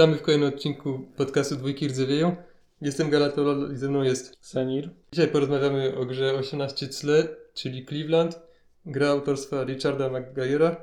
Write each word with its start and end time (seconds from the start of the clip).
Witamy 0.00 0.16
w 0.16 0.22
kolejnym 0.22 0.48
odcinku 0.48 1.00
podcastu 1.16 1.56
Dwójki 1.56 1.88
Rdzewieją. 1.88 2.36
Jestem 2.80 3.10
Galatolol 3.10 3.72
i 3.72 3.76
ze 3.76 3.88
mną 3.88 4.02
jest. 4.02 4.36
Senir. 4.40 4.90
Dzisiaj 5.12 5.28
porozmawiamy 5.28 5.96
o 5.96 6.06
grze 6.06 6.34
18 6.34 6.88
cle, 6.88 7.28
czyli 7.54 7.86
Cleveland. 7.86 8.40
Gra 8.86 9.08
autorstwa 9.08 9.64
Richarda 9.64 10.10
McGuire'a. 10.10 10.76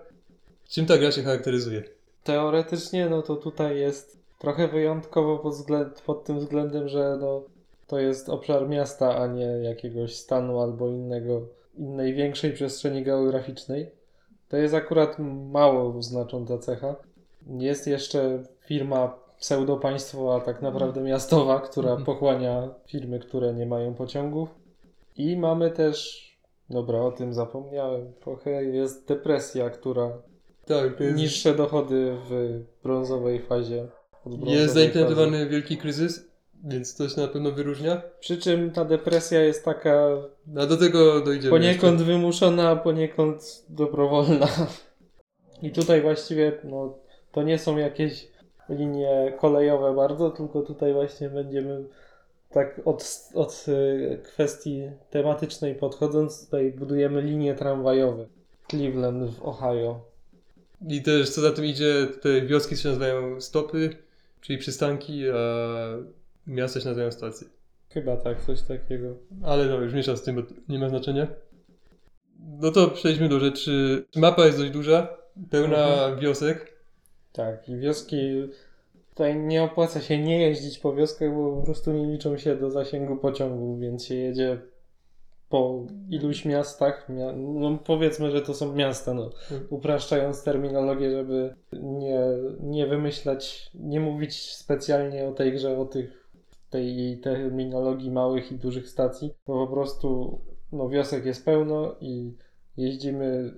Czym 0.70 0.86
ta 0.86 0.98
gra 0.98 1.12
się 1.12 1.24
charakteryzuje? 1.24 1.84
Teoretycznie, 2.24 3.10
no 3.10 3.22
to 3.22 3.36
tutaj 3.36 3.80
jest 3.80 4.20
trochę 4.40 4.68
wyjątkowo 4.68 5.38
pod, 5.38 5.54
względ, 5.54 6.02
pod 6.02 6.24
tym 6.24 6.40
względem, 6.40 6.88
że 6.88 7.18
no, 7.22 7.44
to 7.88 8.00
jest 8.00 8.30
obszar 8.30 8.70
miasta, 8.70 9.18
a 9.18 9.28
nie 9.28 9.46
jakiegoś 9.46 10.16
stanu 10.16 10.60
albo 10.60 10.88
innego, 10.88 11.42
innej 11.78 12.14
większej 12.14 12.54
przestrzeni 12.54 13.04
geograficznej. 13.04 13.92
To 14.50 14.58
jest 14.58 14.74
akurat 14.74 15.16
mało 15.52 16.02
znacząca 16.02 16.58
cecha. 16.58 16.96
Jest 17.48 17.88
jeszcze 17.88 18.44
firma 18.68 19.20
pseudopaństwowa, 19.40 20.40
tak 20.40 20.62
naprawdę 20.62 21.02
miastowa, 21.02 21.60
która 21.60 21.90
Mhm. 21.90 22.06
pochłania 22.06 22.70
firmy, 22.88 23.20
które 23.20 23.54
nie 23.54 23.66
mają 23.66 23.94
pociągów. 23.94 24.50
I 25.16 25.38
mamy 25.38 25.72
też, 25.72 26.28
dobra, 26.70 27.00
o 27.02 27.12
tym 27.12 27.34
zapomniałem 27.34 28.14
trochę, 28.24 28.64
jest 28.66 29.08
depresja, 29.08 29.70
która 29.70 30.12
Tak, 30.66 31.00
jest, 31.00 31.18
niższe 31.18 31.56
dochody 31.56 32.16
w 32.30 32.60
brązowej 32.84 33.40
fazie. 33.42 33.88
brązowej 34.26 34.54
jest 34.54 34.68
fazy. 34.68 34.80
zaimplementowany 34.80 35.50
wielki 35.50 35.78
kryzys, 35.78 36.28
więc 36.64 36.96
to 36.96 37.10
się 37.10 37.22
na 37.22 37.28
pewno 37.28 37.52
wyróżnia. 37.52 38.02
Przy 38.20 38.38
czym 38.38 38.72
ta 38.72 38.86
depresja 38.86 39.42
jest 39.42 39.66
taka 39.66 40.08
A 40.58 40.66
do 40.66 40.78
tego 40.78 41.22
dojdziemy. 41.22 41.50
poniekąd 41.52 42.02
wymuszona, 42.02 42.76
poniekąd 42.76 43.66
dobrowolna. 43.70 44.48
I 45.62 45.72
tutaj 45.72 46.02
właściwie 46.02 46.52
no, 46.64 46.94
to 47.32 47.44
nie 47.44 47.58
są 47.60 47.78
jakieś 47.78 48.28
linie 48.70 49.34
kolejowe 49.40 49.96
bardzo, 49.96 50.30
tylko 50.30 50.62
tutaj 50.62 50.94
właśnie 50.94 51.30
będziemy 51.30 51.84
tak 52.52 52.82
od, 52.86 53.30
od 53.34 53.66
y, 53.68 54.20
kwestii 54.24 54.82
tematycznej 55.10 55.76
podchodząc, 55.76 56.46
tutaj 56.46 56.72
budujemy 56.72 57.22
linie 57.22 57.56
tramwajowe. 57.56 58.26
Cleveland 58.70 59.30
w 59.36 59.44
Ohio. 59.44 60.02
I 60.88 61.02
też 61.02 61.30
co 61.30 61.42
za 61.42 61.52
tym 61.52 61.66
idzie, 61.66 62.08
te 62.22 62.42
wioski 62.42 62.78
się 62.78 62.90
nazywają 62.90 63.42
stopy, 63.42 63.90
czyli 64.42 64.60
przystanki, 64.60 65.30
a 65.30 65.38
miasta 66.48 66.80
się 66.80 66.86
nazywają 66.90 67.12
stacje. 67.12 67.48
Chyba 67.90 68.18
tak, 68.18 68.42
coś 68.46 68.62
takiego. 68.62 69.08
Ale 69.44 69.66
no, 69.66 69.76
już 69.76 69.92
mniejsza 69.92 70.16
z 70.16 70.24
tym, 70.24 70.36
bo 70.36 70.42
nie 70.70 70.80
ma 70.80 70.90
znaczenia. 70.90 71.28
No 72.62 72.72
to 72.72 72.88
przejdźmy 72.88 73.30
do 73.30 73.40
rzeczy. 73.40 74.06
Mapa 74.16 74.46
jest 74.46 74.58
dość 74.58 74.72
duża, 74.72 75.08
pełna 75.50 75.88
Mhm. 75.88 76.20
wiosek. 76.20 76.77
Tak, 77.38 77.70
i 77.70 77.78
wioski. 77.78 78.18
Tutaj 79.10 79.40
nie 79.40 79.64
opłaca 79.64 80.02
się 80.02 80.18
nie 80.18 80.42
jeździć 80.42 80.80
po 80.80 80.94
wioskach, 80.94 81.36
bo 81.36 81.58
po 81.58 81.62
prostu 81.62 81.94
nie 81.94 82.06
liczą 82.06 82.38
się 82.38 82.56
do 82.56 82.72
zasięgu 82.72 83.18
pociągu, 83.18 83.78
więc 83.78 84.06
się 84.06 84.16
jedzie 84.16 84.62
po 85.50 85.86
iluś 86.10 86.46
miastach. 86.46 87.10
Mia 87.10 87.34
no 87.36 87.78
powiedzmy, 87.78 88.32
że 88.32 88.42
to 88.42 88.54
są 88.54 88.74
miasta, 88.74 89.14
no. 89.14 89.26
Mhm. 89.26 89.68
Upraszczając 89.70 90.44
terminologię, 90.44 91.12
żeby 91.12 91.56
nie, 91.74 92.20
nie 92.60 92.88
wymyślać, 92.88 93.72
nie 93.74 94.00
mówić 94.00 94.56
specjalnie 94.56 95.28
o 95.28 95.32
tej 95.32 95.54
grze, 95.54 95.80
o 95.80 95.86
tych, 95.86 96.30
tej 96.70 97.20
terminologii 97.20 98.12
małych 98.12 98.52
i 98.52 98.56
dużych 98.56 98.90
stacji, 98.90 99.34
bo 99.48 99.68
po 99.68 99.74
prostu 99.74 100.40
no, 100.72 100.90
wiosek 100.90 101.26
jest 101.26 101.46
pełno 101.46 101.96
i 102.02 102.34
jeździmy 102.78 103.54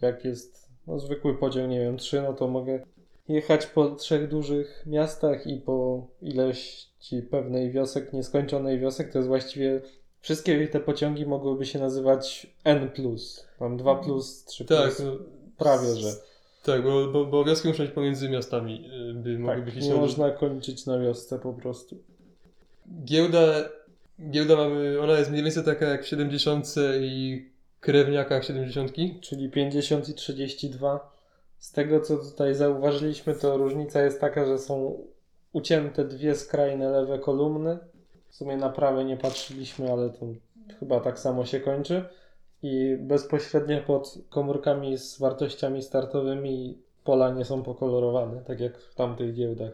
jak 0.00 0.24
jest 0.24 0.68
no, 0.86 0.98
zwykły 0.98 1.38
podział, 1.38 1.66
nie 1.66 1.80
wiem, 1.80 1.96
trzy, 1.96 2.22
no 2.22 2.32
to 2.32 2.48
mogę 2.48 2.80
jechać 3.28 3.66
po 3.66 3.90
trzech 3.90 4.28
dużych 4.28 4.82
miastach 4.86 5.46
i 5.46 5.56
po 5.56 6.06
ilości 6.22 7.22
pewnej 7.30 7.70
wiosek, 7.70 8.12
nieskończonej 8.12 8.78
wiosek, 8.80 9.12
to 9.12 9.18
jest 9.18 9.28
właściwie 9.28 9.80
wszystkie 10.20 10.68
te 10.68 10.80
pociągi 10.80 11.26
mogłyby 11.26 11.66
się 11.66 11.78
nazywać 11.78 12.46
N+. 12.64 12.90
Tam 13.58 13.76
2 13.76 13.94
plus, 13.94 14.44
3 14.44 14.64
Tak, 14.64 14.96
plus, 14.96 15.18
prawie 15.58 15.94
że. 15.94 16.08
tak, 16.64 16.82
bo, 16.82 17.06
bo, 17.06 17.24
bo 17.26 17.44
wioski 17.44 17.68
muszą 17.68 17.82
być 17.82 17.92
pomiędzy 17.92 18.28
miastami, 18.28 18.90
y, 19.10 19.14
by 19.14 19.38
mogły 19.38 19.54
Tak, 19.56 19.64
być 19.64 19.84
nie 19.86 19.94
można 19.94 20.30
kończyć 20.30 20.86
na 20.86 20.98
wiosce 20.98 21.38
po 21.38 21.52
prostu. 21.52 21.96
Giełda, 23.04 23.68
giełda 24.30 24.56
mamy, 24.56 25.00
ona 25.00 25.18
jest 25.18 25.30
mniej 25.30 25.42
więcej 25.42 25.64
taka 25.64 25.86
jak 25.86 26.04
w 26.04 26.06
70 26.06 26.74
i 27.00 27.44
krewniakach 27.80 28.44
70. 28.44 28.92
Czyli 29.20 29.50
50 29.50 30.08
i 30.08 30.14
32. 30.14 31.17
Z 31.58 31.72
tego 31.72 32.00
co 32.00 32.16
tutaj 32.16 32.54
zauważyliśmy, 32.54 33.34
to 33.34 33.56
różnica 33.56 34.02
jest 34.02 34.20
taka, 34.20 34.46
że 34.46 34.58
są 34.58 35.04
ucięte 35.52 36.04
dwie 36.04 36.34
skrajne 36.34 36.90
lewe 36.90 37.18
kolumny. 37.18 37.78
W 38.28 38.34
sumie 38.34 38.56
na 38.56 38.68
prawe 38.68 39.04
nie 39.04 39.16
patrzyliśmy, 39.16 39.92
ale 39.92 40.10
to 40.10 40.26
chyba 40.80 41.00
tak 41.00 41.18
samo 41.18 41.44
się 41.44 41.60
kończy. 41.60 42.04
I 42.62 42.96
bezpośrednio 43.00 43.80
pod 43.80 44.18
komórkami 44.30 44.98
z 44.98 45.18
wartościami 45.18 45.82
startowymi 45.82 46.78
pola 47.04 47.30
nie 47.30 47.44
są 47.44 47.62
pokolorowane, 47.62 48.44
tak 48.44 48.60
jak 48.60 48.78
w 48.78 48.94
tamtych 48.94 49.34
giełdach. 49.34 49.72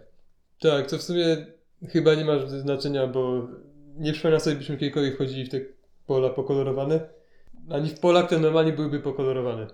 Tak, 0.61 0.87
co 0.87 0.99
w 0.99 1.03
sumie 1.03 1.47
chyba 1.89 2.15
nie 2.15 2.25
ma 2.25 2.47
znaczenia, 2.47 3.06
bo 3.06 3.49
nie 3.97 4.12
przypomina 4.12 4.41
sobie, 4.41 4.56
byśmy 4.56 4.77
kiedykolwiek 4.77 5.15
wchodzili 5.15 5.45
w 5.45 5.51
te 5.51 5.61
pola 6.06 6.31
pokolorowane. 6.31 7.01
Ani 7.71 7.89
w 7.89 8.01
polach 8.01 8.28
te 8.28 8.39
normalnie 8.39 8.72
byłyby 8.72 9.01
pokolorowane. 9.01 9.66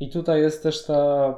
I 0.00 0.10
tutaj 0.10 0.40
jest 0.40 0.62
też 0.62 0.84
ta 0.86 1.34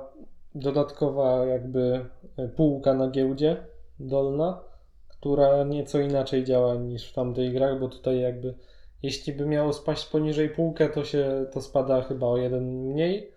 dodatkowa 0.55 1.47
jakby 1.47 2.07
e, 2.37 2.49
półka 2.49 2.95
na 2.95 3.11
giełdzie 3.11 3.67
dolna, 4.01 4.61
która 5.09 5.65
nieco 5.65 6.01
inaczej 6.01 6.45
działa 6.45 6.75
niż 6.75 7.11
w 7.11 7.13
tamtych 7.13 7.53
grach, 7.53 7.81
bo 7.81 7.89
tutaj 7.89 8.21
jakby 8.21 8.55
jeśli 9.03 9.33
by 9.33 9.47
miało 9.47 9.73
spaść 9.73 10.07
poniżej 10.07 10.51
półkę, 10.51 10.89
to 10.89 11.05
się 11.05 11.47
to 11.53 11.63
spada 11.63 12.03
chyba 12.03 12.27
o 12.27 12.37
jeden 12.37 12.65
mniej, 12.65 13.31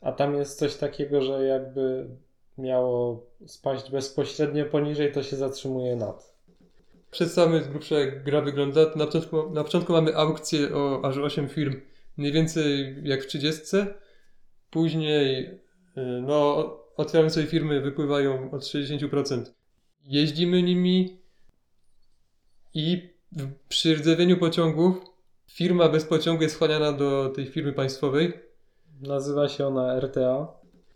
a 0.00 0.12
tam 0.12 0.34
jest 0.34 0.58
coś 0.58 0.76
takiego, 0.76 1.22
że 1.22 1.44
jakby 1.44 2.08
miało 2.58 3.26
spaść 3.46 3.90
bezpośrednio 3.90 4.64
poniżej, 4.64 5.12
to 5.12 5.22
się 5.22 5.36
zatrzymuje 5.36 5.96
nad. 5.96 6.34
Przedstawmy 7.10 7.62
z 7.62 7.68
grubsza 7.68 7.94
jak 7.94 8.24
gra 8.24 8.40
wygląda. 8.40 8.80
Na 8.96 9.06
początku, 9.06 9.50
na 9.50 9.64
początku 9.64 9.92
mamy 9.92 10.16
aukcję 10.16 10.74
o 10.74 11.04
aż 11.04 11.18
8 11.18 11.48
firm, 11.48 11.80
mniej 12.16 12.32
więcej 12.32 12.96
jak 13.02 13.22
w 13.22 13.26
30. 13.26 13.76
Później 14.74 15.44
y, 15.44 15.60
no, 16.22 16.70
otwieramy 16.96 17.30
sobie 17.30 17.46
firmy, 17.46 17.80
wypływają 17.80 18.50
od 18.50 18.62
60%. 18.62 19.42
Jeździmy 20.04 20.62
nimi 20.62 21.18
i 22.74 23.08
przy 23.68 23.94
rdzewieniu 23.94 24.36
pociągów 24.38 24.96
firma 25.50 25.88
bez 25.88 26.04
pociągu 26.04 26.42
jest 26.42 26.54
wchłaniana 26.54 26.92
do 26.92 27.32
tej 27.36 27.46
firmy 27.46 27.72
państwowej, 27.72 28.32
Nazywa 29.00 29.48
się 29.48 29.66
ona 29.66 30.00
RTA. 30.00 30.48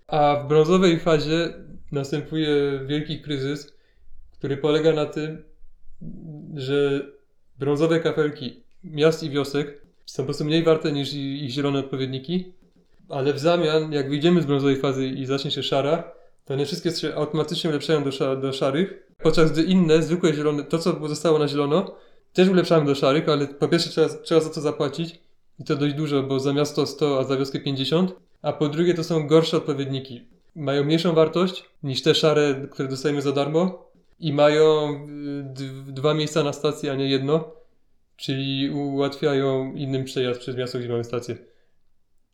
a 0.06 0.42
w 0.44 0.48
brązowej 0.48 0.98
fazie 1.00 1.52
następuje 1.92 2.80
wielki 2.86 3.20
kryzys, 3.20 3.76
który 4.32 4.56
polega 4.56 4.92
na 4.92 5.06
tym, 5.06 5.44
że 6.54 7.06
brązowe 7.58 8.00
kafelki 8.00 8.62
miast 8.84 9.22
i 9.22 9.30
wiosek 9.30 9.82
są 10.06 10.22
po 10.22 10.24
prostu 10.24 10.44
mniej 10.44 10.62
warte 10.64 10.92
niż 10.92 11.14
ich 11.14 11.50
zielone 11.50 11.78
odpowiedniki, 11.78 12.52
ale 13.08 13.32
w 13.32 13.38
zamian, 13.38 13.92
jak 13.92 14.10
wyjdziemy 14.10 14.42
z 14.42 14.46
brązowej 14.46 14.76
fazy 14.76 15.06
i 15.06 15.26
zacznie 15.26 15.50
się 15.50 15.62
szara, 15.62 16.12
to 16.44 16.54
one 16.54 16.66
wszystkie 16.66 16.90
się 16.90 17.14
automatycznie 17.14 17.70
ulepszają 17.70 18.04
do, 18.04 18.10
sza- 18.10 18.40
do 18.40 18.52
szarych, 18.52 19.06
podczas 19.22 19.52
gdy 19.52 19.62
inne, 19.62 20.02
zwykłe 20.02 20.34
zielone, 20.34 20.64
to 20.64 20.78
co 20.78 21.08
zostało 21.08 21.38
na 21.38 21.48
zielono, 21.48 21.94
też 22.32 22.48
ulepszamy 22.48 22.86
do 22.86 22.94
szarych, 22.94 23.28
ale 23.28 23.46
po 23.46 23.68
pierwsze 23.68 23.90
trzeba, 23.90 24.08
trzeba 24.08 24.40
za 24.40 24.50
to 24.50 24.60
zapłacić 24.60 25.20
i 25.58 25.64
to 25.64 25.76
dość 25.76 25.94
dużo, 25.94 26.22
bo 26.22 26.40
za 26.40 26.52
miasto 26.52 26.86
100, 26.86 27.18
a 27.18 27.24
za 27.24 27.36
wioskę 27.36 27.60
50, 27.60 28.14
a 28.42 28.52
po 28.52 28.68
drugie 28.68 28.94
to 28.94 29.04
są 29.04 29.26
gorsze 29.26 29.56
odpowiedniki. 29.56 30.24
Mają 30.56 30.84
mniejszą 30.84 31.14
wartość 31.14 31.64
niż 31.82 32.02
te 32.02 32.14
szare, 32.14 32.68
które 32.70 32.88
dostajemy 32.88 33.22
za 33.22 33.32
darmo 33.32 33.90
i 34.20 34.32
mają 34.32 34.94
y, 35.88 35.92
dwa 35.92 36.14
miejsca 36.14 36.44
na 36.44 36.52
stacji, 36.52 36.88
a 36.88 36.94
nie 36.94 37.08
jedno, 37.08 37.50
czyli 38.16 38.70
ułatwiają 38.70 39.72
innym 39.74 40.04
przejazd 40.04 40.40
przez 40.40 40.56
miasto, 40.56 40.78
gdzie 40.78 40.88
mamy 40.88 41.04
stację. 41.04 41.36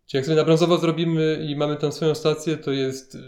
Czyli 0.06 0.18
jak 0.18 0.24
sobie 0.24 0.36
na 0.36 0.44
brązowo 0.44 0.78
zrobimy 0.78 1.46
i 1.48 1.56
mamy 1.56 1.76
tam 1.76 1.92
swoją 1.92 2.14
stację, 2.14 2.56
to 2.56 2.72
jest 2.72 3.14
y, 3.14 3.18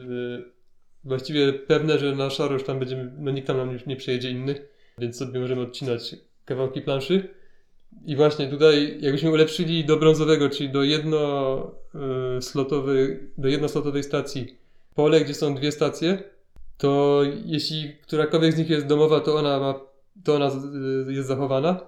właściwie 1.04 1.52
pewne, 1.52 1.98
że 1.98 2.16
na 2.16 2.30
szaro 2.30 2.52
już 2.52 2.64
tam 2.64 2.78
będziemy, 2.78 3.12
no 3.18 3.30
nikt 3.30 3.46
tam 3.46 3.56
nam 3.56 3.72
już 3.72 3.86
nie 3.86 3.96
przejedzie 3.96 4.30
inny, 4.30 4.54
więc 4.98 5.16
sobie 5.16 5.40
możemy 5.40 5.60
odcinać 5.60 6.16
kawałki 6.44 6.80
planszy. 6.80 7.28
I 8.06 8.16
właśnie 8.16 8.48
tutaj, 8.48 8.98
jakbyśmy 9.00 9.30
ulepszyli 9.30 9.84
do 9.84 9.96
brązowego, 9.96 10.50
czyli 10.50 10.70
do 10.70 10.82
jedno, 10.82 11.74
y, 12.38 12.42
slotowej, 12.42 13.20
do 13.38 13.48
jednoslotowej 13.48 14.02
stacji 14.02 14.56
pole, 14.94 15.20
gdzie 15.20 15.34
są 15.34 15.54
dwie 15.54 15.72
stacje, 15.72 16.22
to 16.78 17.22
jeśli 17.44 17.96
którakolwiek 18.02 18.52
z 18.52 18.58
nich 18.58 18.70
jest 18.70 18.86
domowa, 18.86 19.20
to 19.20 19.36
ona 19.36 19.60
ma, 19.60 19.80
to 20.24 20.34
ona 20.34 20.50
y, 21.08 21.12
jest 21.12 21.28
zachowana. 21.28 21.80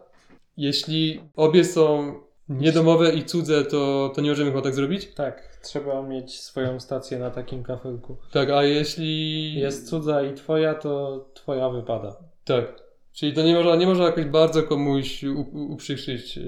Jeśli 0.56 1.20
obie 1.36 1.64
są 1.64 2.14
niedomowe 2.48 3.14
i 3.14 3.24
cudze, 3.24 3.64
to, 3.64 4.12
to 4.14 4.20
nie 4.20 4.30
możemy 4.30 4.50
chyba 4.50 4.62
tak 4.62 4.74
zrobić? 4.74 5.14
Tak, 5.14 5.58
trzeba 5.62 6.02
mieć 6.02 6.40
swoją 6.40 6.80
stację 6.80 7.18
na 7.18 7.30
takim 7.30 7.62
kafelku. 7.62 8.16
Tak, 8.32 8.50
a 8.50 8.64
jeśli... 8.64 9.54
Jest 9.54 9.88
cudza 9.88 10.22
i 10.22 10.34
twoja, 10.34 10.74
to 10.74 11.24
twoja 11.34 11.68
wypada. 11.68 12.16
Tak. 12.44 12.82
Czyli 13.12 13.32
to 13.32 13.42
nie 13.42 13.54
można, 13.54 13.76
nie 13.76 13.86
można 13.86 14.04
jakoś 14.04 14.24
bardzo 14.24 14.62
komuś 14.62 15.24
uprzykrzyć. 15.68 16.38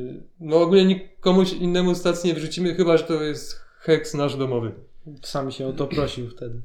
No 0.40 0.56
ogólnie 0.56 1.08
komuś 1.20 1.52
innemu 1.52 1.94
stacji 1.94 2.28
nie 2.28 2.34
wrzucimy, 2.34 2.74
chyba 2.74 2.96
że 2.96 3.04
to 3.04 3.22
jest 3.22 3.60
heks 3.78 4.14
nasz 4.14 4.36
domowy. 4.36 4.72
Sam 5.22 5.50
się 5.50 5.66
o 5.66 5.72
to 5.72 5.86
prosił 5.86 6.30
wtedy. 6.30 6.60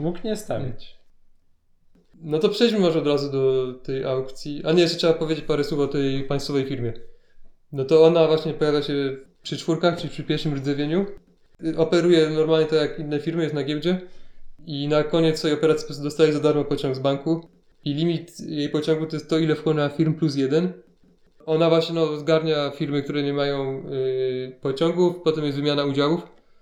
Mógł 0.00 0.18
nie 0.24 0.36
stawiać. 0.36 0.98
No 2.20 2.38
to 2.38 2.48
przejdźmy 2.48 2.78
może 2.78 2.98
od 2.98 3.06
razu 3.06 3.32
do 3.32 3.72
tej 3.72 4.04
aukcji. 4.04 4.62
A 4.64 4.72
nie, 4.72 4.82
jeszcze 4.82 4.98
trzeba 4.98 5.12
powiedzieć 5.12 5.44
parę 5.44 5.64
słów 5.64 5.80
o 5.80 5.88
tej 5.88 6.24
państwowej 6.24 6.66
firmie. 6.66 6.92
No 7.72 7.84
to 7.84 8.04
ona 8.04 8.26
właśnie 8.26 8.54
pojawia 8.54 8.82
się 8.82 9.16
przy 9.42 9.56
czwórkach, 9.56 9.96
czyli 9.96 10.08
przy 10.08 10.24
pierwszym 10.24 10.54
rdzewieniu. 10.54 11.06
Operuje 11.76 12.30
normalnie 12.30 12.66
tak 12.66 12.78
jak 12.80 12.98
inne 12.98 13.20
firmy, 13.20 13.42
jest 13.42 13.54
na 13.54 13.64
giełdzie. 13.64 14.00
I 14.66 14.88
na 14.88 15.04
koniec 15.04 15.38
swojej 15.38 15.56
operacji 15.56 16.02
dostaje 16.02 16.32
za 16.32 16.40
darmo 16.40 16.64
pociąg 16.64 16.96
z 16.96 16.98
banku. 16.98 17.48
I 17.84 17.94
limit 17.94 18.40
jej 18.40 18.68
pociągu 18.68 19.06
to 19.06 19.16
jest 19.16 19.30
to, 19.30 19.38
ile 19.38 19.54
wchłania 19.54 19.88
firm 19.88 20.14
plus 20.14 20.36
jeden. 20.36 20.72
Ona 21.46 21.68
właśnie 21.68 21.94
no, 21.94 22.16
zgarnia 22.16 22.70
firmy, 22.70 23.02
które 23.02 23.22
nie 23.22 23.32
mają 23.32 23.82
y, 23.92 24.56
pociągów, 24.60 25.16
potem 25.24 25.44
jest 25.44 25.56
wymiana 25.56 25.84
udziałów. 25.84 26.20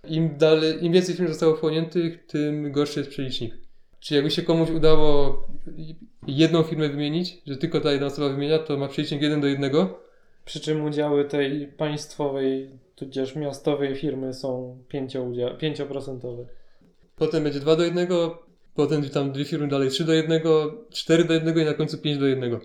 Im, 0.09 0.39
dalej, 0.39 0.85
Im 0.85 0.93
więcej 0.93 1.15
firm 1.15 1.29
zostało 1.29 1.57
wchłoniętych, 1.57 2.27
tym 2.27 2.73
gorszy 2.73 3.01
jest 3.01 3.11
przelicznik. 3.11 3.55
Czy 4.01 4.15
jakby 4.15 4.31
się 4.31 4.43
komuś 4.43 4.71
udało 4.71 5.43
jedną 6.27 6.63
firmę 6.63 6.89
wymienić, 6.89 7.43
że 7.47 7.57
tylko 7.57 7.81
ta 7.81 7.93
jedna 7.93 8.07
osoba 8.07 8.29
wymienia, 8.29 8.59
to 8.59 8.77
ma 8.77 8.89
przelicznik 8.89 9.23
1 9.23 9.41
do 9.41 9.47
1. 9.47 9.71
Przy 10.47 10.61
czym 10.61 10.85
udziały 10.85 11.25
tej 11.25 11.67
państwowej, 11.67 12.71
tudzież 12.95 13.37
miastowej 13.37 13.97
firmy 13.97 14.35
są 14.35 14.79
5%, 14.95 15.59
5%. 15.59 16.45
Potem 17.17 17.45
będzie 17.45 17.61
2 17.61 17.77
do 17.77 17.85
1, 17.85 18.09
potem 18.75 19.11
tam 19.11 19.33
dwie 19.33 19.45
firmy 19.45 19.69
dalej 19.69 19.91
3 19.91 20.05
do 20.05 20.13
1, 20.13 20.43
4 20.91 21.25
do 21.25 21.35
1 21.35 21.59
i 21.59 21.65
na 21.65 21.75
końcu 21.75 21.99
5 21.99 22.19
do 22.19 22.27
1. 22.27 22.61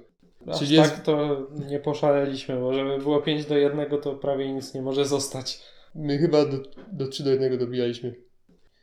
Aż 0.48 0.60
Czyli 0.60 0.76
jest- 0.76 0.92
tak 0.96 1.04
to 1.04 1.48
nie 1.70 1.80
poszaleliśmy, 1.80 2.60
bo 2.60 2.74
żeby 2.74 2.98
było 2.98 3.22
5 3.22 3.46
do 3.46 3.58
1, 3.58 4.02
to 4.02 4.16
prawie 4.16 4.54
nic 4.54 4.74
nie 4.74 4.82
może 4.82 5.06
zostać. 5.06 5.62
My 5.96 6.18
chyba 6.18 6.46
do, 6.46 6.58
do 6.92 7.08
3 7.08 7.24
do 7.24 7.32
1 7.32 7.58
dobijaliśmy. 7.58 8.16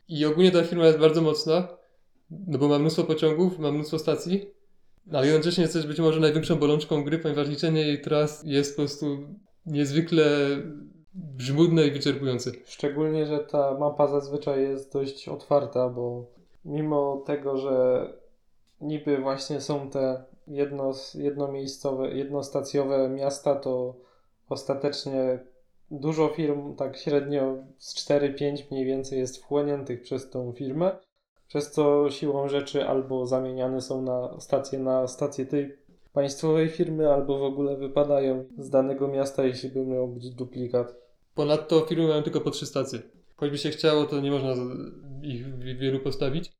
I 0.08 0.24
ogólnie 0.24 0.50
ta 0.50 0.64
firma 0.64 0.86
jest 0.86 0.98
bardzo 0.98 1.22
mocna, 1.22 1.68
no 2.30 2.58
bo 2.58 2.68
ma 2.68 2.78
mnóstwo 2.78 3.04
pociągów, 3.04 3.58
ma 3.58 3.72
mnóstwo 3.72 3.98
stacji, 3.98 4.50
ale 5.12 5.26
jednocześnie 5.26 5.62
jest 5.62 5.74
też 5.74 5.86
być 5.86 6.00
może 6.00 6.20
największą 6.20 6.56
bolączką 6.56 7.04
gry, 7.04 7.18
ponieważ 7.18 7.48
liczenie 7.48 7.80
jej 7.80 8.00
tras 8.00 8.42
jest 8.46 8.76
po 8.76 8.82
prostu 8.82 9.18
niezwykle 9.66 10.24
żmudne 11.38 11.86
i 11.86 11.90
wyczerpujące. 11.90 12.50
Szczególnie, 12.64 13.26
że 13.26 13.38
ta 13.38 13.78
mapa 13.78 14.06
zazwyczaj 14.06 14.62
jest 14.62 14.92
dość 14.92 15.28
otwarta, 15.28 15.88
bo 15.88 16.26
mimo 16.64 17.22
tego, 17.26 17.56
że 17.56 18.06
niby 18.80 19.18
właśnie 19.18 19.60
są 19.60 19.90
te 19.90 20.24
jedno, 20.46 20.92
jednomiejscowe, 21.14 22.10
jednostacjowe 22.10 23.08
miasta, 23.08 23.54
to 23.54 23.94
ostatecznie 24.48 25.38
dużo 25.90 26.28
firm, 26.28 26.76
tak 26.76 26.96
średnio 26.96 27.56
z 27.78 28.08
4-5 28.08 28.62
mniej 28.70 28.84
więcej 28.84 29.18
jest 29.18 29.42
wchłoniętych 29.42 30.02
przez 30.02 30.30
tą 30.30 30.52
firmę, 30.52 30.96
przez 31.48 31.70
co 31.70 32.10
siłą 32.10 32.48
rzeczy 32.48 32.88
albo 32.88 33.26
zamieniane 33.26 33.80
są 33.80 34.02
na 34.02 34.40
stacje, 34.40 34.78
na 34.78 35.06
stacje 35.06 35.46
tej 35.46 35.76
państwowej 36.12 36.68
firmy, 36.68 37.12
albo 37.12 37.38
w 37.38 37.42
ogóle 37.42 37.76
wypadają 37.76 38.44
z 38.58 38.70
danego 38.70 39.08
miasta, 39.08 39.44
jeśli 39.44 39.68
by 39.68 39.86
miał 39.86 40.08
być 40.08 40.30
duplikat. 40.30 40.94
Ponadto 41.34 41.80
firmy 41.80 42.08
mają 42.08 42.22
tylko 42.22 42.40
po 42.40 42.50
trzy 42.50 42.66
stacje. 42.66 43.02
Choćby 43.36 43.58
się 43.58 43.70
chciało, 43.70 44.04
to 44.04 44.20
nie 44.20 44.30
można 44.30 44.54
ich 45.22 45.58
wielu 45.78 46.00
postawić. 46.00 46.52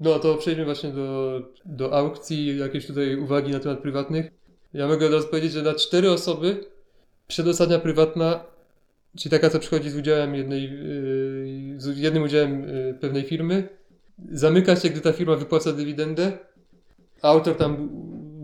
No 0.00 0.18
to 0.18 0.34
przejdźmy 0.34 0.64
właśnie 0.64 0.90
do, 0.90 1.40
do 1.64 1.92
aukcji, 1.92 2.58
jakieś 2.58 2.86
tutaj 2.86 3.16
uwagi 3.16 3.52
na 3.52 3.60
temat 3.60 3.78
prywatnych. 3.78 4.30
Ja 4.74 4.88
mogę 4.88 5.06
od 5.06 5.12
razu 5.12 5.28
powiedzieć, 5.28 5.52
że 5.52 5.62
na 5.62 5.74
cztery 5.74 6.10
osoby 6.10 6.64
przedostatnia 7.26 7.78
prywatna, 7.78 8.44
czyli 9.18 9.30
taka, 9.30 9.50
co 9.50 9.58
przychodzi 9.58 9.90
z 9.90 9.96
udziałem 9.96 10.34
jednej, 10.34 10.62
yy, 10.62 11.80
z 11.80 11.98
jednym 11.98 12.22
udziałem 12.22 12.62
yy, 12.62 12.94
pewnej 13.00 13.22
firmy, 13.22 13.77
zamyka 14.32 14.76
się, 14.76 14.88
gdy 14.88 15.00
ta 15.00 15.12
firma 15.12 15.36
wypłaca 15.36 15.72
dywidendę. 15.72 16.32
Autor 17.22 17.56
tam 17.56 17.88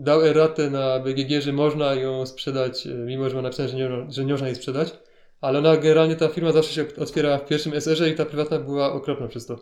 dał 0.03 0.21
eratę 0.21 0.69
na 0.69 0.99
BGG, 0.99 1.41
że 1.41 1.53
można 1.53 1.93
ją 1.93 2.25
sprzedać, 2.25 2.85
yy, 2.85 2.93
mimo 2.93 3.29
że 3.29 3.35
ma 3.35 3.41
napisane, 3.41 3.69
że 3.69 3.77
nie, 3.77 3.89
że 4.09 4.25
nie 4.25 4.31
można 4.31 4.47
jej 4.47 4.55
sprzedać. 4.55 4.93
Ale 5.41 5.59
ona 5.59 5.77
generalnie, 5.77 6.15
ta 6.15 6.27
firma 6.27 6.51
zawsze 6.51 6.73
się 6.73 6.85
otwiera 7.01 7.37
w 7.37 7.45
pierwszym 7.45 7.73
SR-ze 7.73 8.09
i 8.09 8.15
ta 8.15 8.25
prywatna 8.25 8.59
była 8.59 8.93
okropna 8.93 9.27
przez 9.27 9.45
to. 9.45 9.59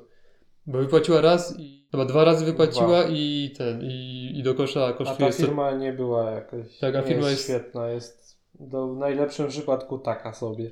Bo 0.67 0.77
wypłaciła 0.77 1.21
raz 1.21 1.55
i 1.59 1.87
chyba 1.91 2.05
dwa 2.05 2.23
razy 2.23 2.45
wypłaciła 2.45 3.03
i 3.09 3.53
ten, 3.57 3.81
i, 3.83 4.31
i 4.35 4.43
do 4.43 4.53
kosza 4.53 4.85
A 4.85 4.93
kosztuje 4.93 5.29
ta 5.29 5.31
100 5.31 5.45
firma 5.45 5.71
nie 5.71 5.93
była 5.93 6.31
jakaś. 6.31 6.77
Tak, 6.79 6.95
a 6.95 7.01
firma 7.01 7.29
jest, 7.29 7.49
jest- 7.49 7.61
świetna, 7.61 7.89
jest 7.89 8.37
do, 8.59 8.87
w 8.87 8.97
najlepszym 8.97 9.47
przypadku 9.47 9.99
taka 9.99 10.33
sobie. 10.33 10.71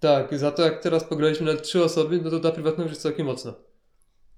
Tak, 0.00 0.38
za 0.38 0.50
to 0.50 0.62
jak 0.62 0.82
teraz 0.82 1.04
pograliśmy 1.04 1.54
na 1.54 1.60
trzy 1.60 1.84
osoby, 1.84 2.20
no 2.24 2.30
to 2.30 2.40
ta 2.40 2.50
prywatna 2.50 2.82
już 2.82 2.92
jest 2.92 3.02
całkiem 3.02 3.26
mocna. 3.26 3.54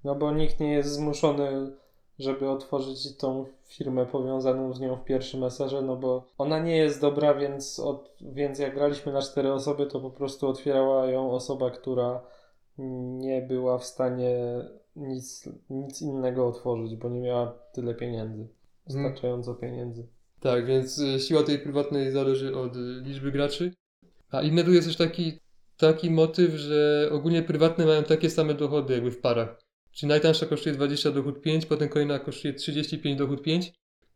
No 0.03 0.15
bo 0.15 0.31
nikt 0.31 0.59
nie 0.59 0.73
jest 0.73 0.89
zmuszony, 0.89 1.71
żeby 2.19 2.49
otworzyć 2.49 3.17
tą 3.17 3.45
firmę 3.65 4.05
powiązaną 4.05 4.73
z 4.73 4.79
nią 4.79 4.95
w 4.95 5.03
pierwszym 5.03 5.43
SR-ze, 5.43 5.81
no 5.81 5.95
bo 5.95 6.27
ona 6.37 6.59
nie 6.59 6.77
jest 6.77 7.01
dobra, 7.01 7.33
więc, 7.33 7.79
od, 7.79 8.15
więc 8.21 8.59
jak 8.59 8.75
graliśmy 8.75 9.13
na 9.13 9.21
cztery 9.21 9.53
osoby, 9.53 9.85
to 9.85 9.99
po 9.99 10.11
prostu 10.11 10.47
otwierała 10.47 11.05
ją 11.05 11.31
osoba, 11.31 11.71
która 11.71 12.21
nie 13.17 13.41
była 13.41 13.77
w 13.77 13.85
stanie 13.85 14.37
nic, 14.95 15.49
nic 15.69 16.01
innego 16.01 16.47
otworzyć, 16.47 16.95
bo 16.95 17.09
nie 17.09 17.21
miała 17.21 17.59
tyle 17.73 17.95
pieniędzy. 17.95 18.47
Wystarczająco 18.85 19.55
pieniędzy. 19.55 20.07
Tak, 20.39 20.65
więc 20.65 20.97
y, 20.99 21.19
siła 21.19 21.43
tej 21.43 21.59
prywatnej 21.59 22.11
zależy 22.11 22.55
od 22.55 22.75
liczby 23.01 23.31
graczy. 23.31 23.73
A 24.31 24.41
inny 24.41 24.63
tu 24.63 24.73
jest 24.73 24.87
też 24.87 24.97
taki, 24.97 25.39
taki 25.77 26.11
motyw, 26.11 26.51
że 26.51 27.09
ogólnie 27.11 27.43
prywatne 27.43 27.85
mają 27.85 28.03
takie 28.03 28.29
same 28.29 28.53
dochody 28.53 28.93
jakby 28.93 29.11
w 29.11 29.21
parach. 29.21 29.70
Czyli 29.91 30.09
najtańsza 30.09 30.45
kosztuje 30.45 30.75
20 30.75 31.11
dochód 31.11 31.41
5, 31.41 31.65
potem 31.65 31.89
kolejna 31.89 32.19
kosztuje 32.19 32.53
35 32.53 33.17
dochód 33.17 33.41
5 33.41 33.73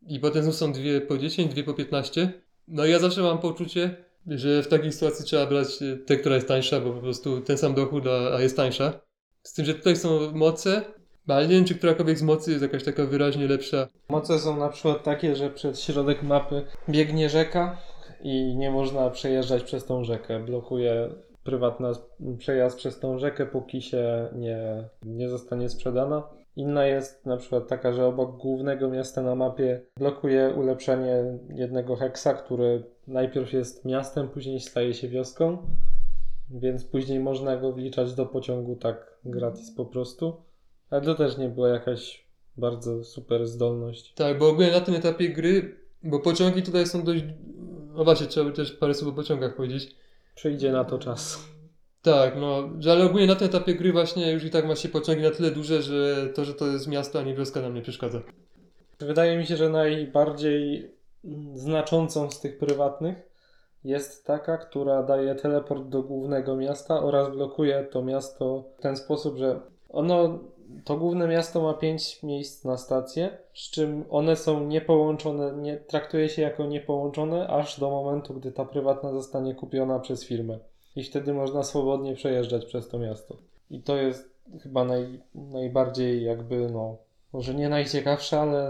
i 0.07 0.19
potem 0.19 0.43
znów 0.43 0.55
są 0.55 0.73
dwie 0.73 1.01
po 1.01 1.17
10, 1.17 1.51
dwie 1.51 1.63
po 1.63 1.73
15. 1.73 2.33
No 2.67 2.85
i 2.85 2.91
ja 2.91 2.99
zawsze 2.99 3.21
mam 3.21 3.37
poczucie, 3.37 3.95
że 4.27 4.63
w 4.63 4.67
takiej 4.67 4.91
sytuacji 4.91 5.25
trzeba 5.25 5.45
brać 5.45 5.81
y, 5.81 5.97
tę, 5.97 6.17
która 6.17 6.35
jest 6.35 6.47
tańsza, 6.47 6.79
bo 6.79 6.91
po 6.91 7.01
prostu 7.01 7.41
ten 7.41 7.57
sam 7.57 7.73
dochód, 7.73 8.07
a, 8.07 8.35
a 8.35 8.41
jest 8.41 8.57
tańsza. 8.57 8.99
Z 9.43 9.53
tym, 9.53 9.65
że 9.65 9.73
tutaj 9.73 9.95
są 9.95 10.31
moce, 10.31 10.81
ale 11.27 11.47
nie 11.47 11.55
wiem, 11.55 11.65
czy 11.65 11.75
którakolwiek 11.75 12.17
z 12.17 12.21
mocy 12.21 12.51
jest 12.51 12.63
jakaś 12.63 12.83
taka 12.83 13.05
wyraźnie 13.05 13.47
lepsza. 13.47 13.87
Moce 14.09 14.39
są 14.39 14.57
na 14.57 14.69
przykład 14.69 15.03
takie, 15.03 15.35
że 15.35 15.49
przez 15.49 15.81
środek 15.81 16.23
mapy 16.23 16.65
biegnie 16.89 17.29
rzeka 17.29 17.77
i 18.21 18.55
nie 18.55 18.71
można 18.71 19.09
przejeżdżać 19.09 19.63
przez 19.63 19.85
tą 19.85 20.03
rzekę. 20.03 20.45
Blokuje 20.45 21.09
prywatna 21.45 21.91
przejazd 22.37 22.77
przez 22.77 22.99
tą 22.99 23.19
rzekę, 23.19 23.45
póki 23.45 23.81
się 23.81 24.29
nie, 24.35 24.89
nie 25.03 25.29
zostanie 25.29 25.69
sprzedana. 25.69 26.23
Inna 26.55 26.85
jest 26.85 27.25
na 27.25 27.37
przykład 27.37 27.67
taka, 27.67 27.93
że 27.93 28.05
obok 28.05 28.37
głównego 28.37 28.89
miasta 28.89 29.21
na 29.21 29.35
mapie 29.35 29.81
blokuje 29.97 30.53
ulepszenie 30.57 31.23
jednego 31.49 31.95
heksa, 31.95 32.33
który 32.33 32.83
najpierw 33.07 33.53
jest 33.53 33.85
miastem, 33.85 34.29
później 34.29 34.59
staje 34.59 34.93
się 34.93 35.09
wioską, 35.09 35.57
więc 36.49 36.83
później 36.83 37.19
można 37.19 37.57
go 37.57 37.73
wliczać 37.73 38.13
do 38.13 38.25
pociągu 38.25 38.75
tak 38.75 39.19
gratis 39.25 39.71
po 39.71 39.85
prostu. 39.85 40.41
Ale 40.89 41.01
to 41.01 41.15
też 41.15 41.37
nie 41.37 41.49
była 41.49 41.69
jakaś 41.69 42.25
bardzo 42.57 43.03
super 43.03 43.47
zdolność. 43.47 44.13
Tak, 44.13 44.39
bo 44.39 44.49
ogólnie 44.49 44.71
na 44.71 44.81
tym 44.81 44.95
etapie 44.95 45.29
gry, 45.29 45.75
bo 46.03 46.19
pociągi 46.19 46.63
tutaj 46.63 46.85
są 46.85 47.03
dość. 47.03 47.23
No 47.95 48.03
właśnie, 48.03 48.27
trzeba 48.27 48.49
by 48.49 48.55
też 48.55 48.71
parę 48.71 48.93
słów 48.93 49.13
o 49.13 49.15
pociągach 49.15 49.55
powiedzieć. 49.55 49.95
Przyjdzie 50.35 50.71
na 50.71 50.83
to 50.83 50.99
czas. 50.99 51.39
Tak, 52.01 52.35
no, 52.35 52.69
ale 52.91 53.05
ogólnie 53.05 53.27
na 53.27 53.35
tym 53.35 53.47
etapie 53.47 53.75
gry 53.75 53.91
właśnie 53.91 54.31
już 54.31 54.43
i 54.43 54.49
tak 54.49 54.67
ma 54.67 54.75
się 54.75 54.89
pociągi 54.89 55.21
na 55.21 55.31
tyle 55.31 55.51
duże, 55.51 55.81
że 55.81 56.29
to, 56.35 56.45
że 56.45 56.53
to 56.53 56.67
jest 56.67 56.87
miasto, 56.87 57.19
a 57.19 57.21
nie 57.21 57.35
wioska 57.35 57.61
nam 57.61 57.73
nie 57.73 57.81
przeszkadza. 57.81 58.21
Wydaje 58.99 59.37
mi 59.37 59.45
się, 59.45 59.57
że 59.57 59.69
najbardziej 59.69 60.91
znaczącą 61.53 62.31
z 62.31 62.39
tych 62.39 62.57
prywatnych 62.57 63.15
jest 63.83 64.25
taka, 64.25 64.57
która 64.57 65.03
daje 65.03 65.35
teleport 65.35 65.83
do 65.89 66.03
głównego 66.03 66.55
miasta 66.55 67.03
oraz 67.03 67.31
blokuje 67.31 67.87
to 67.91 68.01
miasto 68.01 68.63
w 68.77 68.81
ten 68.81 68.97
sposób, 68.97 69.37
że 69.37 69.61
ono, 69.89 70.39
to 70.83 70.97
główne 70.97 71.27
miasto 71.27 71.61
ma 71.61 71.73
5 71.73 72.23
miejsc 72.23 72.65
na 72.65 72.77
stację, 72.77 73.37
przy 73.53 73.71
czym 73.71 74.05
one 74.09 74.35
są 74.35 74.67
niepołączone, 74.67 75.53
nie, 75.53 75.77
traktuje 75.77 76.29
się 76.29 76.41
jako 76.41 76.65
niepołączone 76.65 77.47
aż 77.47 77.79
do 77.79 77.89
momentu, 77.89 78.33
gdy 78.33 78.51
ta 78.51 78.65
prywatna 78.65 79.11
zostanie 79.11 79.55
kupiona 79.55 79.99
przez 79.99 80.25
firmę. 80.25 80.59
I 80.95 81.03
wtedy 81.03 81.33
można 81.33 81.63
swobodnie 81.63 82.15
przejeżdżać 82.15 82.65
przez 82.65 82.87
to 82.87 82.99
miasto. 82.99 83.37
I 83.69 83.81
to 83.81 83.97
jest 83.97 84.35
chyba 84.63 84.85
naj, 84.85 85.19
najbardziej 85.35 86.23
jakby 86.23 86.69
no 86.69 86.97
może 87.33 87.53
nie 87.53 87.69
najciekawsza, 87.69 88.41
ale 88.41 88.69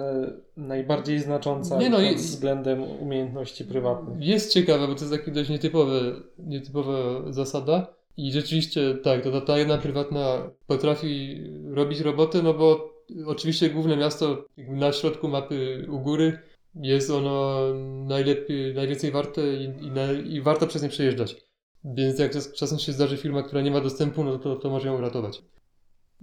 najbardziej 0.57 1.19
znacząca 1.19 1.77
Nie 1.77 1.89
no 1.89 1.97
pod 1.97 2.17
względem 2.17 2.83
umiejętności 3.01 3.65
prywatnych. 3.65 4.27
Jest 4.27 4.53
ciekawe, 4.53 4.87
bo 4.87 4.95
to 4.95 4.99
jest 5.05 5.11
taki 5.11 5.31
dość 5.31 5.49
nietypowy, 5.49 6.15
nietypowa 6.39 6.93
zasada. 7.29 7.94
I 8.17 8.31
rzeczywiście 8.31 8.95
tak, 9.03 9.23
to 9.23 9.41
ta, 9.41 9.57
jedna 9.57 9.77
prywatna 9.77 10.51
potrafi 10.67 11.43
robić 11.73 11.99
robotę, 11.99 12.41
no 12.43 12.53
bo 12.53 12.93
oczywiście 13.25 13.69
główne 13.69 13.97
miasto 13.97 14.45
na 14.57 14.93
środku 14.93 15.27
mapy 15.27 15.87
u 15.89 15.99
góry 15.99 16.39
jest 16.75 17.09
ono 17.09 17.59
najlepiej, 18.07 18.73
najwięcej 18.73 19.11
warte 19.11 19.53
i, 19.53 19.63
i, 19.63 19.91
na, 19.91 20.11
i 20.11 20.41
warto 20.41 20.67
przez 20.67 20.83
nie 20.83 20.89
przejeżdżać. 20.89 21.35
Więc 21.83 22.19
jak 22.19 22.31
czas- 22.31 22.53
czasem 22.53 22.79
się 22.79 22.91
zdarzy 22.91 23.17
firma, 23.17 23.43
która 23.43 23.61
nie 23.61 23.71
ma 23.71 23.81
dostępu, 23.81 24.23
no 24.23 24.39
to, 24.39 24.55
to 24.55 24.69
może 24.69 24.87
ją 24.87 24.97
uratować. 24.97 25.41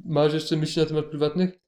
Masz 0.04 0.34
jeszcze 0.34 0.56
myśli 0.56 0.82
na 0.82 0.88
temat 0.88 1.04
prywatnych? 1.04 1.58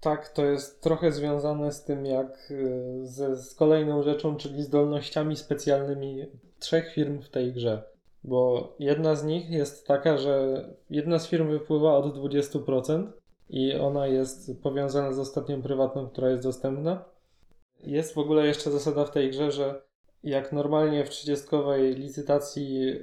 Tak, 0.00 0.28
to 0.28 0.44
jest 0.44 0.82
trochę 0.82 1.12
związane 1.12 1.72
z 1.72 1.84
tym, 1.84 2.06
jak 2.06 2.50
y, 2.50 3.00
ze, 3.02 3.36
z 3.36 3.54
kolejną 3.54 4.02
rzeczą, 4.02 4.36
czyli 4.36 4.62
zdolnościami 4.62 5.36
specjalnymi 5.36 6.26
trzech 6.58 6.92
firm 6.94 7.22
w 7.22 7.28
tej 7.28 7.52
grze. 7.52 7.93
Bo 8.24 8.72
jedna 8.78 9.14
z 9.14 9.24
nich 9.24 9.50
jest 9.50 9.86
taka, 9.86 10.18
że 10.18 10.64
jedna 10.90 11.18
z 11.18 11.28
firm 11.28 11.48
wypływa 11.48 11.96
od 11.96 12.16
20% 12.16 13.06
i 13.50 13.74
ona 13.74 14.06
jest 14.06 14.62
powiązana 14.62 15.12
z 15.12 15.18
ostatnią 15.18 15.62
prywatną, 15.62 16.08
która 16.08 16.30
jest 16.30 16.42
dostępna. 16.42 17.04
Jest 17.80 18.14
w 18.14 18.18
ogóle 18.18 18.46
jeszcze 18.46 18.70
zasada 18.70 19.04
w 19.04 19.10
tej 19.10 19.30
grze, 19.30 19.52
że 19.52 19.82
jak 20.22 20.52
normalnie 20.52 21.04
w 21.04 21.10
30 21.10 21.46
licytacji 21.94 22.94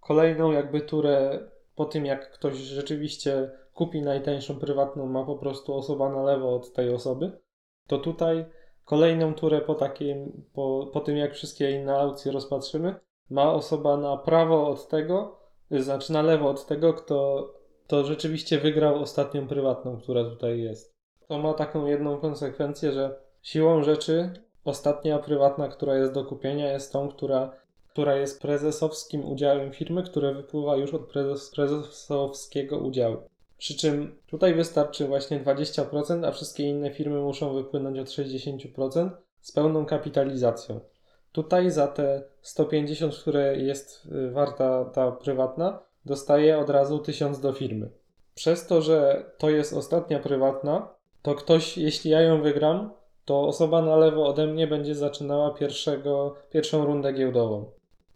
kolejną 0.00 0.52
jakby 0.52 0.80
turę 0.80 1.40
po 1.74 1.84
tym 1.84 2.06
jak 2.06 2.30
ktoś 2.30 2.56
rzeczywiście 2.56 3.50
kupi 3.74 4.02
najtańszą 4.02 4.58
prywatną, 4.58 5.06
ma 5.06 5.24
po 5.24 5.36
prostu 5.36 5.74
osoba 5.74 6.12
na 6.12 6.22
lewo 6.22 6.54
od 6.54 6.72
tej 6.72 6.94
osoby, 6.94 7.32
to 7.86 7.98
tutaj 7.98 8.44
kolejną 8.84 9.34
turę 9.34 9.60
po 9.60 9.74
takim, 9.74 10.44
po, 10.52 10.90
po 10.92 11.00
tym 11.00 11.16
jak 11.16 11.34
wszystkie 11.34 11.70
inne 11.70 11.96
aukcje 11.96 12.32
rozpatrzymy, 12.32 12.94
ma 13.32 13.52
osoba 13.52 13.96
na 13.96 14.16
prawo 14.16 14.68
od 14.68 14.88
tego, 14.88 15.38
znaczy 15.70 16.12
na 16.12 16.22
lewo 16.22 16.50
od 16.50 16.66
tego, 16.66 16.94
kto 16.94 17.48
to 17.86 18.04
rzeczywiście 18.04 18.58
wygrał 18.58 19.02
ostatnią 19.02 19.48
prywatną, 19.48 20.00
która 20.00 20.24
tutaj 20.24 20.60
jest. 20.60 20.92
To 21.28 21.38
ma 21.38 21.54
taką 21.54 21.86
jedną 21.86 22.18
konsekwencję, 22.18 22.92
że 22.92 23.20
siłą 23.42 23.82
rzeczy 23.82 24.30
ostatnia 24.64 25.18
prywatna, 25.18 25.68
która 25.68 25.96
jest 25.96 26.12
do 26.12 26.24
kupienia, 26.24 26.72
jest 26.72 26.92
tą, 26.92 27.08
która, 27.08 27.52
która 27.88 28.16
jest 28.16 28.42
prezesowskim 28.42 29.24
udziałem 29.24 29.72
firmy, 29.72 30.02
które 30.02 30.34
wypływa 30.34 30.76
już 30.76 30.94
od 30.94 31.08
prezes, 31.08 31.50
prezesowskiego 31.50 32.78
udziału. 32.78 33.16
Przy 33.58 33.76
czym 33.76 34.18
tutaj 34.26 34.54
wystarczy 34.54 35.06
właśnie 35.06 35.40
20%, 35.40 36.26
a 36.26 36.32
wszystkie 36.32 36.68
inne 36.68 36.90
firmy 36.90 37.20
muszą 37.20 37.54
wypłynąć 37.54 37.98
od 37.98 38.08
60% 38.08 39.10
z 39.40 39.52
pełną 39.52 39.86
kapitalizacją. 39.86 40.80
Tutaj 41.32 41.70
za 41.70 41.86
te 41.86 42.22
150, 42.40 43.16
które 43.16 43.56
jest 43.56 44.06
y, 44.06 44.30
warta 44.30 44.84
ta 44.84 45.12
prywatna, 45.12 45.78
dostaje 46.04 46.58
od 46.58 46.70
razu 46.70 46.98
1000 46.98 47.40
do 47.40 47.52
firmy. 47.52 47.90
Przez 48.34 48.66
to, 48.66 48.82
że 48.82 49.24
to 49.38 49.50
jest 49.50 49.72
ostatnia 49.72 50.18
prywatna, 50.18 50.88
to 51.22 51.34
ktoś, 51.34 51.78
jeśli 51.78 52.10
ja 52.10 52.20
ją 52.20 52.42
wygram, 52.42 52.90
to 53.24 53.40
osoba 53.40 53.82
na 53.82 53.96
lewo 53.96 54.26
ode 54.26 54.46
mnie 54.46 54.66
będzie 54.66 54.94
zaczynała 54.94 55.54
pierwszego, 55.54 56.34
pierwszą 56.50 56.84
rundę 56.84 57.12
giełdową. 57.12 57.70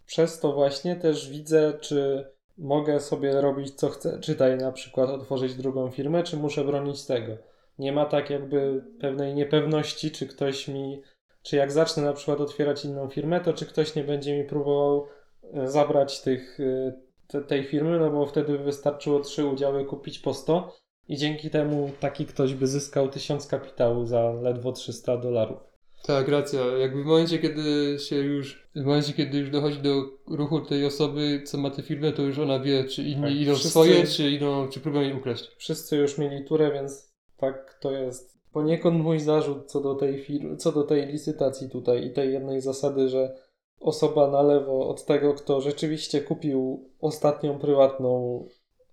Przez 0.05 0.39
to 0.39 0.53
właśnie 0.53 0.95
też 0.95 1.29
widzę, 1.29 1.73
czy 1.81 2.27
mogę 2.57 2.99
sobie 2.99 3.41
robić 3.41 3.75
co 3.75 3.89
chcę, 3.89 4.19
czytaj 4.19 4.57
na 4.57 4.71
przykład 4.71 5.09
otworzyć 5.09 5.55
drugą 5.55 5.91
firmę, 5.91 6.23
czy 6.23 6.37
muszę 6.37 6.63
bronić 6.63 7.05
tego. 7.05 7.37
Nie 7.79 7.91
ma 7.91 8.05
tak 8.05 8.29
jakby 8.29 8.83
pewnej 9.01 9.35
niepewności, 9.35 10.11
czy 10.11 10.27
ktoś 10.27 10.67
mi, 10.67 11.01
czy 11.47 11.55
jak 11.55 11.71
zacznę 11.71 12.03
na 12.03 12.13
przykład 12.13 12.41
otwierać 12.41 12.85
inną 12.85 13.09
firmę, 13.09 13.39
to 13.41 13.53
czy 13.53 13.65
ktoś 13.65 13.95
nie 13.95 14.03
będzie 14.03 14.37
mi 14.37 14.43
próbował 14.43 15.07
e, 15.53 15.67
zabrać 15.67 16.21
tych, 16.21 16.59
e, 16.59 16.93
te, 17.27 17.41
tej 17.41 17.63
firmy, 17.63 17.99
no 17.99 18.09
bo 18.09 18.25
wtedy 18.25 18.57
wystarczyło 18.57 19.19
trzy 19.19 19.45
udziały 19.45 19.85
kupić 19.85 20.19
po 20.19 20.33
100 20.33 20.77
i 21.07 21.17
dzięki 21.17 21.49
temu 21.49 21.91
taki 21.99 22.25
ktoś 22.25 22.53
by 22.53 22.67
zyskał 22.67 23.09
1000 23.09 23.47
kapitału 23.47 24.05
za 24.05 24.33
ledwo 24.33 24.71
300 24.71 25.17
dolarów. 25.17 25.59
Tak, 26.03 26.27
racja. 26.27 26.61
Jakby 26.61 27.03
w 27.03 27.05
momencie, 27.05 27.39
kiedy 27.39 27.97
się 27.99 28.15
już, 28.15 28.69
w 28.75 28.85
momencie, 28.85 29.13
kiedy 29.13 29.37
już 29.37 29.49
dochodzi 29.49 29.77
do 29.77 30.03
ruchu 30.27 30.61
tej 30.61 30.85
osoby, 30.85 31.41
co 31.45 31.57
ma 31.57 31.69
tę 31.69 31.81
firmę, 31.81 32.11
to 32.11 32.21
już 32.21 32.39
ona 32.39 32.59
wie, 32.59 32.83
czy 32.83 33.03
inni 33.03 33.21
Tak, 33.21 33.31
idą 33.31 33.53
wszyscy- 33.53 33.69
swoje, 33.69 34.07
czy 34.07 34.29
idą, 34.29 34.67
czy 34.69 34.79
próbują 34.79 35.03
jej 35.03 35.13
ukraść. 35.13 35.51
Wszyscy 35.57 35.97
już 35.97 36.17
mieli 36.17 36.45
turę, 36.45 36.71
więc 36.71 37.13
tak 37.37 37.77
to 37.81 37.91
jest 37.91 38.36
poniekąd 38.57 39.03
mój 39.03 39.19
zarzut 39.19 39.71
co 39.71 39.81
do 39.81 39.95
tej 39.95 40.19
firmy, 40.19 40.57
co 40.57 40.71
do 40.71 40.83
tej 40.83 41.05
licytacji 41.05 41.69
tutaj 41.69 42.05
i 42.05 42.13
tej 42.13 42.33
jednej 42.33 42.61
zasady, 42.61 43.09
że 43.09 43.35
osoba 43.79 44.27
na 44.27 44.41
lewo 44.41 44.89
od 44.89 45.05
tego, 45.05 45.33
kto 45.33 45.61
rzeczywiście 45.61 46.21
kupił 46.21 46.89
ostatnią 47.01 47.59
prywatną, 47.59 48.45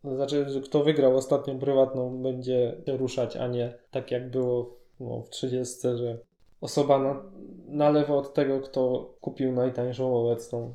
znaczy, 0.04 0.46
kto 0.64 0.84
wygrał 0.84 1.16
ostatnią 1.16 1.58
prywatną, 1.58 2.22
będzie 2.22 2.76
ruszać, 2.86 3.36
a 3.36 3.46
nie 3.48 3.74
tak 3.90 4.10
jak 4.10 4.30
było 4.30 4.76
no, 5.00 5.22
w 5.22 5.30
30, 5.30 5.78
że 5.82 6.18
osoba 6.60 6.98
na, 6.98 7.22
na 7.66 7.90
lewo 7.90 8.18
od 8.18 8.34
tego, 8.34 8.60
kto 8.60 9.14
kupił 9.20 9.52
najtańszą 9.52 10.16
obecną. 10.16 10.74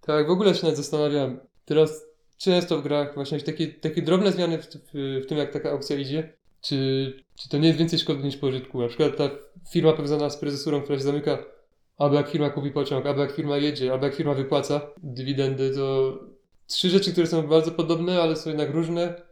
Tak, 0.00 0.26
w 0.26 0.30
ogóle 0.30 0.54
się 0.54 0.62
nawet 0.62 0.76
zastanawiam. 0.76 1.40
Teraz 1.64 2.06
często 2.36 2.78
w 2.78 2.82
grach 2.82 3.14
właśnie 3.14 3.40
takie, 3.40 3.68
takie 3.68 4.02
drobne 4.02 4.32
zmiany 4.32 4.58
w, 4.58 4.66
w, 4.66 5.22
w 5.24 5.26
tym, 5.26 5.38
jak 5.38 5.52
taka 5.52 5.70
aukcja 5.70 5.96
idzie, 5.96 6.37
czy, 6.60 7.12
czy 7.36 7.48
to 7.48 7.58
nie 7.58 7.66
jest 7.66 7.78
więcej 7.78 7.98
szkody 7.98 8.24
niż 8.24 8.36
pożytku. 8.36 8.80
Na 8.80 8.88
przykład 8.88 9.16
ta 9.16 9.30
firma 9.72 9.92
powiązana 9.92 10.30
z 10.30 10.36
prezesurą, 10.36 10.82
która 10.82 10.98
się 10.98 11.04
zamyka, 11.04 11.44
albo 11.96 12.16
jak 12.16 12.28
firma 12.28 12.50
kupi 12.50 12.70
pociąg, 12.70 13.06
albo 13.06 13.20
jak 13.20 13.32
firma 13.32 13.56
jedzie, 13.56 13.92
albo 13.92 14.06
jak 14.06 14.14
firma 14.14 14.34
wypłaca 14.34 14.80
dywidendy, 15.02 15.74
to 15.74 16.18
trzy 16.66 16.90
rzeczy, 16.90 17.12
które 17.12 17.26
są 17.26 17.46
bardzo 17.46 17.70
podobne, 17.70 18.22
ale 18.22 18.36
są 18.36 18.50
jednak 18.50 18.70
różne. 18.70 19.28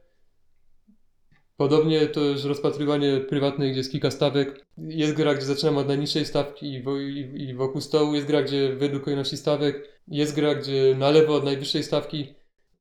Podobnie 1.57 2.07
to 2.07 2.21
już 2.21 2.45
rozpatrywanie 2.45 3.21
prywatne, 3.21 3.69
gdzie 3.69 3.79
jest 3.79 3.93
kilka 3.93 4.11
stawek. 4.11 4.67
Jest 4.79 5.15
gra, 5.15 5.35
gdzie 5.35 5.47
zaczynamy 5.47 5.79
od 5.79 5.89
najniższej 5.89 6.25
stawki 6.25 6.83
i 7.35 7.55
wokół 7.55 7.81
stołu. 7.81 8.15
Jest 8.15 8.27
gra, 8.27 8.43
gdzie 8.43 8.77
według 8.77 9.05
kolejności 9.05 9.37
stawek. 9.37 10.01
Jest 10.09 10.35
gra, 10.35 10.55
gdzie 10.55 10.95
na 10.99 11.11
lewo 11.11 11.35
od 11.35 11.45
najwyższej 11.45 11.83
stawki. 11.83 12.35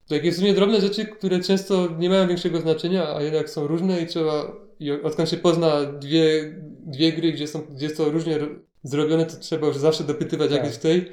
Takie 0.09 0.31
w 0.31 0.35
sumie 0.35 0.53
drobne 0.53 0.81
rzeczy, 0.81 1.05
które 1.05 1.39
często 1.39 1.87
nie 1.97 2.09
mają 2.09 2.27
większego 2.27 2.61
znaczenia, 2.61 3.15
a 3.15 3.21
jednak 3.21 3.49
są 3.49 3.67
różne 3.67 4.01
i 4.01 4.07
trzeba, 4.07 4.55
i 4.79 4.91
odkąd 4.91 5.29
się 5.29 5.37
pozna 5.37 5.85
dwie, 5.85 6.55
dwie 6.85 7.13
gry, 7.13 7.31
gdzie, 7.31 7.47
są, 7.47 7.61
gdzie 7.61 7.85
jest 7.85 7.97
to 7.97 8.09
różnie 8.09 8.37
ro- 8.37 8.55
zrobione, 8.83 9.25
to 9.25 9.37
trzeba 9.39 9.67
już 9.67 9.77
zawsze 9.77 10.03
dopytywać, 10.03 10.51
jak 10.51 10.59
Tak. 10.59 10.67
jest 10.67 10.79
w 10.79 10.81
tej. 10.81 11.11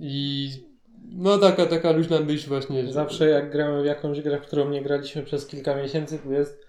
I 0.00 0.48
no 1.12 1.38
taka, 1.38 1.66
taka 1.66 1.92
luźna 1.92 2.20
myśl 2.20 2.48
właśnie. 2.48 2.92
Zawsze 2.92 3.28
jak 3.28 3.50
gramy 3.52 3.82
w 3.82 3.86
jakąś 3.86 4.20
grę, 4.20 4.38
w 4.38 4.46
którą 4.46 4.70
nie 4.70 4.82
graliśmy 4.82 5.22
przez 5.22 5.46
kilka 5.46 5.76
miesięcy, 5.76 6.18
to 6.18 6.32
jest 6.32 6.66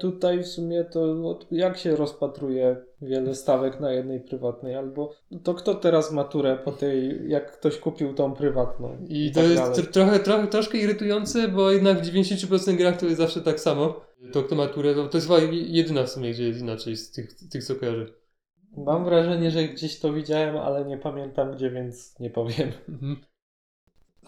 tutaj 0.00 0.42
w 0.42 0.46
sumie 0.46 0.84
to 0.84 1.14
no, 1.14 1.38
jak 1.50 1.78
się 1.78 1.96
rozpatruje 1.96 2.76
wiele 3.02 3.34
stawek 3.34 3.80
na 3.80 3.92
jednej 3.92 4.20
prywatnej, 4.20 4.74
albo 4.74 5.14
to 5.42 5.54
kto 5.54 5.74
teraz 5.74 6.12
maturę 6.12 6.58
po 6.64 6.72
tej, 6.72 7.28
jak 7.30 7.52
ktoś 7.52 7.78
kupił 7.78 8.14
tą 8.14 8.34
prywatną. 8.34 8.96
I 9.08 9.32
to 9.32 9.40
tak 9.40 9.50
jest 9.50 9.62
dalej. 9.62 9.78
tr- 9.78 9.90
trochę, 9.90 10.18
trochę, 10.18 10.46
troszkę 10.46 10.78
irytujące, 10.78 11.48
bo 11.48 11.70
jednak 11.70 11.98
w 11.98 12.06
90% 12.06 12.76
grach 12.76 12.96
to 12.96 13.06
jest 13.06 13.18
zawsze 13.18 13.40
tak 13.40 13.60
samo. 13.60 14.00
To 14.32 14.42
kto 14.42 14.54
ma 14.54 14.66
turę, 14.66 14.94
to, 14.94 15.08
to 15.08 15.16
jest 15.16 15.28
chyba 15.28 15.40
jedyna 15.52 16.02
w 16.04 16.10
sumie, 16.10 16.30
gdzie 16.30 16.44
jest 16.48 16.60
inaczej 16.60 16.96
z 16.96 17.10
tych, 17.10 17.34
tych 17.34 17.64
co 17.64 17.74
kojarzę. 17.74 18.06
Mam 18.76 19.04
wrażenie, 19.04 19.50
że 19.50 19.64
gdzieś 19.64 20.00
to 20.00 20.12
widziałem, 20.12 20.56
ale 20.56 20.84
nie 20.84 20.98
pamiętam 20.98 21.52
gdzie, 21.52 21.70
więc 21.70 22.18
nie 22.20 22.30
powiem. 22.30 22.72
Mhm. 22.88 23.16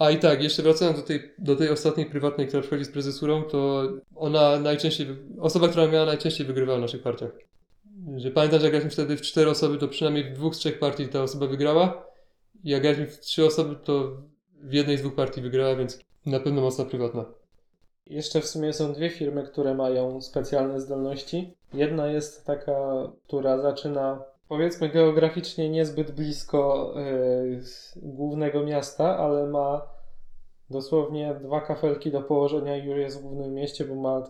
A 0.02 0.10
i 0.10 0.18
tak, 0.18 0.42
jeszcze 0.42 0.62
wracając 0.62 0.96
do 0.96 1.02
tej, 1.02 1.32
do 1.38 1.56
tej 1.56 1.68
ostatniej 1.68 2.06
prywatnej, 2.06 2.46
która 2.46 2.62
przychodzi 2.62 2.84
z 2.84 2.90
prezesurą, 2.90 3.42
to 3.42 3.88
ona 4.16 4.58
najczęściej, 4.58 5.06
osoba, 5.40 5.68
która 5.68 5.88
miała 5.88 6.06
najczęściej 6.06 6.46
wygrywała 6.46 6.78
w 6.78 6.80
naszych 6.80 7.02
partiach. 7.02 7.30
Że 8.16 8.30
pamiętam, 8.30 8.60
że 8.60 8.66
jak 8.66 8.72
graliśmy 8.72 8.90
wtedy 8.90 9.16
w 9.16 9.22
cztery 9.22 9.50
osoby, 9.50 9.78
to 9.78 9.88
przynajmniej 9.88 10.24
w 10.24 10.32
dwóch 10.32 10.54
z 10.54 10.58
trzech 10.58 10.78
partii 10.78 11.08
ta 11.08 11.22
osoba 11.22 11.46
wygrała. 11.46 12.06
Jak 12.64 12.82
graliśmy 12.82 13.06
w 13.06 13.20
trzy 13.20 13.46
osoby, 13.46 13.76
to 13.84 14.16
w 14.60 14.72
jednej 14.72 14.98
z 14.98 15.00
dwóch 15.00 15.14
partii 15.14 15.40
wygrała, 15.40 15.76
więc 15.76 15.98
na 16.26 16.40
pewno 16.40 16.60
mocna 16.60 16.84
prywatna. 16.84 17.24
Jeszcze 18.06 18.40
w 18.40 18.46
sumie 18.46 18.72
są 18.72 18.92
dwie 18.92 19.10
firmy, 19.10 19.42
które 19.42 19.74
mają 19.74 20.20
specjalne 20.20 20.80
zdolności. 20.80 21.54
Jedna 21.74 22.06
jest 22.06 22.46
taka, 22.46 23.12
która 23.26 23.58
zaczyna 23.58 24.31
powiedzmy 24.52 24.88
geograficznie 24.88 25.70
niezbyt 25.70 26.10
blisko 26.10 26.94
z 27.60 27.98
głównego 28.02 28.64
miasta, 28.64 29.18
ale 29.18 29.46
ma 29.46 29.82
dosłownie 30.70 31.34
dwa 31.42 31.60
kafelki 31.60 32.10
do 32.10 32.22
położenia 32.22 32.76
i 32.76 32.86
już 32.86 32.98
jest 32.98 33.18
w 33.18 33.22
głównym 33.22 33.54
mieście, 33.54 33.84
bo 33.84 33.94
ma 33.94 34.22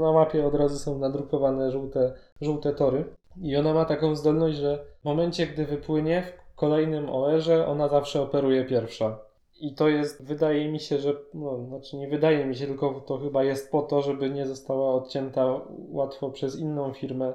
na 0.00 0.12
mapie 0.12 0.46
od 0.46 0.54
razu 0.54 0.78
są 0.78 0.98
nadrukowane 0.98 1.70
żółte, 1.70 2.14
żółte 2.40 2.72
tory. 2.72 3.04
I 3.42 3.56
ona 3.56 3.74
ma 3.74 3.84
taką 3.84 4.16
zdolność, 4.16 4.56
że 4.58 4.84
w 5.00 5.04
momencie, 5.04 5.46
gdy 5.46 5.66
wypłynie 5.66 6.22
w 6.52 6.54
kolejnym 6.54 7.10
OR-ze, 7.10 7.66
ona 7.66 7.88
zawsze 7.88 8.22
operuje 8.22 8.64
pierwsza. 8.64 9.18
I 9.60 9.74
to 9.74 9.88
jest, 9.88 10.24
wydaje 10.24 10.72
mi 10.72 10.80
się, 10.80 10.98
że, 10.98 11.14
no, 11.34 11.64
znaczy 11.64 11.96
nie 11.96 12.08
wydaje 12.08 12.46
mi 12.46 12.56
się, 12.56 12.66
tylko 12.66 13.00
to 13.06 13.18
chyba 13.18 13.44
jest 13.44 13.70
po 13.70 13.82
to, 13.82 14.02
żeby 14.02 14.30
nie 14.30 14.46
została 14.46 14.94
odcięta 14.94 15.60
łatwo 15.90 16.30
przez 16.30 16.58
inną 16.58 16.92
firmę 16.92 17.32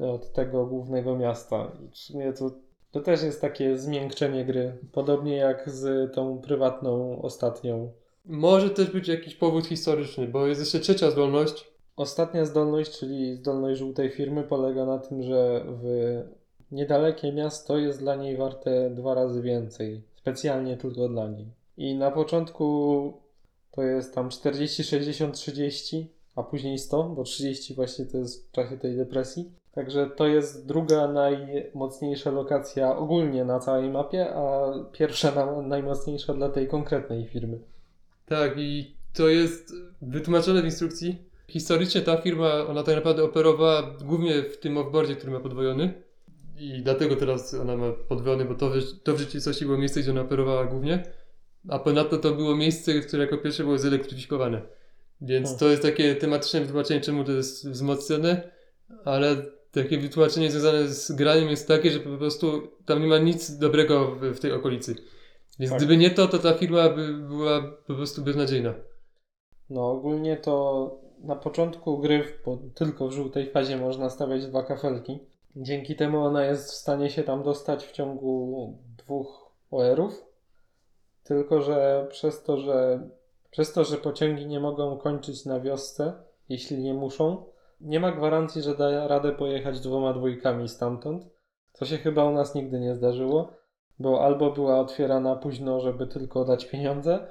od 0.00 0.32
tego 0.32 0.66
głównego 0.66 1.16
miasta. 1.16 1.72
I 1.84 1.90
w 1.90 1.96
sumie 1.96 2.32
to, 2.32 2.50
to 2.90 3.00
też 3.00 3.22
jest 3.22 3.40
takie 3.40 3.78
zmiękczenie 3.78 4.44
gry, 4.44 4.78
podobnie 4.92 5.36
jak 5.36 5.70
z 5.70 6.14
tą 6.14 6.38
prywatną 6.38 7.22
ostatnią. 7.22 7.92
Może 8.24 8.70
też 8.70 8.90
być 8.90 9.08
jakiś 9.08 9.34
powód 9.34 9.66
historyczny, 9.66 10.28
bo 10.28 10.46
jest 10.46 10.60
jeszcze 10.60 10.80
trzecia 10.80 11.10
zdolność. 11.10 11.74
Ostatnia 11.96 12.44
zdolność, 12.44 12.98
czyli 12.98 13.36
zdolność 13.36 13.78
żółtej 13.78 14.10
firmy, 14.10 14.42
polega 14.42 14.86
na 14.86 14.98
tym, 14.98 15.22
że 15.22 15.64
w 15.82 16.22
niedalekie 16.70 17.32
miasto 17.32 17.78
jest 17.78 17.98
dla 17.98 18.16
niej 18.16 18.36
warte 18.36 18.90
dwa 18.90 19.14
razy 19.14 19.42
więcej. 19.42 20.02
Specjalnie 20.16 20.76
tylko 20.76 21.08
dla 21.08 21.28
niej. 21.28 21.46
I 21.76 21.94
na 21.94 22.10
początku 22.10 23.12
to 23.70 23.82
jest 23.82 24.14
tam 24.14 24.28
40, 24.28 24.84
60, 24.84 25.34
30, 25.34 26.10
a 26.36 26.42
później 26.42 26.78
100, 26.78 27.04
bo 27.04 27.22
30 27.22 27.74
właśnie 27.74 28.06
to 28.06 28.18
jest 28.18 28.48
w 28.48 28.50
czasie 28.50 28.78
tej 28.78 28.96
depresji. 28.96 29.52
Także 29.74 30.10
to 30.16 30.26
jest 30.26 30.66
druga 30.66 31.08
najmocniejsza 31.08 32.30
lokacja 32.30 32.96
ogólnie 32.96 33.44
na 33.44 33.58
całej 33.60 33.90
mapie, 33.90 34.34
a 34.34 34.72
pierwsza 34.92 35.30
na, 35.34 35.62
najmocniejsza 35.62 36.34
dla 36.34 36.48
tej 36.48 36.68
konkretnej 36.68 37.26
firmy. 37.26 37.58
Tak, 38.26 38.58
i 38.58 38.94
to 39.14 39.28
jest 39.28 39.72
wytłumaczone 40.02 40.62
w 40.62 40.64
instrukcji. 40.64 41.18
Historycznie 41.48 42.00
ta 42.00 42.16
firma, 42.16 42.66
ona 42.68 42.82
tak 42.82 42.94
naprawdę 42.94 43.24
operowała 43.24 43.82
głównie 44.04 44.42
w 44.42 44.56
tym 44.58 44.78
offboardzie, 44.78 45.16
który 45.16 45.32
ma 45.32 45.40
podwojony. 45.40 45.92
I 46.58 46.82
dlatego 46.82 47.16
teraz 47.16 47.54
ona 47.54 47.76
ma 47.76 47.92
podwojony, 48.08 48.44
bo 48.44 48.54
to, 48.54 48.70
w- 48.70 49.02
to 49.02 49.14
w 49.14 49.18
rzeczywistości 49.18 49.64
było 49.64 49.78
miejsce, 49.78 50.00
gdzie 50.00 50.10
ona 50.10 50.20
operowała 50.20 50.64
głównie. 50.64 51.02
A 51.68 51.78
ponadto 51.78 52.18
to 52.18 52.32
było 52.32 52.56
miejsce, 52.56 53.00
które 53.00 53.22
jako 53.24 53.38
pierwsze 53.38 53.62
było 53.64 53.78
zelektryfikowane. 53.78 54.62
Więc 55.20 55.44
Hmm. 55.48 55.58
to 55.58 55.68
jest 55.68 55.82
takie 55.82 56.14
tematyczne 56.14 56.60
wytłumaczenie, 56.60 57.00
czemu 57.00 57.24
to 57.24 57.32
jest 57.32 57.68
wzmocnione, 57.68 58.50
ale 59.04 59.36
takie 59.74 59.98
wytłumaczenie 59.98 60.50
związane 60.50 60.88
z 60.88 61.12
graniem 61.12 61.48
jest 61.48 61.68
takie, 61.68 61.90
że 61.90 62.00
po 62.00 62.18
prostu 62.18 62.68
tam 62.86 63.00
nie 63.00 63.06
ma 63.06 63.18
nic 63.18 63.58
dobrego 63.58 64.06
w, 64.14 64.20
w 64.20 64.40
tej 64.40 64.52
okolicy. 64.52 64.94
Więc 65.58 65.70
Tak. 65.70 65.78
gdyby 65.78 65.96
nie 65.96 66.10
to, 66.10 66.28
to 66.28 66.38
ta 66.38 66.54
firma 66.54 66.88
by 66.88 67.12
była 67.14 67.62
po 67.86 67.94
prostu 67.94 68.22
beznadziejna. 68.22 68.74
No 69.70 69.90
ogólnie 69.90 70.36
to 70.36 70.90
na 71.20 71.36
początku 71.36 71.98
gry, 71.98 72.24
w- 72.24 72.44
bo 72.44 72.58
tylko 72.74 73.08
w 73.08 73.12
żółtej 73.12 73.50
fazie 73.50 73.76
można 73.76 74.10
stawiać 74.10 74.46
dwa 74.46 74.62
kafelki. 74.62 75.18
Dzięki 75.56 75.96
temu 75.96 76.24
ona 76.24 76.44
jest 76.44 76.70
w 76.70 76.74
stanie 76.74 77.10
się 77.10 77.22
tam 77.22 77.42
dostać 77.42 77.84
w 77.86 77.92
ciągu 77.92 78.78
dwóch 78.98 79.50
OR-ów. 79.70 80.24
Tylko, 81.24 81.62
że 81.62 82.06
przez 82.10 82.42
to, 82.42 82.56
że 82.60 83.08
przez 83.50 83.72
to, 83.72 83.84
że 83.84 83.96
pociągi 83.96 84.46
nie 84.46 84.60
mogą 84.60 84.98
kończyć 84.98 85.44
na 85.44 85.60
wiosce, 85.60 86.12
jeśli 86.48 86.78
nie 86.78 86.94
muszą, 86.94 87.44
nie 87.84 88.00
ma 88.00 88.12
gwarancji, 88.12 88.62
że 88.62 88.76
da 88.76 89.08
radę 89.08 89.32
pojechać 89.32 89.80
dwoma 89.80 90.12
dwójkami 90.12 90.68
stamtąd. 90.68 91.26
Co 91.72 91.84
się 91.84 91.98
chyba 91.98 92.24
u 92.24 92.32
nas 92.32 92.54
nigdy 92.54 92.80
nie 92.80 92.94
zdarzyło, 92.94 93.52
bo 93.98 94.24
albo 94.24 94.50
była 94.50 94.80
otwierana 94.80 95.36
późno, 95.36 95.80
żeby 95.80 96.06
tylko 96.06 96.44
dać 96.44 96.66
pieniądze, 96.66 97.26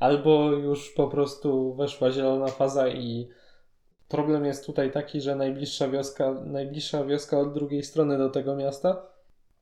albo 0.00 0.50
już 0.50 0.92
po 0.92 1.08
prostu 1.08 1.74
weszła 1.74 2.10
zielona 2.10 2.46
faza 2.46 2.88
i 2.88 3.28
problem 4.08 4.44
jest 4.44 4.66
tutaj 4.66 4.92
taki, 4.92 5.20
że 5.20 5.34
najbliższa 5.34 5.88
wioska, 5.88 6.34
najbliższa 6.44 7.04
wioska 7.04 7.38
od 7.38 7.52
drugiej 7.52 7.82
strony 7.82 8.18
do 8.18 8.30
tego 8.30 8.56
miasta 8.56 9.06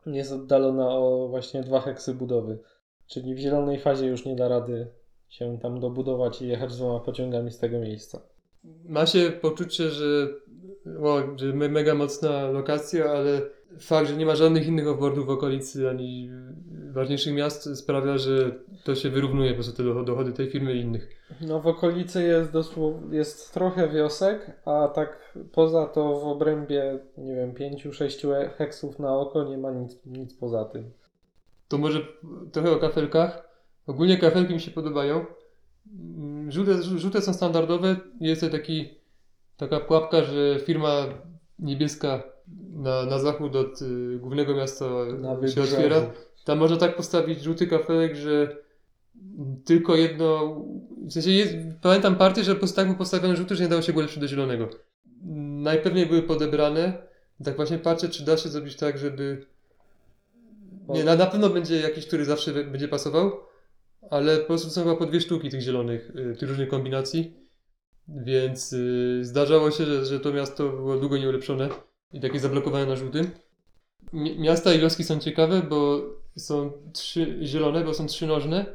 jest 0.06 0.32
oddalona 0.32 0.90
o 0.90 1.28
właśnie 1.28 1.62
dwa 1.62 1.80
heksy 1.80 2.14
budowy. 2.14 2.58
Czyli 3.06 3.34
w 3.34 3.38
zielonej 3.38 3.78
fazie 3.78 4.06
już 4.06 4.24
nie 4.24 4.36
da 4.36 4.48
rady 4.48 4.86
się 5.28 5.58
tam 5.58 5.80
dobudować 5.80 6.42
i 6.42 6.48
jechać 6.48 6.76
dwoma 6.76 7.00
pociągami 7.00 7.50
z 7.50 7.58
tego 7.58 7.78
miejsca. 7.78 8.20
Ma 8.88 9.06
się 9.06 9.30
poczucie, 9.40 9.88
że, 9.90 10.28
o, 11.02 11.22
że 11.36 11.46
me- 11.52 11.68
mega 11.68 11.94
mocna 11.94 12.50
lokacja, 12.50 13.04
ale 13.10 13.40
fakt, 13.80 14.08
że 14.08 14.16
nie 14.16 14.26
ma 14.26 14.36
żadnych 14.36 14.66
innych 14.66 14.88
offboardów 14.88 15.26
w 15.26 15.30
okolicy 15.30 15.88
ani 15.90 16.30
ważniejszych 16.92 17.34
miast 17.34 17.76
sprawia, 17.76 18.18
że 18.18 18.50
to 18.84 18.94
się 18.94 19.10
wyrównuje 19.10 19.50
po 19.50 19.54
prostu 19.54 19.72
te 19.76 19.84
do- 19.84 20.02
dochody 20.04 20.32
tej 20.32 20.50
firmy 20.50 20.74
i 20.74 20.80
innych. 20.80 21.08
No 21.40 21.60
w 21.60 21.66
okolicy 21.66 22.22
jest 22.22 22.52
dosłownie, 22.52 23.16
jest 23.18 23.52
trochę 23.54 23.88
wiosek, 23.88 24.60
a 24.64 24.88
tak 24.94 25.34
poza 25.52 25.86
to 25.86 26.20
w 26.20 26.24
obrębie, 26.24 26.98
nie 27.18 27.34
wiem, 27.34 27.54
5-6 27.54 28.50
heksów 28.56 28.98
na 28.98 29.16
oko 29.18 29.44
nie 29.44 29.58
ma 29.58 29.70
nic, 29.70 29.98
nic 30.06 30.34
poza 30.34 30.64
tym. 30.64 30.90
To 31.68 31.78
może 31.78 32.00
trochę 32.52 32.72
o 32.72 32.76
kafelkach. 32.76 33.48
Ogólnie 33.86 34.18
kafelki 34.18 34.54
mi 34.54 34.60
się 34.60 34.70
podobają. 34.70 35.26
Mm, 35.94 36.52
Żółte, 36.52 36.82
żółte 36.82 37.22
są 37.22 37.34
standardowe. 37.34 37.96
Jest 38.20 38.40
to 38.40 38.48
taki, 38.48 38.88
taka 39.56 39.80
pułapka, 39.80 40.24
że 40.24 40.60
firma 40.60 41.06
niebieska 41.58 42.22
na, 42.72 43.06
na 43.06 43.18
zachód 43.18 43.56
od 43.56 43.82
y, 43.82 44.18
głównego 44.18 44.54
miasta 44.54 44.84
Na 45.18 45.48
się 45.48 45.62
otwiera. 45.62 46.10
Tam 46.44 46.58
można 46.58 46.76
tak 46.76 46.96
postawić 46.96 47.42
żółty 47.42 47.66
kafelek, 47.66 48.16
że 48.16 48.56
tylko 49.64 49.96
jedno. 49.96 50.56
W 51.06 51.12
sensie 51.12 51.30
jest, 51.30 51.54
pamiętam 51.82 52.16
partię, 52.16 52.44
że 52.44 52.52
po 52.52 52.58
prostu 52.58 52.76
tak 52.76 52.86
był 52.86 52.96
postawiony 52.96 53.36
żółty, 53.36 53.56
że 53.56 53.62
nie 53.62 53.68
dało 53.68 53.82
się 53.82 53.92
go 53.92 54.00
lepszy 54.00 54.20
do 54.20 54.28
zielonego. 54.28 54.68
Najpewniej 55.62 56.06
były 56.06 56.22
podebrane. 56.22 57.08
Tak 57.44 57.56
właśnie 57.56 57.78
patrzę, 57.78 58.08
czy 58.08 58.24
da 58.24 58.36
się 58.36 58.48
zrobić 58.48 58.76
tak, 58.76 58.98
żeby. 58.98 59.46
Nie, 60.88 61.04
na, 61.04 61.16
na 61.16 61.26
pewno 61.26 61.50
będzie 61.50 61.80
jakiś, 61.80 62.06
który 62.06 62.24
zawsze 62.24 62.52
będzie 62.52 62.88
pasował, 62.88 63.32
ale 64.10 64.38
po 64.38 64.46
prostu 64.46 64.70
są 64.70 64.82
chyba 64.82 64.96
po 64.96 65.06
dwie 65.06 65.20
sztuki 65.20 65.50
tych 65.50 65.60
zielonych, 65.60 66.12
y, 66.16 66.36
tych 66.36 66.48
różnych 66.48 66.68
kombinacji. 66.68 67.34
Więc 68.08 68.72
y, 68.72 69.20
zdarzało 69.22 69.70
się, 69.70 69.84
że, 69.86 70.06
że 70.06 70.20
to 70.20 70.32
miasto 70.32 70.68
było 70.68 70.96
długo 70.96 71.18
nieulepszone 71.18 71.68
i 72.12 72.20
takie 72.20 72.40
zablokowane 72.40 72.86
na 72.86 72.96
żółtym. 72.96 73.30
Mi- 74.12 74.38
Miasta 74.38 74.74
i 74.74 74.78
wioski 74.80 75.04
są 75.04 75.18
ciekawe, 75.18 75.62
bo 75.70 76.00
są 76.36 76.72
trzy 76.92 77.38
zielone, 77.42 77.84
bo 77.84 77.94
są 77.94 78.06
trzynożne. 78.06 78.66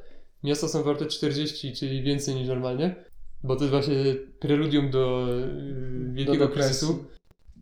Miasta 0.44 0.68
są 0.68 0.84
warte 0.84 1.06
40, 1.06 1.74
czyli 1.74 2.02
więcej 2.04 2.36
niż 2.36 2.48
normalnie, 2.48 2.96
bo 3.44 3.56
to 3.56 3.64
jest 3.64 3.72
właśnie 3.72 4.16
preludium 4.40 4.92
do 4.92 5.28
yy, 5.30 6.14
wielkiego 6.14 6.48
depresji. 6.48 6.70
kryzysu. 6.88 7.06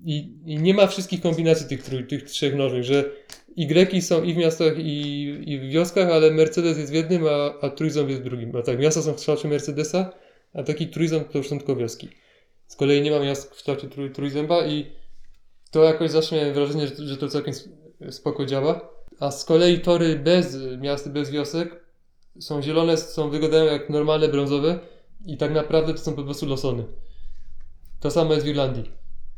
I, 0.06 0.38
I 0.46 0.58
nie 0.60 0.74
ma 0.74 0.88
wszystkich 0.88 1.22
kombinacji 1.22 1.68
tych, 1.68 1.84
trój, 1.84 2.08
tych 2.08 2.24
trzech 2.24 2.56
nożnych, 2.56 2.84
że 2.84 3.12
Y 3.58 4.02
są 4.02 4.24
i 4.24 4.34
w 4.34 4.38
miastach, 4.38 4.74
i, 4.78 5.22
i 5.48 5.60
w 5.60 5.64
wioskach, 5.64 6.10
ale 6.10 6.32
Mercedes 6.32 6.78
jest 6.78 6.92
w 6.92 6.96
jednym, 6.96 7.26
a, 7.26 7.54
a 7.62 7.70
jest 8.10 8.22
w 8.22 8.24
drugim. 8.24 8.56
A 8.56 8.62
tak, 8.62 8.80
miasta 8.80 9.02
są 9.02 9.14
w 9.14 9.16
kształcie 9.16 9.48
Mercedesa, 9.48 10.14
a 10.54 10.64
taki 10.64 10.88
trójząb 10.88 11.32
to 11.32 11.38
już 11.38 11.50
są 11.50 11.58
tylko 11.58 11.76
wioski. 11.76 12.10
Z 12.68 12.76
kolei 12.76 13.02
nie 13.02 13.12
ma 13.12 13.20
miast 13.20 13.50
w 13.50 13.56
kształcie 13.56 13.88
trój, 13.88 14.12
i 14.68 14.86
to 15.72 15.84
jakoś 15.84 16.12
zawsze 16.12 16.36
miałem 16.36 16.54
wrażenie, 16.54 16.88
że, 16.88 17.08
że 17.08 17.18
to 17.18 17.28
całkiem 17.28 17.54
spoko 18.10 18.46
działa. 18.46 18.90
A 19.20 19.32
z 19.32 19.46
kolei 19.46 19.80
tory 19.80 20.16
bez 20.16 20.58
miast, 20.80 21.12
bez 21.12 21.32
wiosek 21.32 21.86
są 22.40 22.62
zielone, 22.62 22.98
są 22.98 23.30
wyglądają 23.30 23.66
jak 23.66 23.90
normalne 23.90 24.28
brązowe 24.28 24.80
i 25.26 25.38
tak 25.38 25.52
naprawdę 25.52 25.94
to 25.94 26.00
są 26.00 26.14
po 26.14 26.24
prostu 26.24 26.46
losony. 26.46 26.84
To 28.00 28.12
samo 28.12 28.34
jest 28.34 28.46
w 28.46 28.50
Irlandii. 28.50 28.92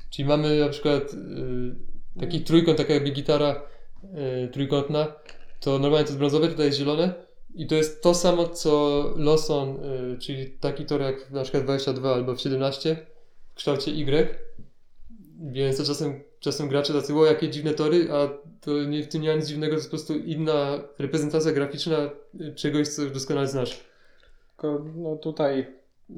Czyli 0.10 0.28
mamy 0.28 0.60
na 0.60 0.70
przykład 0.70 1.14
y, 1.14 2.20
taki 2.20 2.42
trójkąt, 2.42 2.78
taka 2.78 2.94
jakby 2.94 3.10
gitara 3.10 3.73
y, 4.04 4.48
trójkątna, 4.48 5.14
to 5.60 5.80
normalnie 5.80 6.04
to 6.06 6.10
jest 6.10 6.18
brązowe, 6.18 6.48
tutaj 6.48 6.66
jest 6.66 6.78
zielone 6.78 7.14
i 7.56 7.68
to 7.68 7.76
jest 7.76 8.04
to 8.04 8.14
samo 8.14 8.48
co 8.48 9.04
Lawson, 9.18 9.78
y, 10.14 10.18
czyli 10.18 10.52
taki 10.52 10.86
tor 10.86 11.02
jak 11.02 11.32
na 11.32 11.44
przykład 11.44 11.64
22 11.64 12.14
albo 12.14 12.36
w 12.36 12.42
17 12.42 12.98
w 13.54 13.56
kształcie 13.56 13.92
Y. 13.92 14.38
Więc 15.40 15.78
to 15.78 15.84
czasem, 15.84 16.24
czasem 16.40 16.68
gracze 16.68 16.94
tacy, 16.94 17.16
o 17.16 17.26
jakie 17.26 17.50
dziwne 17.50 17.74
tory, 17.74 18.08
a 18.12 18.30
to 18.62 18.84
nie, 18.84 19.04
w 19.04 19.14
nie 19.14 19.30
ma 19.30 19.36
nic 19.36 19.48
dziwnego, 19.48 19.72
to 19.72 19.78
jest 19.78 19.88
po 19.88 19.98
prostu 19.98 20.18
inna 20.18 20.84
reprezentacja 21.00 21.52
graficzna 21.52 22.10
y, 22.42 22.56
czegoś, 22.56 22.88
co 22.88 23.02
już 23.02 23.12
doskonale 23.12 23.48
znasz. 23.48 23.84
Tylko 24.52 24.86
no 24.96 25.16
tutaj 25.16 25.68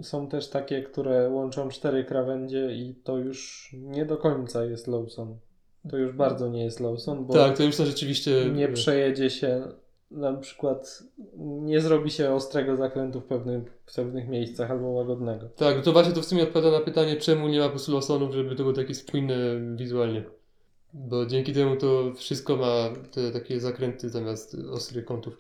są 0.02 0.28
też 0.28 0.50
takie, 0.50 0.84
które 0.84 1.30
łączą 1.30 1.70
cztery 1.70 2.04
krawędzie 2.04 2.76
i 2.76 2.96
to 3.04 3.18
już 3.18 3.70
nie 3.74 4.06
do 4.06 4.18
końca 4.18 4.66
jest 4.66 4.88
Lawson. 4.88 5.38
To 5.90 5.98
już 5.98 6.14
bardzo 6.14 6.50
nie 6.50 6.64
jest 6.64 6.80
Lawson, 6.80 7.26
bo 7.26 7.34
Tak, 7.34 7.58
to 7.58 7.64
już 7.64 7.76
są 7.76 7.86
rzeczywiście... 7.86 8.52
nie 8.54 8.68
przejedzie 8.68 9.30
się 9.30 9.68
na 10.12 10.34
przykład 10.34 11.04
nie 11.38 11.82
zrobi 11.82 12.12
się 12.12 12.34
ostrego 12.34 12.76
zakrętu 12.76 13.22
w 13.22 13.26
pewnych, 13.26 13.64
w 13.86 13.96
pewnych 13.96 14.28
miejscach 14.28 14.72
albo 14.72 14.88
łagodnego. 14.88 15.50
Tak, 15.56 15.82
to 15.82 15.94
właśnie 15.94 16.14
to 16.14 16.22
w 16.22 16.26
sumie 16.26 16.44
odpowiada 16.44 16.80
na 16.80 16.86
pytanie, 16.86 17.16
czemu 17.16 17.48
nie 17.48 17.60
ma 17.60 17.66
po 17.66 17.72
prostu 17.72 17.92
losonów, 17.92 18.34
żeby 18.34 18.56
to 18.56 18.64
było 18.64 18.74
takie 18.74 18.94
spójne 18.94 19.36
wizualnie. 19.76 20.24
Bo 20.94 21.26
dzięki 21.26 21.54
temu 21.54 21.76
to 21.76 22.14
wszystko 22.14 22.56
ma 22.56 22.90
te 23.12 23.32
takie 23.32 23.60
zakręty 23.60 24.10
zamiast 24.10 24.58
ostrych 24.72 25.06
kątów. 25.06 25.38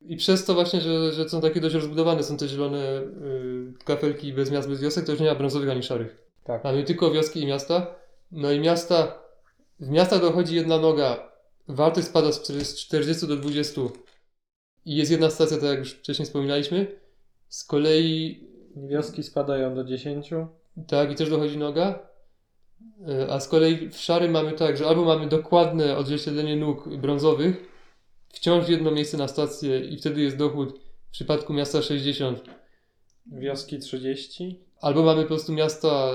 I 0.00 0.16
przez 0.16 0.44
to 0.44 0.54
właśnie, 0.54 0.80
że, 0.80 1.12
że 1.12 1.28
są 1.28 1.40
takie 1.40 1.60
dość 1.60 1.74
rozbudowane, 1.74 2.22
są 2.22 2.36
te 2.36 2.48
zielone 2.48 3.00
y, 3.00 3.72
kafelki 3.84 4.32
bez 4.32 4.50
miast, 4.50 4.68
bez 4.68 4.82
wiosek, 4.82 5.06
to 5.06 5.12
już 5.12 5.20
nie 5.20 5.26
ma 5.28 5.34
brązowych 5.34 5.70
ani 5.70 5.82
szarych. 5.82 6.18
Tak. 6.44 6.64
Mamy 6.64 6.84
tylko 6.84 7.10
wioski 7.10 7.40
i 7.40 7.46
miasta. 7.46 7.94
No 8.32 8.52
i 8.52 8.60
miasta, 8.60 9.21
w 9.82 9.90
miasta 9.90 10.18
dochodzi 10.18 10.56
jedna 10.56 10.78
noga, 10.78 11.32
wartość 11.68 12.06
spada 12.06 12.32
z 12.32 12.42
40 12.42 12.76
z 12.76 12.78
40 12.78 13.26
do 13.26 13.36
20 13.36 13.80
i 14.84 14.96
jest 14.96 15.10
jedna 15.10 15.30
stacja, 15.30 15.56
tak 15.56 15.66
jak 15.66 15.78
już 15.78 15.92
wcześniej 15.92 16.26
wspominaliśmy. 16.26 17.00
Z 17.48 17.64
kolei 17.64 18.40
Wioski 18.76 19.22
spadają 19.22 19.74
do 19.74 19.84
10. 19.84 20.30
tak, 20.88 21.12
i 21.12 21.14
też 21.14 21.30
dochodzi 21.30 21.58
noga. 21.58 22.08
E, 23.08 23.32
A 23.32 23.40
z 23.40 23.48
kolei 23.48 23.90
w 23.90 23.96
szarym 23.96 24.30
mamy 24.30 24.52
tak, 24.52 24.76
że 24.76 24.86
albo 24.86 25.04
mamy 25.04 25.26
dokładne 25.26 25.96
odzwierciedlenie 25.96 26.56
nóg 26.56 26.96
brązowych, 26.96 27.68
wciąż 28.28 28.68
jedno 28.68 28.90
miejsce 28.90 29.16
na 29.16 29.28
stację 29.28 29.80
i 29.80 29.96
wtedy 29.96 30.20
jest 30.20 30.36
dochód 30.36 30.80
w 31.08 31.10
przypadku 31.10 31.52
miasta 31.52 31.82
60. 31.82 32.44
Wioski 33.26 33.78
30. 33.78 34.60
Albo 34.82 35.02
mamy 35.02 35.22
po 35.22 35.28
prostu 35.28 35.52
miasta 35.52 36.10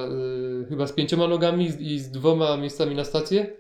y, 0.61 0.65
chyba 0.69 0.87
z 0.87 0.93
pięcioma 0.93 1.27
nogami 1.27 1.71
i 1.79 1.99
z 1.99 2.11
dwoma 2.11 2.57
miejscami 2.57 2.95
na 2.95 3.03
stację. 3.05 3.57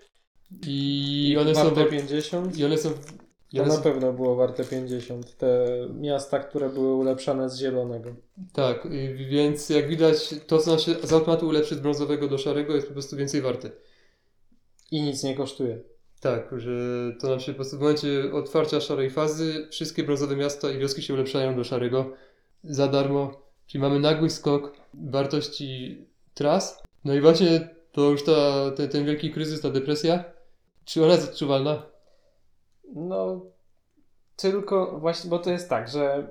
I, 0.67 1.37
one 1.41 1.55
są. 1.55 1.63
warte 1.63 1.83
wa- 1.83 1.89
50. 1.91 2.57
I 2.57 2.65
one 2.65 2.77
są. 2.77 2.89
I 3.53 3.57
To 3.57 3.65
na 3.65 3.77
pewno 3.77 4.13
było 4.13 4.35
warte 4.35 4.63
50. 4.65 5.37
Te 5.37 5.67
miasta, 5.93 6.39
które 6.39 6.69
były 6.69 6.95
ulepszane 6.95 7.49
z 7.49 7.57
zielonego. 7.59 8.09
tak, 8.53 8.85
y, 8.85 9.13
więc 9.29 9.69
jak 9.69 9.87
widać, 9.87 10.35
to 10.47 10.57
co 10.59 10.69
nam 10.71 10.79
się 10.79 10.95
z 11.03 11.13
automatu 11.13 11.47
ulepszy 11.47 11.75
z 11.75 11.79
brązowego 11.79 12.27
do 12.27 12.37
szarego 12.37 12.75
jest 12.75 12.87
po 12.87 12.93
prostu 12.93 13.15
więcej 13.17 13.41
warte. 13.41 13.71
I 14.91 15.01
nic 15.01 15.23
nie 15.23 15.35
kosztuje. 15.35 15.79
Tak, 16.19 16.49
że 16.57 16.71
to 17.21 17.27
nam 17.29 17.39
się 17.39 17.51
po 17.51 17.55
prostu 17.55 17.77
w 17.77 17.79
momencie 17.79 18.31
otwarcia 18.33 18.81
szarej 18.81 19.09
fazy 19.09 19.67
wszystkie 19.71 20.03
brązowe 20.03 20.35
miasta 20.35 20.71
i 20.71 20.77
wioski 20.79 21.01
się 21.01 21.13
ulepszają 21.13 21.55
do 21.55 21.63
szarego 21.63 22.13
za 22.63 22.87
darmo. 22.87 23.46
Czyli 23.67 23.81
mamy 23.81 23.99
nagły 23.99 24.29
skok 24.29 24.73
wartości 24.93 26.01
tras. 26.33 26.83
No 27.05 27.13
i 27.13 27.21
właśnie 27.21 27.69
to 27.91 28.01
już 28.01 28.23
ta, 28.23 28.71
ten, 28.77 28.89
ten 28.89 29.05
wielki 29.05 29.31
kryzys, 29.31 29.61
ta 29.61 29.69
depresja, 29.69 30.23
czy 30.85 31.03
ona 31.03 31.13
jest 31.13 31.29
odczuwalna? 31.29 31.83
No, 32.95 33.41
tylko 34.35 34.99
właśnie, 34.99 35.29
bo 35.29 35.39
to 35.39 35.51
jest 35.51 35.69
tak, 35.69 35.87
że 35.89 36.27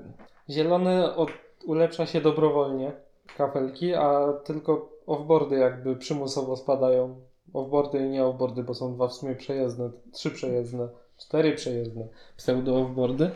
zielony 0.50 1.14
od, 1.14 1.30
ulepsza 1.64 2.06
się 2.06 2.20
dobrowolnie, 2.20 2.92
kafelki, 3.36 3.94
a 3.94 4.32
tylko 4.44 4.92
offboardy 5.06 5.56
jakby 5.56 5.96
przymusowo 5.96 6.56
spadają. 6.56 7.20
Offboardy 7.52 7.98
i 7.98 8.08
nie 8.08 8.24
offboardy, 8.24 8.62
bo 8.62 8.74
są 8.74 8.94
dwa 8.94 9.08
w 9.08 9.12
sumie 9.12 9.34
przejezdne, 9.34 9.90
trzy 10.12 10.30
przejezdne, 10.30 10.88
cztery 11.16 11.54
przejezdne, 11.54 12.08
pseudo 12.36 12.80
offboardy. 12.80 13.30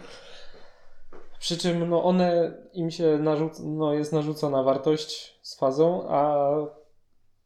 Przy 1.40 1.58
czym 1.58 1.88
no 1.88 2.04
one, 2.04 2.52
im 2.72 2.90
się 2.90 3.04
narzuc- 3.18 3.64
no 3.64 3.94
jest 3.94 4.12
narzucona 4.12 4.62
wartość 4.62 5.38
z 5.42 5.58
fazą, 5.58 6.08
a 6.08 6.50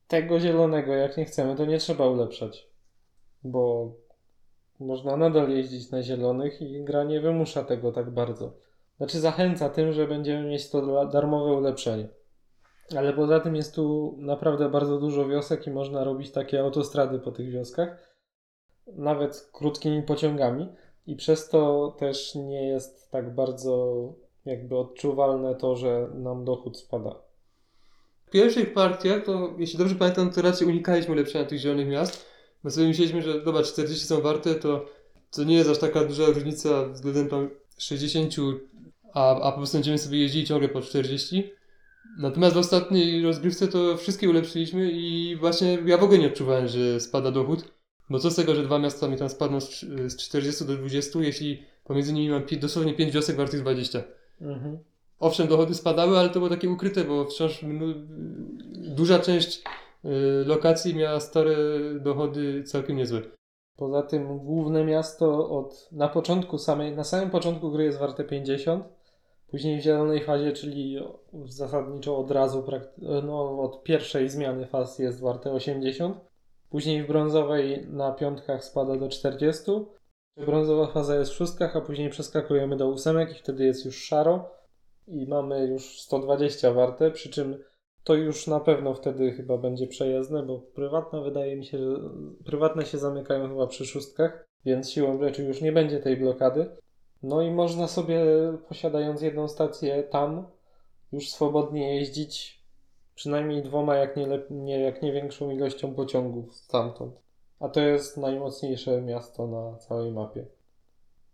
tego 0.09 0.41
zielonego 0.41 0.93
jak 0.93 1.17
nie 1.17 1.25
chcemy, 1.25 1.57
to 1.57 1.65
nie 1.65 1.79
trzeba 1.79 2.07
ulepszać. 2.07 2.69
Bo 3.45 3.93
można 4.81 5.17
nadal 5.17 5.51
jeździć 5.51 5.91
na 5.91 6.03
zielonych 6.03 6.63
i 6.63 6.85
gra 6.85 7.05
nie 7.05 7.21
wymusza 7.21 7.65
tego 7.65 7.93
tak 7.93 8.11
bardzo. 8.11 8.53
Znaczy 8.97 9.21
zachęca 9.21 9.69
tym, 9.69 9.93
że 9.93 10.09
będziemy 10.09 10.49
mieć 10.49 10.71
to 10.71 11.07
darmowe 11.07 11.53
ulepszenie. 11.53 12.09
Ale 12.97 13.13
poza 13.13 13.41
tym 13.41 13.57
jest 13.57 13.75
tu 13.75 14.17
naprawdę 14.19 14.69
bardzo 14.69 14.99
dużo 14.99 15.29
wiosek 15.29 15.67
i 15.67 15.71
można 15.71 16.05
robić 16.05 16.31
takie 16.31 16.61
autostrady 16.61 17.19
po 17.19 17.33
tych 17.33 17.51
wioskach. 17.51 18.17
Nawet 18.87 19.51
krótkimi 19.53 20.03
pociągami. 20.03 20.69
I 21.07 21.17
przez 21.17 21.49
to 21.49 21.95
też 21.99 22.35
nie 22.35 22.69
jest 22.69 23.11
tak 23.11 23.35
bardzo 23.35 24.05
jakby 24.45 24.79
odczuwalne 24.79 25.55
to, 25.55 25.77
że 25.77 26.09
nam 26.15 26.45
dochód 26.45 26.79
spada. 26.79 27.15
W 28.27 28.31
pierwszych 28.31 28.73
partiach, 28.73 29.25
to 29.25 29.55
jeśli 29.59 29.79
dobrze 29.79 29.95
pamiętam, 29.95 30.31
to 30.31 30.43
raczej 30.43 30.69
unikaliśmy 30.69 31.13
ulepszenia 31.13 31.45
tych 31.45 31.59
zielonych 31.59 31.89
miast, 31.89 32.27
bo 32.65 32.71
sobie 32.71 32.87
myśleliśmy, 32.87 33.23
że 33.23 33.41
dobra, 33.41 33.63
40 33.63 34.07
są 34.07 34.21
warte, 34.21 34.55
to, 34.55 34.85
to 35.31 35.45
nie 35.45 35.55
jest 35.55 35.71
aż 35.71 35.79
taka 35.79 36.05
duża 36.05 36.27
różnica 36.27 36.89
względem 36.89 37.29
tam 37.29 37.51
60, 37.79 38.35
a, 39.15 39.41
a 39.41 39.53
po 39.53 39.59
prostu 39.59 39.77
będziemy 39.77 39.99
sobie 39.99 40.19
jeździli 40.19 40.47
ciągle 40.47 40.69
po 40.69 40.81
40. 40.81 41.51
Natomiast 42.19 42.55
w 42.55 42.59
ostatniej 42.59 43.23
rozgrywce 43.23 43.69
to 43.69 43.97
wszystkie 43.97 44.31
ulepszyliśmy 44.31 44.91
i 44.93 45.37
właśnie 45.37 45.79
ja 45.87 45.99
w 45.99 46.03
ogóle 46.03 46.19
nie 46.19 46.27
odczuwałem, 46.27 46.69
że 46.69 47.01
spada 47.01 47.31
dochód, 47.31 47.74
bo 48.11 48.19
co 48.19 48.31
z 48.31 48.37
tego, 48.37 48.55
że 48.55 48.63
dwa 48.63 48.79
miasta 48.79 49.09
mi 49.09 49.17
tam 49.17 49.29
spadną 49.29 49.61
z, 49.61 49.81
z 50.09 50.17
40 50.17 50.65
do 50.65 50.77
20, 50.77 51.19
jeśli 51.19 51.63
pomiędzy 51.85 52.13
nimi 52.13 52.29
mam 52.31 52.43
pi- 52.43 52.59
dosłownie 52.59 52.95
5 52.95 53.13
wiosek 53.13 53.37
wartych 53.37 53.61
20. 53.61 54.03
Mhm. 54.41 54.79
Owszem, 55.21 55.49
dochody 55.49 55.75
spadały, 55.75 56.19
ale 56.19 56.29
to 56.29 56.35
było 56.35 56.49
takie 56.49 56.71
ukryte, 56.71 57.05
bo 57.05 57.25
wciąż 57.25 57.65
duża 58.75 59.19
część 59.19 59.63
y, 60.05 60.09
lokacji 60.47 60.95
miała 60.95 61.21
stare 61.21 61.57
dochody 62.01 62.63
całkiem 62.63 62.97
niezłe. 62.97 63.23
Poza 63.77 64.03
tym 64.03 64.39
główne 64.39 64.85
miasto 64.85 65.51
od 65.51 65.89
na 65.93 66.09
początku 66.09 66.59
samej, 66.59 66.93
na 66.97 67.05
samym 67.05 67.31
początku 67.31 67.71
gry 67.71 67.85
jest 67.85 67.99
warte 67.99 68.25
50, 68.25 68.85
później 69.51 69.81
w 69.81 69.83
zielonej 69.83 70.25
fazie, 70.25 70.53
czyli 70.53 70.99
zasadniczo 71.45 72.19
od 72.19 72.31
razu, 72.31 72.65
no 73.25 73.61
od 73.61 73.83
pierwszej 73.83 74.29
zmiany 74.29 74.67
faz 74.67 74.99
jest 74.99 75.21
warte 75.21 75.53
80, 75.53 76.17
później 76.75 77.03
w 77.03 77.07
brązowej 77.07 77.87
na 77.91 78.13
piątkach 78.13 78.65
spada 78.65 78.97
do 78.97 79.09
40, 79.09 79.63
brązowa 80.37 80.87
faza 80.87 81.17
jest 81.17 81.31
w 81.31 81.35
szóstkach, 81.35 81.77
a 81.77 81.81
później 81.81 82.11
przeskakujemy 82.11 82.77
do 82.77 82.89
ósemek 82.89 83.31
i 83.31 83.39
wtedy 83.39 83.65
jest 83.65 83.85
już 83.85 84.05
szaro 84.05 84.51
i 85.07 85.27
mamy 85.27 85.67
już 85.67 86.01
120 86.01 86.73
warte, 86.73 87.11
przy 87.11 87.31
czym 87.31 87.59
to 88.05 88.15
już 88.15 88.47
na 88.47 88.61
pewno 88.61 88.95
wtedy 88.95 89.33
chyba 89.33 89.59
będzie 89.59 89.87
przejezdne, 89.87 90.43
bo 90.43 90.59
prywatne 90.59 91.23
wydaje 91.23 91.57
mi 91.57 91.65
się, 91.65 91.79
że 91.79 92.01
prywatne 92.45 92.87
się 92.87 92.99
zamykają 92.99 93.49
chyba 93.49 93.67
przy 93.67 93.87
szóstkach, 93.87 94.45
więc 94.65 94.91
siłą 94.91 95.19
rzeczy 95.19 95.45
już 95.45 95.61
nie 95.61 95.73
będzie 95.73 96.01
tej 96.01 96.17
blokady. 96.17 96.77
No 97.23 97.43
i 97.43 97.51
można 97.51 97.89
sobie, 97.89 98.25
posiadając 98.69 99.23
jedną 99.23 99.49
stację 99.49 100.03
tam, 100.03 100.47
już 101.13 101.31
swobodnie 101.31 101.97
jeździć 101.97 102.64
przynajmniej 103.15 103.63
dwoma, 103.63 103.97
jak 103.97 104.17
nie, 104.17 104.27
lep- 104.27 104.51
nie, 104.51 104.81
jak 104.81 105.03
nie 105.03 105.13
większą 105.13 105.51
ilością 105.51 105.95
pociągów 105.95 106.55
stamtąd. 106.55 107.15
A 107.61 107.69
to 107.69 107.81
jest 107.81 108.17
najmocniejsze 108.17 109.03
miasto 109.03 109.47
na 109.47 109.79
całej 109.79 110.13
mapie. 110.13 110.47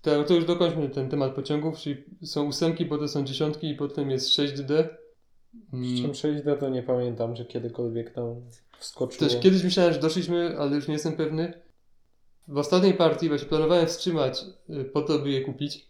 To, 0.03 0.25
to 0.25 0.35
już 0.35 0.45
dokończmy 0.45 0.89
ten 0.89 1.09
temat 1.09 1.35
pociągów, 1.35 1.79
czyli 1.79 2.05
są 2.25 2.47
ósemki, 2.47 2.87
potem 2.87 3.09
są 3.09 3.25
dziesiątki 3.25 3.71
i 3.71 3.75
potem 3.75 4.11
jest 4.11 4.29
6D. 4.29 4.89
Przy 5.83 6.03
czym 6.03 6.13
6D 6.13 6.59
to 6.59 6.69
nie 6.69 6.83
pamiętam, 6.83 7.37
że 7.37 7.45
kiedykolwiek 7.45 8.11
tam 8.15 8.43
wskoczyło. 8.79 9.31
Też 9.31 9.41
kiedyś 9.41 9.65
myślałem, 9.65 9.93
że 9.93 10.01
doszliśmy, 10.01 10.59
ale 10.59 10.77
już 10.77 10.89
nie 10.89 10.95
jestem 10.95 11.13
pewny. 11.13 11.53
W 12.49 12.59
ostatniej 12.59 12.95
partii 12.95 13.29
właśnie 13.29 13.49
planowałem 13.49 13.87
wstrzymać 13.87 14.45
y, 14.71 14.85
po 14.85 15.03
to, 15.03 15.19
by 15.19 15.31
je 15.31 15.41
kupić, 15.41 15.90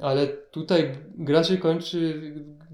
ale 0.00 0.26
tutaj 0.26 0.90
gra 1.14 1.44
się 1.44 1.56
kończy, 1.56 2.20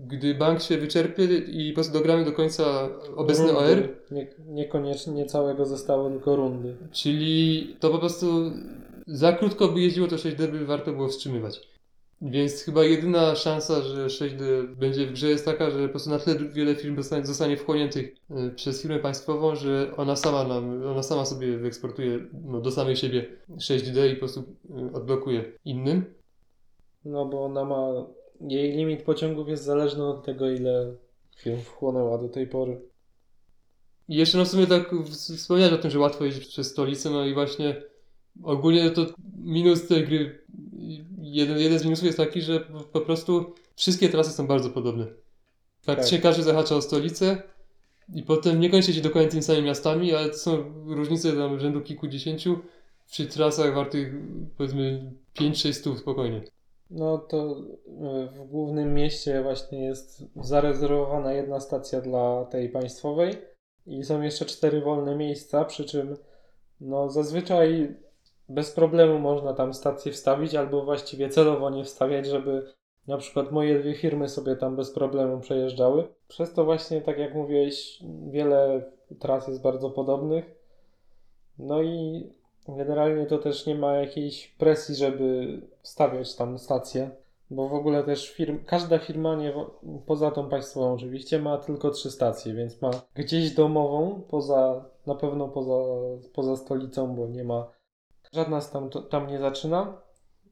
gdy 0.07 0.35
bank 0.35 0.63
się 0.63 0.79
wyczerpie 0.79 1.25
i 1.39 1.71
po 1.73 1.75
prostu 1.75 1.93
dogramy 1.93 2.25
do 2.25 2.33
końca 2.33 2.89
obecny 3.17 3.47
Rundy. 3.47 3.59
OR, 3.61 3.89
Nie, 4.11 4.27
niekoniecznie 4.47 5.13
nie 5.13 5.27
całego 5.27 5.67
zestawu, 5.67 6.11
tylko 6.11 6.37
rundy. 6.37 6.77
czyli 6.93 7.77
to 7.81 7.91
po 7.91 7.99
prostu 7.99 8.27
za 9.07 9.33
krótko 9.33 9.69
by 9.69 9.81
jeździło, 9.81 10.09
to 10.09 10.17
6D 10.17 10.49
by 10.49 10.67
warto 10.67 10.93
było 10.93 11.09
wstrzymywać. 11.09 11.69
Więc 12.23 12.63
chyba 12.63 12.85
jedyna 12.85 13.35
szansa, 13.35 13.83
że 13.83 14.07
6D 14.07 14.67
będzie 14.77 15.07
w 15.07 15.13
grze 15.13 15.29
jest 15.29 15.45
taka, 15.45 15.71
że 15.71 15.83
po 15.83 15.89
prostu 15.89 16.11
na 16.11 16.19
tyle 16.19 16.49
wiele 16.49 16.75
firm 16.75 16.97
zostanie, 16.97 17.27
zostanie 17.27 17.57
wchłoniętych 17.57 18.15
y, 18.31 18.51
przez 18.51 18.83
firmę 18.83 18.99
państwową, 18.99 19.55
że 19.55 19.91
ona 19.97 20.17
sama 20.17 20.45
nam, 20.45 20.87
ona 20.87 21.03
sama 21.03 21.25
sobie 21.25 21.59
wyeksportuje 21.59 22.19
no, 22.45 22.61
do 22.61 22.71
samej 22.71 22.97
siebie 22.97 23.27
6D 23.51 24.11
i 24.11 24.15
po 24.15 24.19
prostu 24.19 24.41
y, 24.41 24.97
odblokuje 24.97 25.45
innym. 25.65 26.05
No 27.05 27.27
bo 27.27 27.45
ona 27.45 27.65
ma. 27.65 28.07
Jej 28.41 28.73
limit 28.73 29.03
pociągów 29.03 29.49
jest 29.49 29.65
zależny 29.65 30.07
od 30.07 30.25
tego, 30.25 30.51
ile 30.51 30.95
firm 31.37 31.61
wchłonęła 31.61 32.19
do 32.19 32.29
tej 32.29 32.47
pory. 32.47 32.81
I 34.09 34.17
jeszcze 34.17 34.39
no 34.39 34.45
w 34.45 34.49
sumie 34.49 34.67
tak 34.67 34.95
wspomniałeś 35.37 35.73
o 35.73 35.79
tym, 35.79 35.91
że 35.91 35.99
łatwo 35.99 36.25
jeździć 36.25 36.47
przez 36.47 36.71
stolicę, 36.71 37.11
no 37.11 37.27
i 37.27 37.35
właśnie 37.35 37.83
ogólnie 38.43 38.91
to 38.91 39.07
minus 39.45 39.87
tej 39.87 40.05
gry, 40.05 40.45
jeden, 41.19 41.59
jeden 41.59 41.79
z 41.79 41.85
minusów 41.85 42.05
jest 42.05 42.19
taki, 42.19 42.43
że 42.43 42.61
po, 42.93 43.01
prostu 43.01 43.55
wszystkie 43.77 44.09
trasy 44.09 44.31
są 44.31 44.47
bardzo 44.47 44.71
podobne. 44.71 45.07
Praktycznie 45.85 46.19
każdy 46.19 46.43
zahacza 46.43 46.77
o 46.77 46.83
stolicę 46.83 47.43
i 48.15 48.23
potem 48.23 48.61
niekoniecznie 48.61 48.95
się 48.95 49.01
dokładnie 49.01 49.31
tymi 49.31 49.43
samymi 49.43 49.67
miastami, 49.67 50.15
ale 50.15 50.31
to 50.31 50.39
są 50.39 50.65
różnice 50.87 51.33
tam 51.33 51.61
rzędu 51.61 51.81
kilkudziesięciu 51.81 52.59
przy 53.11 53.27
trasach 53.27 53.75
wartych 53.75 54.15
powiedzmy 54.57 55.13
5-6 55.37 55.73
stów 55.73 55.99
spokojnie. 55.99 56.43
No 56.90 57.18
to 57.18 57.37
e, 57.37 58.27
w 58.27 58.44
głównym 58.44 58.94
mieście 58.94 59.42
właśnie 59.42 59.85
jest 59.85 60.24
zarezerwowana 60.37 61.33
jedna 61.33 61.61
stacja 61.61 62.01
dla 62.01 62.44
tej 62.44 62.68
państwowej 62.68 63.35
i 63.87 64.05
są 64.05 64.22
jeszcze 64.22 64.44
cztery 64.44 64.81
wolne 64.81 65.16
miejsca, 65.16 65.64
przy 65.64 65.85
czym 65.85 66.16
no 66.81 67.11
zazwyczaj 67.11 67.96
bez 68.48 68.72
problemu 68.72 69.18
można 69.18 69.55
tam 69.55 69.74
stację 69.74 70.12
wstawić 70.12 70.55
albo 70.55 70.85
właściwie 70.85 71.29
celowo 71.29 71.70
nie 71.70 71.85
wstawiać, 71.85 72.27
żeby 72.27 72.72
na 73.07 73.18
przykład 73.18 73.53
moje 73.53 73.79
dwie 73.79 73.94
firmy 73.94 74.29
sobie 74.29 74.57
tam 74.57 74.77
bez 74.77 74.90
problemu 74.90 75.40
przejeżdżały. 75.40 76.09
Przez 76.29 76.53
to 76.53 76.64
właśnie, 76.64 77.01
tak 77.01 77.18
jak 77.18 77.35
mówiłeś, 77.35 77.98
wiele 78.31 78.90
tras 79.18 79.48
jest 79.48 79.62
bardzo 79.62 79.90
podobnych. 79.90 80.44
No 81.59 81.83
i 81.83 82.27
generalnie 82.68 83.27
to 83.27 83.38
też 83.38 83.66
nie 83.66 83.74
ma 83.74 83.92
jakiejś 83.94 84.48
presji, 84.48 84.94
żeby 84.94 85.48
stawiać 85.88 86.37
tam 86.37 86.59
stację, 86.59 87.11
bo 87.51 87.68
w 87.68 87.74
ogóle 87.74 88.05
też 88.05 88.31
firm, 88.31 88.64
każda 88.64 88.98
firma, 88.98 89.35
nie, 89.35 89.53
poza 90.07 90.31
tą 90.31 90.48
państwową 90.48 90.92
oczywiście, 90.92 91.38
ma 91.38 91.59
tylko 91.59 91.90
trzy 91.90 92.11
stacje, 92.11 92.55
więc 92.55 92.83
ma 92.83 92.90
gdzieś 93.14 93.55
domową, 93.55 94.22
poza 94.29 94.85
na 95.07 95.14
pewno 95.14 95.48
poza, 95.48 95.94
poza 96.35 96.57
stolicą, 96.57 97.14
bo 97.14 97.27
nie 97.27 97.44
ma 97.44 97.66
żadna 98.33 98.61
z 98.61 98.70
tam, 98.70 98.90
tam 99.11 99.27
nie 99.27 99.38
zaczyna. 99.38 100.01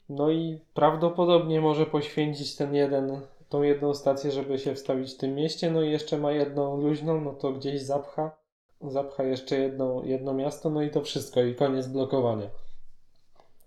No 0.08 0.30
i 0.30 0.60
prawdopodobnie 0.74 1.60
może 1.60 1.86
poświęcić 1.86 2.56
ten 2.56 2.74
jeden, 2.74 3.20
tą 3.48 3.62
jedną 3.62 3.94
stację, 3.94 4.30
żeby 4.30 4.58
się 4.58 4.74
wstawić 4.74 5.14
w 5.14 5.16
tym 5.16 5.34
mieście. 5.34 5.70
No 5.70 5.82
i 5.82 5.90
jeszcze 5.90 6.18
ma 6.18 6.32
jedną 6.32 6.76
luźną, 6.80 7.20
no 7.20 7.32
to 7.32 7.52
gdzieś 7.52 7.82
zapcha. 7.82 8.30
Zapcha 8.80 9.22
jeszcze 9.22 9.58
jedno, 9.58 10.02
jedno 10.04 10.34
miasto, 10.34 10.70
no 10.70 10.82
i 10.82 10.90
to 10.90 11.00
wszystko, 11.00 11.42
i 11.42 11.54
koniec 11.54 11.86
blokowania. 11.86 12.46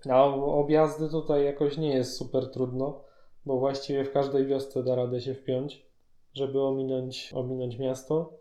A 0.10 0.26
objazdy 0.36 1.10
tutaj 1.10 1.46
jakoś 1.46 1.78
nie 1.78 1.96
jest 1.96 2.18
super 2.18 2.52
trudno, 2.52 3.04
bo 3.46 3.60
właściwie 3.60 4.04
w 4.04 4.12
każdej 4.12 4.46
wiosce 4.46 4.84
da 4.84 4.96
radę 4.96 5.22
się 5.22 5.34
wpiąć, 5.34 5.86
żeby 6.34 6.62
ominąć, 6.62 7.32
ominąć 7.36 7.80
miasto. 7.80 8.34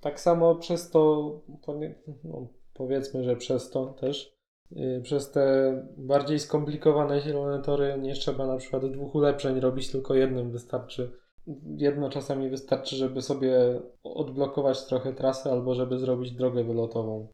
Tak 0.00 0.20
samo 0.20 0.54
przez 0.54 0.90
to, 0.90 1.32
no, 2.24 2.46
powiedzmy, 2.74 3.24
że 3.24 3.36
przez 3.36 3.70
to 3.70 3.86
też, 3.86 4.36
yy, 4.70 5.00
przez 5.02 5.30
te 5.30 5.72
bardziej 5.96 6.38
skomplikowane 6.38 7.20
zielone 7.20 7.62
tory 7.62 7.98
nie 8.00 8.14
trzeba 8.14 8.46
na 8.46 8.56
przykład 8.56 8.86
dwóch 8.86 9.14
ulepszeń 9.14 9.60
robić, 9.60 9.90
tylko 9.90 10.14
jednym 10.14 10.50
wystarczy. 10.50 11.12
Jedno 11.76 12.10
czasami 12.10 12.50
wystarczy, 12.50 12.96
żeby 12.96 13.22
sobie 13.22 13.80
odblokować 14.02 14.86
trochę 14.86 15.12
trasę 15.12 15.52
albo 15.52 15.74
żeby 15.74 15.98
zrobić 15.98 16.32
drogę 16.32 16.64
wylotową. 16.64 17.28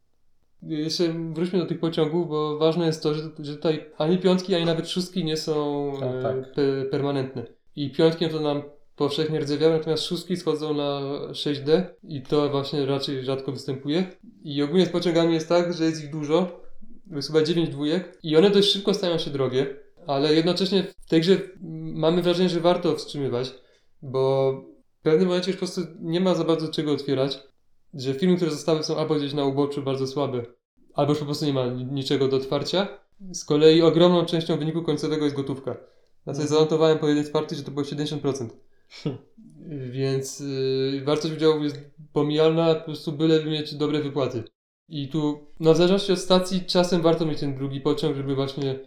Jeszcze 0.65 1.03
wróćmy 1.33 1.59
do 1.59 1.65
tych 1.65 1.79
pociągów, 1.79 2.29
bo 2.29 2.57
ważne 2.57 2.85
jest 2.85 3.03
to, 3.03 3.13
że, 3.13 3.21
że 3.39 3.55
tutaj 3.55 3.85
ani 3.97 4.17
piątki, 4.17 4.55
ani 4.55 4.65
nawet 4.65 4.89
szóstki 4.89 5.25
nie 5.25 5.37
są 5.37 5.91
A, 6.01 6.05
e, 6.05 6.21
tak. 6.23 6.53
pe, 6.53 6.85
permanentne. 6.91 7.45
I 7.75 7.91
piątki 7.91 8.29
to 8.29 8.39
nam 8.39 8.61
powszechnie 8.95 9.39
rdzewiały, 9.39 9.73
natomiast 9.77 10.03
szóstki 10.03 10.37
schodzą 10.37 10.73
na 10.73 11.01
6D 11.31 11.83
i 12.03 12.21
to 12.21 12.49
właśnie 12.49 12.85
raczej 12.85 13.23
rzadko 13.23 13.51
występuje. 13.51 14.05
I 14.43 14.63
ogólnie 14.63 14.85
z 14.85 14.89
pociągami 14.89 15.33
jest 15.33 15.49
tak, 15.49 15.73
że 15.73 15.85
jest 15.85 16.03
ich 16.03 16.11
dużo, 16.11 16.61
jest 17.11 17.27
chyba 17.27 17.43
9 17.43 17.69
dwójek 17.69 18.17
i 18.23 18.37
one 18.37 18.49
dość 18.49 18.71
szybko 18.71 18.93
stają 18.93 19.17
się 19.17 19.31
drogie, 19.31 19.75
ale 20.07 20.33
jednocześnie 20.33 20.83
w 20.83 21.09
tej 21.09 21.21
grze 21.21 21.37
mamy 21.93 22.21
wrażenie, 22.21 22.49
że 22.49 22.59
warto 22.59 22.95
wstrzymywać, 22.95 23.53
bo 24.01 24.53
w 24.99 25.03
pewnym 25.03 25.27
momencie 25.27 25.51
już 25.51 25.59
po 25.59 25.65
prostu 25.65 25.81
nie 25.99 26.21
ma 26.21 26.35
za 26.35 26.43
bardzo 26.43 26.67
czego 26.71 26.91
otwierać, 26.91 27.39
że 27.93 28.13
filmy, 28.13 28.35
które 28.35 28.51
zostały 28.51 28.83
są 28.83 28.97
albo 28.97 29.15
gdzieś 29.15 29.33
na 29.33 29.45
uboczu 29.45 29.83
bardzo 29.83 30.07
słabe, 30.07 30.43
albo 30.95 31.11
już 31.11 31.19
po 31.19 31.25
prostu 31.25 31.45
nie 31.45 31.53
ma 31.53 31.67
ni- 31.67 31.85
niczego 31.85 32.27
do 32.27 32.37
otwarcia. 32.37 32.87
Z 33.33 33.45
kolei 33.45 33.81
ogromną 33.81 34.25
częścią 34.25 34.57
wyniku 34.57 34.81
końcowego 34.83 35.23
jest 35.25 35.35
gotówka. 35.37 35.71
Na 36.25 36.33
co 36.33 36.41
Mhm. 36.41 36.47
zanotowałem 36.47 36.99
po 36.99 37.07
jednej 37.07 37.25
partii, 37.31 37.55
że 37.55 37.63
to 37.63 37.71
było 37.71 37.85
70%. 37.85 38.49
Więc 39.91 40.39
yy, 40.39 41.01
wartość 41.05 41.33
udziału 41.33 41.63
jest 41.63 41.77
pomijalna, 42.13 42.75
po 42.75 42.85
prostu 42.85 43.11
byle 43.11 43.45
mieć 43.45 43.75
dobre 43.75 44.01
wypłaty. 44.01 44.43
I 44.89 45.07
tu, 45.09 45.47
no 45.59 45.73
w 45.73 45.77
zależności 45.77 46.11
od 46.13 46.19
stacji, 46.19 46.65
czasem 46.65 47.01
warto 47.01 47.25
mieć 47.25 47.39
ten 47.39 47.55
drugi 47.55 47.81
pociąg, 47.81 48.15
żeby 48.17 48.35
właśnie 48.35 48.79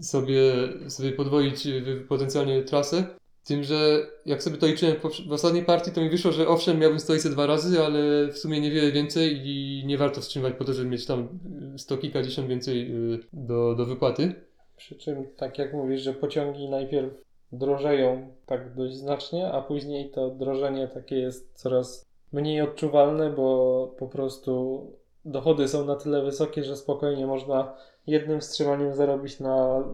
sobie, 0.00 0.42
sobie 0.88 1.12
podwoić 1.12 1.66
y, 1.66 2.04
potencjalnie 2.08 2.62
trasę. 2.62 3.06
Tym, 3.44 3.62
że 3.62 4.06
jak 4.26 4.42
sobie 4.42 4.56
to 4.56 4.66
liczyłem 4.66 4.96
w, 5.28 5.32
ostatniej 5.32 5.64
partii, 5.64 5.90
to 5.92 6.00
mi 6.00 6.10
wyszło, 6.10 6.32
że 6.32 6.48
owszem, 6.48 6.78
miałbym 6.78 7.00
stolicę 7.00 7.30
dwa 7.30 7.46
razy, 7.46 7.82
ale 7.82 8.28
w 8.28 8.38
sumie 8.38 8.60
niewiele 8.60 8.92
więcej 8.92 9.40
i 9.44 9.82
nie 9.86 9.98
warto 9.98 10.20
wstrzymywać 10.20 10.54
po 10.58 10.64
to, 10.64 10.72
żeby 10.72 10.88
mieć 10.88 11.06
tam 11.06 11.28
y, 11.74 11.78
sto 11.78 11.98
kilkadziesiąt 11.98 12.48
więcej 12.48 12.90
y, 13.14 13.18
do, 13.32 13.74
do 13.74 13.86
wypłaty. 13.86 14.34
Przy 14.76 14.94
czym, 14.94 15.26
tak 15.36 15.58
jak 15.58 15.72
mówisz, 15.72 16.00
że 16.00 16.12
pociągi 16.12 16.68
najpierw 16.68 17.14
drożeją 17.52 18.28
tak 18.46 18.74
dość 18.74 18.94
znacznie, 18.94 19.52
a 19.52 19.62
później 19.62 20.10
to 20.10 20.30
drożenie 20.30 20.88
takie 20.88 21.16
jest 21.16 21.52
coraz 21.54 22.06
mniej 22.32 22.60
odczuwalne, 22.60 23.30
bo 23.30 23.94
po 23.98 24.08
prostu 24.08 24.82
dochody 25.24 25.68
są 25.68 25.84
na 25.84 25.96
tyle 25.96 26.22
wysokie, 26.22 26.64
że 26.64 26.76
spokojnie 26.76 27.26
można 27.26 27.76
jednym 28.06 28.40
wstrzymaniem 28.40 28.94
zarobić 28.94 29.40
na 29.40 29.84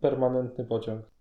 permanentny 0.00 0.64
pociąg. 0.64 1.13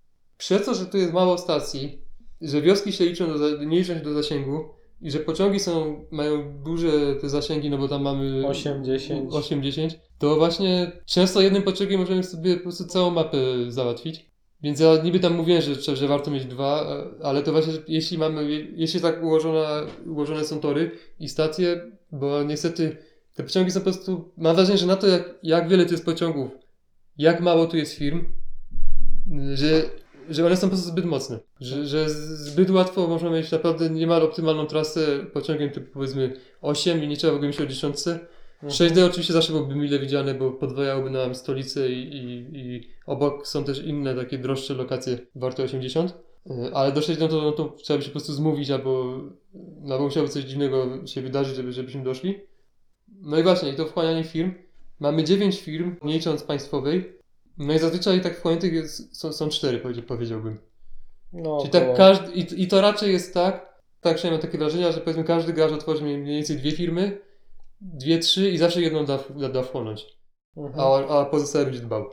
Przez 0.43 0.65
to, 0.65 0.73
że 0.73 0.85
tu 0.85 0.97
jest 0.97 1.13
mało 1.13 1.37
stacji, 1.37 2.01
że 2.41 2.61
wioski 2.61 2.91
się 2.91 3.05
liczą 3.05 3.37
do, 3.37 3.63
nie 3.63 3.79
liczą 3.79 3.93
się 3.93 3.99
do 3.99 4.13
zasięgu 4.13 4.69
i 5.01 5.11
że 5.11 5.19
pociągi 5.19 5.59
są, 5.59 6.05
mają 6.11 6.63
duże 6.63 7.15
te 7.21 7.29
zasięgi, 7.29 7.69
no 7.69 7.77
bo 7.77 7.87
tam 7.87 8.01
mamy 8.01 8.47
8, 8.47 8.85
10. 8.85 9.31
8-10, 9.31 9.89
to 10.19 10.35
właśnie 10.35 10.91
często 11.05 11.41
jednym 11.41 11.63
pociągiem 11.63 11.99
możemy 11.99 12.23
sobie 12.23 12.57
po 12.57 12.63
prostu 12.63 12.83
całą 12.83 13.11
mapę 13.11 13.37
załatwić. 13.67 14.25
Więc 14.61 14.79
ja 14.79 14.97
niby 15.03 15.19
tam 15.19 15.35
mówiłem, 15.35 15.61
że, 15.61 15.95
że 15.95 16.07
warto 16.07 16.31
mieć 16.31 16.45
dwa, 16.45 16.97
ale 17.23 17.43
to 17.43 17.51
właśnie, 17.51 17.73
jeśli 17.87 18.17
mamy, 18.17 18.67
jeśli 18.75 19.01
tak 19.01 19.23
ułożona, 19.23 19.81
ułożone 20.05 20.43
są 20.43 20.59
tory 20.59 20.91
i 21.19 21.29
stacje, 21.29 21.91
bo 22.11 22.43
niestety 22.43 22.97
te 23.35 23.43
pociągi 23.43 23.71
są 23.71 23.79
po 23.79 23.83
prostu, 23.83 24.31
mam 24.37 24.55
wrażenie, 24.55 24.77
że 24.77 24.87
na 24.87 24.95
to 24.95 25.07
jak, 25.07 25.35
jak 25.43 25.69
wiele 25.69 25.85
tu 25.85 25.91
jest 25.91 26.05
pociągów, 26.05 26.51
jak 27.17 27.41
mało 27.41 27.67
tu 27.67 27.77
jest 27.77 27.93
firm, 27.93 28.25
że, 29.53 30.02
że 30.29 30.45
one 30.45 30.57
są 30.57 30.61
po 30.61 30.75
prostu 30.75 30.89
zbyt 30.89 31.05
mocne. 31.05 31.39
Że, 31.59 31.87
że 31.87 32.09
zbyt 32.09 32.69
łatwo 32.69 33.07
można 33.07 33.29
mieć 33.29 33.51
naprawdę 33.51 33.89
niemal 33.89 34.23
optymalną 34.23 34.65
trasę 34.65 35.25
pociągiem 35.33 35.69
typu 35.69 35.93
powiedzmy 35.93 36.35
8 36.61 37.03
i 37.03 37.07
nie 37.07 37.17
trzeba 37.17 37.33
w 37.33 37.35
ogóle 37.35 37.47
myśleć 37.47 37.69
o 37.69 37.71
dziesiątce. 37.71 38.19
Mhm. 38.63 38.91
6D 38.91 39.05
oczywiście 39.05 39.33
zawsze 39.33 39.53
byłoby 39.53 39.75
mile 39.75 39.99
widziane, 39.99 40.33
bo 40.33 40.51
podwajałoby 40.51 41.09
nam 41.09 41.35
stolicę 41.35 41.89
i, 41.89 42.15
i, 42.15 42.47
i 42.53 42.87
obok 43.05 43.47
są 43.47 43.63
też 43.63 43.79
inne 43.85 44.15
takie 44.15 44.37
droższe 44.37 44.73
lokacje 44.73 45.17
warte 45.35 45.63
80. 45.63 46.13
E, 46.49 46.71
Ale 46.73 46.91
do 46.91 47.01
6D 47.01 47.29
to, 47.29 47.41
no 47.41 47.51
to 47.51 47.75
trzeba 47.77 47.97
by 47.97 48.03
się 48.03 48.09
po 48.09 48.13
prostu 48.13 48.33
zmówić, 48.33 48.71
albo, 48.71 49.19
no, 49.81 49.93
albo 49.93 50.05
musiałoby 50.05 50.33
coś 50.33 50.43
dziwnego 50.43 51.07
się 51.07 51.21
wydarzyć, 51.21 51.55
żeby, 51.55 51.71
żebyśmy 51.71 52.03
doszli. 52.03 52.39
No 53.21 53.39
i 53.39 53.43
właśnie, 53.43 53.69
i 53.69 53.75
to 53.75 53.85
wchłanianie 53.85 54.23
firm. 54.23 54.51
Mamy 54.99 55.23
9 55.23 55.61
firm, 55.61 55.95
nie 56.03 56.13
licząc 56.13 56.43
państwowej. 56.43 57.13
No 57.57 57.73
i 57.73 57.79
zazwyczaj 57.79 58.21
tak 58.21 58.37
wchłaniętych 58.37 58.73
jest, 58.73 59.17
są, 59.17 59.33
są 59.33 59.49
4, 59.49 59.79
powiedz- 59.79 60.01
powiedziałbym. 60.05 60.57
No, 61.33 61.57
Czyli 61.59 61.71
tak 61.71 61.93
każdy, 61.97 62.31
i, 62.33 62.63
i 62.63 62.67
to 62.67 62.81
raczej 62.81 63.11
jest 63.11 63.33
tak, 63.33 63.79
tak 64.01 64.15
przynajmniej 64.15 64.37
mam 64.37 64.47
takie 64.47 64.57
wrażenie, 64.57 64.91
że 64.91 65.01
powiedzmy 65.01 65.23
każdy 65.23 65.53
garz 65.53 65.71
otworzy 65.71 66.03
mniej 66.03 66.23
więcej 66.23 66.57
dwie 66.57 66.71
firmy, 66.71 67.21
dwie, 67.81 68.19
trzy 68.19 68.49
i 68.49 68.57
zawsze 68.57 68.81
jedną 68.81 69.05
da, 69.05 69.19
da, 69.35 69.49
da 69.49 69.63
wchłonąć, 69.63 70.05
Mhm. 70.57 70.79
a, 70.79 71.07
a 71.19 71.25
pozostałe 71.25 71.65
będzie 71.65 71.79
dbał. 71.79 72.05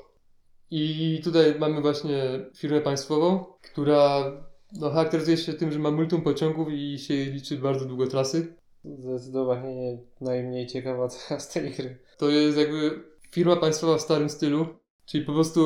I 0.71 1.21
tutaj 1.25 1.55
mamy 1.59 1.81
właśnie 1.81 2.41
firmę 2.57 2.81
państwową, 2.81 3.45
która 3.63 4.33
no, 4.73 4.91
charakteryzuje 4.91 5.37
się 5.37 5.53
tym, 5.55 5.73
że 5.73 5.79
ma 5.79 5.91
multum 5.91 6.23
pociągów 6.23 6.69
i 6.73 6.99
się 6.99 7.15
liczy 7.15 7.57
bardzo 7.57 7.85
długo 7.85 8.07
trasy. 8.07 8.55
Zdecydowanie 8.85 9.99
najmniej 10.21 10.67
ciekawa 10.67 11.09
z 11.39 11.49
tej 11.49 11.71
gry. 11.71 11.99
To 12.19 12.29
jest 12.29 12.59
jakby 12.59 13.05
firma 13.31 13.57
państwowa 13.57 13.97
w 13.99 14.01
starym 14.01 14.29
stylu, 14.31 14.67
czyli 15.11 15.25
po 15.25 15.33
prostu 15.33 15.61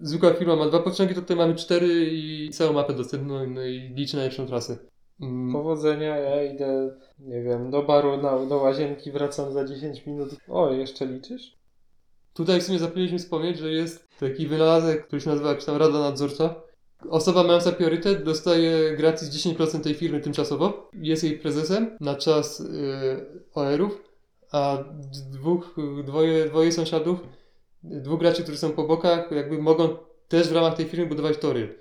zwykła 0.00 0.32
firma 0.32 0.56
ma 0.56 0.68
dwa 0.68 0.78
pociągi, 0.78 1.14
to 1.14 1.20
tutaj 1.20 1.36
mamy 1.36 1.54
cztery 1.54 2.10
i 2.12 2.50
całą 2.50 2.72
mapę 2.72 2.94
dostępną 2.94 3.46
no 3.46 3.64
i 3.64 3.92
liczy 3.94 4.16
najlepszą 4.16 4.46
trasę. 4.46 4.76
Mm, 5.20 5.52
Powodzenia, 5.52 6.16
ja 6.16 6.52
idę, 6.52 6.96
nie 7.18 7.42
wiem, 7.42 7.70
do 7.70 7.82
baru, 7.82 8.22
na, 8.22 8.46
do 8.46 8.56
łazienki, 8.56 9.12
wracam 9.12 9.52
za 9.52 9.64
10 9.64 10.06
minut. 10.06 10.30
O, 10.48 10.72
jeszcze 10.72 11.06
liczysz? 11.06 11.56
Tutaj 12.34 12.60
w 12.60 12.62
sumie 12.62 12.78
zapomnieliśmy 12.78 13.18
wspomnieć, 13.18 13.58
że 13.58 13.72
jest 13.72 14.08
taki 14.20 14.46
wynalazek, 14.46 15.06
który 15.06 15.22
się 15.22 15.30
nazywa 15.30 15.48
jakaś 15.48 15.64
tam 15.64 15.76
Rada 15.76 15.98
Nadzorcza. 15.98 16.54
Osoba 17.10 17.42
mająca 17.42 17.72
priorytet 17.72 18.24
dostaje 18.24 18.96
gratis 18.96 19.30
10% 19.30 19.80
tej 19.80 19.94
firmy 19.94 20.20
tymczasowo. 20.20 20.90
Jest 20.92 21.24
jej 21.24 21.38
prezesem 21.38 21.96
na 22.00 22.14
czas 22.14 22.60
yy, 22.60 23.44
OR-ów, 23.54 24.02
a 24.52 24.84
dwóch, 25.32 25.76
dwoje, 26.04 26.46
dwoje 26.46 26.72
sąsiadów, 26.72 27.20
dwóch 27.84 28.20
graczy, 28.20 28.42
którzy 28.42 28.58
są 28.58 28.70
po 28.72 28.84
bokach, 28.84 29.30
jakby 29.30 29.58
mogą 29.58 29.88
też 30.28 30.48
w 30.48 30.52
ramach 30.52 30.74
tej 30.76 30.86
firmy 30.86 31.06
budować 31.06 31.36
tory. 31.38 31.78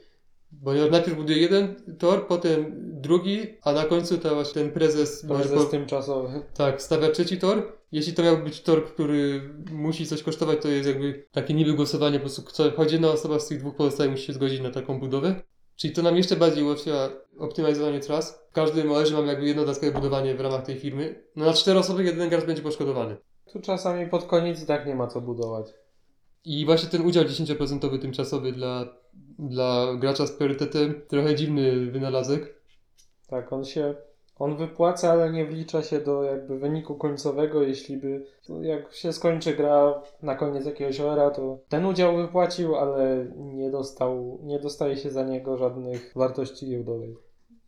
Bo 0.51 0.73
najpierw 0.73 1.15
buduje 1.17 1.37
jeden 1.37 1.75
tor, 1.99 2.27
potem 2.27 2.73
drugi, 3.01 3.39
a 3.63 3.71
na 3.73 3.85
końcu 3.85 4.17
to 4.17 4.35
właśnie 4.35 4.61
ten 4.61 4.71
prezes, 4.71 5.25
Prezes 5.25 5.51
po- 5.63 5.69
tymczasowy. 5.69 6.41
tak, 6.57 6.81
stawia 6.81 7.09
trzeci 7.11 7.37
tor. 7.37 7.71
Jeśli 7.91 8.13
to 8.13 8.23
miałby 8.23 8.43
być 8.43 8.61
tor, 8.61 8.85
który 8.85 9.41
musi 9.71 10.05
coś 10.07 10.23
kosztować, 10.23 10.61
to 10.61 10.67
jest 10.67 10.87
jakby 10.89 11.25
takie 11.31 11.53
niby 11.53 11.73
głosowanie, 11.73 12.19
po 12.19 12.25
prostu 12.25 12.43
kto, 12.43 12.71
choć 12.71 12.91
jedna 12.91 13.07
osoba 13.11 13.39
z 13.39 13.47
tych 13.47 13.59
dwóch 13.59 13.75
pozostałych 13.75 14.11
musi 14.11 14.25
się 14.25 14.33
zgodzić 14.33 14.61
na 14.61 14.71
taką 14.71 14.99
budowę. 14.99 15.35
Czyli 15.75 15.93
to 15.93 16.01
nam 16.01 16.17
jeszcze 16.17 16.35
bardziej 16.35 16.63
ułatwia 16.63 17.09
optymalizowanie 17.39 17.99
tras. 17.99 18.43
W 18.49 18.53
każdym 18.53 18.91
OR 18.91 19.05
mamy 19.13 19.27
jakby 19.27 19.45
jedno 19.45 19.61
dodatkowe 19.65 19.91
budowanie 19.91 20.35
w 20.35 20.41
ramach 20.41 20.65
tej 20.65 20.75
firmy. 20.79 21.23
No 21.35 21.45
na 21.45 21.53
cztery 21.53 21.79
osoby 21.79 22.03
jeden 22.03 22.29
gracz 22.29 22.45
będzie 22.45 22.61
poszkodowany. 22.61 23.17
Tu 23.53 23.59
czasami 23.61 24.07
pod 24.09 24.23
koniec 24.23 24.63
i 24.63 24.65
tak 24.65 24.85
nie 24.85 24.95
ma 24.95 25.07
co 25.07 25.21
budować. 25.21 25.65
I 26.45 26.65
właśnie 26.65 26.89
ten 26.89 27.01
udział 27.01 27.23
10% 27.23 27.99
tymczasowy 27.99 28.51
dla, 28.51 28.85
dla 29.39 29.95
gracza 29.99 30.27
z 30.27 30.31
priorytetem, 30.31 31.01
trochę 31.07 31.35
dziwny 31.35 31.91
wynalazek. 31.91 32.61
Tak, 33.27 33.53
on 33.53 33.65
się, 33.65 33.95
on 34.35 34.57
wypłaca, 34.57 35.11
ale 35.11 35.31
nie 35.31 35.45
wlicza 35.45 35.83
się 35.83 35.99
do 35.99 36.23
jakby 36.23 36.59
wyniku 36.59 36.95
końcowego, 36.95 37.63
jeśli 37.63 37.97
by, 37.97 38.25
jak 38.61 38.93
się 38.93 39.13
skończy 39.13 39.55
gra 39.55 40.01
na 40.21 40.35
koniec 40.35 40.65
jakiegoś 40.65 40.99
OR-a, 40.99 41.29
to 41.29 41.59
ten 41.69 41.85
udział 41.85 42.17
wypłacił, 42.17 42.75
ale 42.75 43.27
nie 43.35 43.71
dostał, 43.71 44.39
nie 44.43 44.59
dostaje 44.59 44.97
się 44.97 45.09
za 45.09 45.23
niego 45.23 45.57
żadnych 45.57 46.13
wartości 46.15 46.69
giełdowej. 46.69 47.15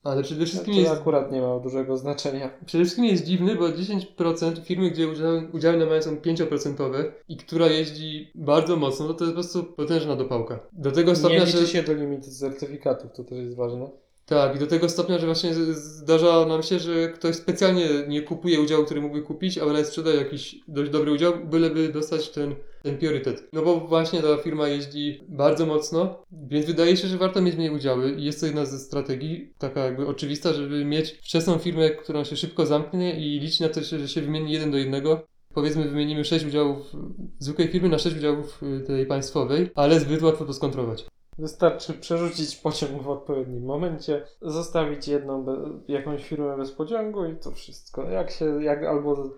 Ale 0.04 0.24
przede 0.24 0.46
wszystkim 0.46 0.74
To 0.74 0.80
jest, 0.80 0.92
akurat 0.92 1.32
nie 1.32 1.42
ma 1.42 1.60
dużego 1.60 1.98
znaczenia. 1.98 2.50
przede 2.66 2.84
wszystkim 2.84 3.06
jest 3.06 3.26
dziwny, 3.26 3.56
bo 3.56 3.70
10% 3.70 4.64
firmy, 4.64 4.92
gdzie 4.92 5.08
udziały, 5.08 5.48
udziały 5.54 5.78
na 5.78 5.86
mają 5.86 6.02
są 6.02 6.16
5% 6.16 7.04
i 7.30 7.38
która 7.38 7.68
jeździ 7.68 8.32
bardzo 8.36 8.76
mocno, 8.76 9.08
to 9.08 9.14
to 9.14 9.24
jest 9.26 9.36
po 9.36 9.42
prostu 9.42 9.64
potężna 9.64 10.16
dopałka. 10.16 10.60
Do 10.74 10.92
tego 10.92 11.12
Nie 11.12 11.16
stopnia, 11.16 11.44
liczy 11.44 11.58
że... 11.58 11.68
się 11.68 11.84
do 11.84 11.94
limitu 11.94 12.32
certyfikatów, 12.32 13.12
to 13.14 13.24
też 13.24 13.38
jest 13.38 13.56
ważne. 13.56 13.90
Tak, 14.26 14.56
i 14.56 14.60
do 14.60 14.68
tego 14.68 14.90
stopnia, 14.90 15.20
że 15.20 15.26
właśnie 15.26 15.54
zdarza 15.74 16.46
nam 16.46 16.64
się, 16.64 16.80
że 16.80 17.08
ktoś 17.10 17.36
specjalnie 17.36 17.88
nie 18.08 18.22
kupuje 18.22 18.62
udziału, 18.62 18.86
który 18.86 19.02
mógłby 19.02 19.22
kupić, 19.22 19.58
ale 19.58 19.86
sprzedaje 19.86 20.18
jakiś 20.18 20.56
dość 20.68 20.92
dobry 20.92 21.12
udział, 21.12 21.34
byleby 21.46 21.90
dostać 21.90 22.30
ten, 22.30 22.56
ten 22.84 22.98
priorytet. 22.98 23.50
No 23.54 23.62
bo 23.62 23.80
właśnie 23.80 24.22
ta 24.22 24.38
firma 24.38 24.68
jeździ 24.68 25.24
bardzo 25.28 25.66
mocno, 25.66 26.24
więc 26.32 26.66
wydaje 26.66 26.98
się, 26.98 27.08
że 27.08 27.18
warto 27.18 27.42
mieć 27.42 27.56
mniej 27.56 27.70
udziały 27.70 28.16
jest 28.18 28.40
to 28.40 28.46
jedna 28.46 28.66
ze 28.66 28.80
strategii, 28.80 29.54
taka 29.58 29.80
jakby 29.80 30.08
oczywista, 30.08 30.54
żeby 30.54 30.86
mieć 30.86 31.12
wczesną 31.12 31.58
firmę, 31.58 31.90
która 31.90 32.26
się 32.26 32.38
szybko 32.38 32.66
zamknie 32.66 33.20
i 33.20 33.40
liczyć 33.40 33.60
na 33.60 33.70
to, 33.70 33.82
że 33.82 34.08
się 34.08 34.22
wymieni 34.22 34.52
jeden 34.52 34.72
do 34.72 34.78
jednego. 34.78 35.22
Powiedzmy, 35.54 35.90
wymienimy 35.90 36.26
6 36.26 36.46
udziałów 36.46 36.92
zwykłej 37.40 37.68
firmy 37.68 37.90
na 37.90 38.00
6 38.00 38.18
udziałów 38.18 38.64
y, 38.64 38.84
tej 38.88 39.06
państwowej, 39.06 39.70
ale 39.76 40.00
zbyt 40.00 40.22
łatwo 40.22 40.46
to 40.46 40.54
skontrować. 40.54 41.06
Wystarczy 41.38 41.94
przerzucić 41.94 42.56
pociąg 42.56 43.02
w 43.02 43.10
odpowiednim 43.10 43.66
momencie, 43.66 44.26
zostawić 44.42 45.08
jedną 45.08 45.46
jakąś 45.88 46.24
firmę 46.24 46.58
bez 46.58 46.72
pociągu 46.72 47.26
i 47.26 47.36
to 47.36 47.52
wszystko. 47.52 48.10
Jak 48.10 48.32
się, 48.32 48.64
jak 48.64 48.84
albo 48.84 49.30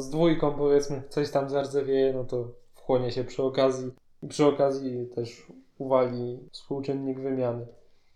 z 0.00 0.10
dwójką 0.10 0.54
powiedzmy 0.54 1.02
coś 1.08 1.30
tam 1.30 1.50
zardzewieje, 1.50 2.12
no 2.12 2.24
to 2.24 2.48
wchłonie 2.88 3.12
się 3.12 3.24
przy 3.24 3.42
okazji 3.42 3.90
i 4.22 4.28
przy 4.28 4.46
okazji 4.46 5.06
też 5.14 5.46
uwali 5.78 6.38
współczynnik 6.52 7.20
wymiany. 7.20 7.66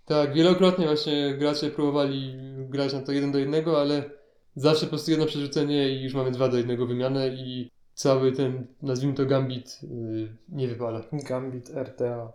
Tak, 0.06 0.34
wielokrotnie 0.34 0.86
właśnie 0.86 1.34
gracze 1.34 1.70
próbowali 1.70 2.34
grać 2.68 2.92
na 2.92 3.02
to 3.02 3.12
jeden 3.12 3.32
do 3.32 3.38
jednego, 3.38 3.80
ale 3.80 4.10
zawsze 4.56 4.86
po 4.86 4.90
prostu 4.90 5.10
jedno 5.10 5.26
przerzucenie 5.26 5.88
i 5.88 6.02
już 6.02 6.14
mamy 6.14 6.30
dwa 6.30 6.48
do 6.48 6.56
jednego 6.56 6.86
wymianę 6.86 7.28
i 7.28 7.70
cały 7.94 8.32
ten, 8.32 8.66
nazwijmy 8.82 9.14
to 9.14 9.26
gambit, 9.26 9.78
yy, 9.82 10.36
nie 10.48 10.68
wypala. 10.68 11.00
Gambit 11.12 11.70
RTA. 11.70 12.32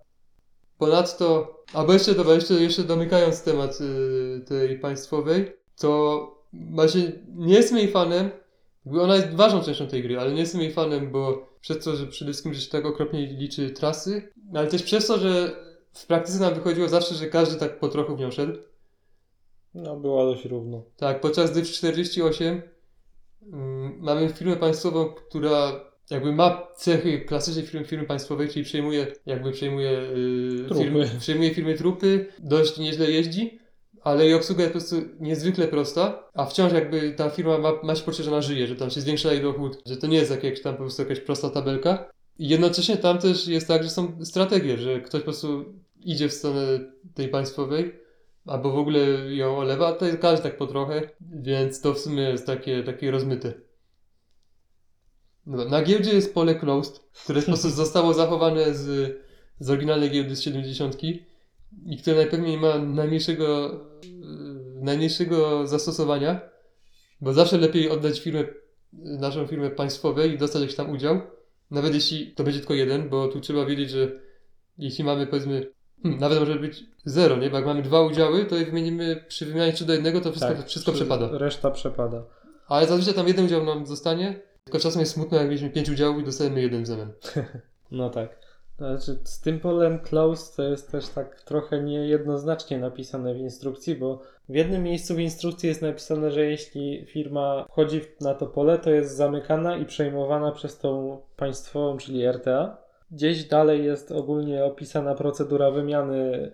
Ponadto, 0.77 1.57
albo 1.73 1.93
jeszcze, 1.93 2.15
dobra, 2.15 2.33
jeszcze, 2.33 2.53
jeszcze 2.53 2.83
domykając 2.83 3.43
temat 3.43 3.79
yy, 3.79 4.41
tej 4.47 4.79
państwowej, 4.79 5.53
to 5.77 6.21
właśnie 6.53 7.11
nie 7.35 7.53
jestem 7.53 7.77
jej 7.77 7.91
fanem, 7.91 8.29
ona 9.01 9.15
jest 9.15 9.33
ważną 9.33 9.61
częścią 9.61 9.87
tej 9.87 10.03
gry, 10.03 10.19
ale 10.19 10.31
nie 10.31 10.39
jestem 10.39 10.61
jej 10.61 10.73
fanem, 10.73 11.11
bo 11.11 11.49
przez 11.61 11.83
to, 11.83 11.95
że 11.95 12.07
przede 12.07 12.31
wszystkim, 12.31 12.53
że 12.53 12.61
się 12.61 12.69
tak 12.69 12.85
okropnie 12.85 13.27
liczy 13.27 13.69
trasy, 13.69 14.33
ale 14.53 14.67
też 14.67 14.83
przez 14.83 15.07
to, 15.07 15.17
że 15.17 15.55
w 15.93 16.05
praktyce 16.05 16.39
nam 16.39 16.53
wychodziło 16.53 16.87
zawsze, 16.87 17.15
że 17.15 17.27
każdy 17.27 17.59
tak 17.59 17.79
po 17.79 17.87
trochu 17.87 18.15
w 18.15 18.19
nią 18.19 18.31
szedł. 18.31 18.53
No 19.73 19.95
była 19.95 20.25
dość 20.25 20.45
równo. 20.45 20.83
Tak, 20.97 21.21
podczas 21.21 21.51
gdy 21.51 21.63
w 21.63 21.71
48 21.71 22.61
mm, 23.53 23.97
mamy 23.99 24.29
firmę 24.29 24.55
państwową, 24.55 25.09
która 25.13 25.87
jakby 26.11 26.31
ma 26.31 26.67
cechy 26.75 27.19
klasycznej 27.19 27.65
firmy, 27.65 27.87
firmy 27.87 28.05
państwowej, 28.05 28.49
czyli 28.49 28.65
przejmuje, 28.65 29.07
jakby 29.25 29.51
przejmuje, 29.51 29.91
yy, 29.91 30.75
firmy, 30.77 31.09
przejmuje 31.19 31.53
firmy 31.53 31.75
trupy, 31.75 32.25
dość 32.39 32.77
nieźle 32.77 33.11
jeździ, 33.11 33.59
ale 34.07 34.25
jej 34.25 34.33
obsługa 34.33 34.63
jest 34.63 34.73
po 34.73 34.79
prostu 34.79 34.95
niezwykle 35.19 35.67
prosta, 35.67 36.23
a 36.33 36.45
wciąż 36.45 36.73
jakby 36.73 37.11
ta 37.11 37.29
firma 37.29 37.57
ma, 37.57 37.71
ma 37.83 37.95
się 37.95 38.03
poczucie, 38.03 38.23
że 38.23 38.31
ona 38.31 38.41
żyje, 38.41 38.67
że 38.67 38.75
tam 38.75 38.89
się 38.89 39.01
zwiększa 39.01 39.33
jej 39.33 39.41
dochód, 39.41 39.81
że 39.85 39.97
to 39.97 40.07
nie 40.07 40.17
jest 40.17 40.31
jak, 40.31 40.43
jak 40.43 40.59
tam 40.59 40.73
po 40.73 40.79
prostu 40.79 41.01
jakaś 41.01 41.19
prosta 41.19 41.49
tabelka. 41.49 42.09
I 42.39 42.47
jednocześnie 42.49 42.97
tam 42.97 43.17
też 43.17 43.47
jest 43.47 43.67
tak, 43.67 43.83
że 43.83 43.89
są 43.89 44.25
strategie, 44.25 44.77
że 44.77 45.01
ktoś 45.01 45.21
po 45.21 45.25
prostu 45.25 45.65
idzie 45.99 46.29
w 46.29 46.33
stronę 46.33 46.79
tej 47.13 47.27
państwowej, 47.27 47.99
albo 48.45 48.71
w 48.71 48.77
ogóle 48.77 48.99
ją 49.35 49.57
olewa, 49.57 49.91
to 49.91 50.05
jest 50.05 50.17
każdy 50.19 50.43
tak 50.43 50.57
po 50.57 50.67
trochę, 50.67 51.09
więc 51.21 51.81
to 51.81 51.93
w 51.93 51.99
sumie 51.99 52.23
jest 52.23 52.45
takie, 52.45 52.83
takie 52.83 53.11
rozmyte. 53.11 53.53
Dobra, 55.45 55.65
Na 55.65 55.81
giełdzie 55.81 56.13
jest 56.13 56.33
pole 56.33 56.55
closed, 56.55 56.99
które 57.23 57.41
po 57.41 57.45
prostu 57.45 57.69
zostało 57.69 58.13
zachowane 58.13 58.73
z, 58.75 59.17
z 59.59 59.69
oryginalnej 59.69 60.11
giełdy 60.11 60.35
z 60.35 60.41
70 60.41 60.97
i 61.85 61.97
które 61.97 62.15
najpewniej 62.15 62.51
nie 62.51 62.61
ma 62.61 62.77
najmniejszego, 62.79 63.69
yy, 64.03 64.81
najmniejszego 64.81 65.67
zastosowania, 65.67 66.41
bo 67.21 67.33
zawsze 67.33 67.57
lepiej 67.57 67.89
oddać 67.89 68.19
firmę, 68.19 68.43
naszą 68.93 69.47
firmę 69.47 69.69
państwowej 69.69 70.33
i 70.33 70.37
dostać 70.37 70.61
jakiś 70.61 70.75
tam 70.75 70.89
udział, 70.89 71.21
nawet 71.71 71.93
jeśli 71.93 72.31
to 72.33 72.43
będzie 72.43 72.59
tylko 72.59 72.73
jeden, 72.73 73.09
bo 73.09 73.27
tu 73.27 73.39
trzeba 73.39 73.65
wiedzieć, 73.65 73.89
że 73.89 74.11
jeśli 74.77 75.03
mamy 75.03 75.27
powiedzmy 75.27 75.71
Hmm, 76.03 76.19
nawet 76.21 76.39
może 76.39 76.55
być 76.55 76.83
zero, 77.05 77.37
nie? 77.37 77.49
Bo 77.49 77.57
jak 77.57 77.65
mamy 77.65 77.81
dwa 77.81 78.01
udziały, 78.01 78.45
to 78.45 78.55
jak 78.55 78.65
wymienimy 78.65 79.23
przy 79.27 79.45
wymianie 79.45 79.73
3 79.73 79.85
do 79.85 79.93
1, 79.93 80.21
to 80.21 80.31
wszystko, 80.31 80.63
wszystko 80.65 80.91
przy- 80.91 81.01
przepada. 81.01 81.37
Reszta 81.37 81.71
przepada. 81.71 82.23
Ale 82.67 82.87
zazwyczaj 82.87 83.13
tam 83.13 83.27
jeden 83.27 83.45
udział 83.45 83.65
nam 83.65 83.85
zostanie, 83.87 84.39
tylko 84.63 84.79
czasem 84.79 84.99
jest 84.99 85.13
smutno, 85.13 85.37
jak 85.37 85.47
mieliśmy 85.47 85.69
pięć 85.69 85.89
udziałów 85.89 86.19
i 86.19 86.23
dostajemy 86.23 86.61
jeden 86.61 86.83
w 86.83 86.87
zamian. 86.87 87.11
No 87.91 88.09
tak. 88.09 88.39
Znaczy, 88.77 89.19
z 89.23 89.41
tym 89.41 89.59
polem 89.59 89.99
close 89.99 90.55
to 90.55 90.63
jest 90.63 90.91
też 90.91 91.09
tak 91.09 91.41
trochę 91.41 91.83
niejednoznacznie 91.83 92.79
napisane 92.79 93.33
w 93.33 93.37
instrukcji, 93.37 93.95
bo 93.95 94.21
w 94.49 94.55
jednym 94.55 94.83
miejscu 94.83 95.15
w 95.15 95.19
instrukcji 95.19 95.69
jest 95.69 95.81
napisane, 95.81 96.31
że 96.31 96.45
jeśli 96.45 97.05
firma 97.05 97.65
wchodzi 97.69 98.01
na 98.21 98.33
to 98.33 98.47
pole, 98.47 98.79
to 98.79 98.89
jest 98.89 99.15
zamykana 99.15 99.77
i 99.77 99.85
przejmowana 99.85 100.51
przez 100.51 100.77
tą 100.77 101.21
państwową, 101.35 101.97
czyli 101.97 102.27
RTA. 102.27 102.77
Gdzieś 103.11 103.45
dalej 103.45 103.85
jest 103.85 104.11
ogólnie 104.11 104.65
opisana 104.65 105.15
procedura 105.15 105.71
wymiany 105.71 106.51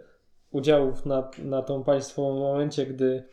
udziałów 0.52 1.06
na, 1.06 1.32
na 1.38 1.62
tą 1.62 1.84
państwową 1.84 2.36
w 2.36 2.40
momencie, 2.40 2.86
gdy 2.86 3.24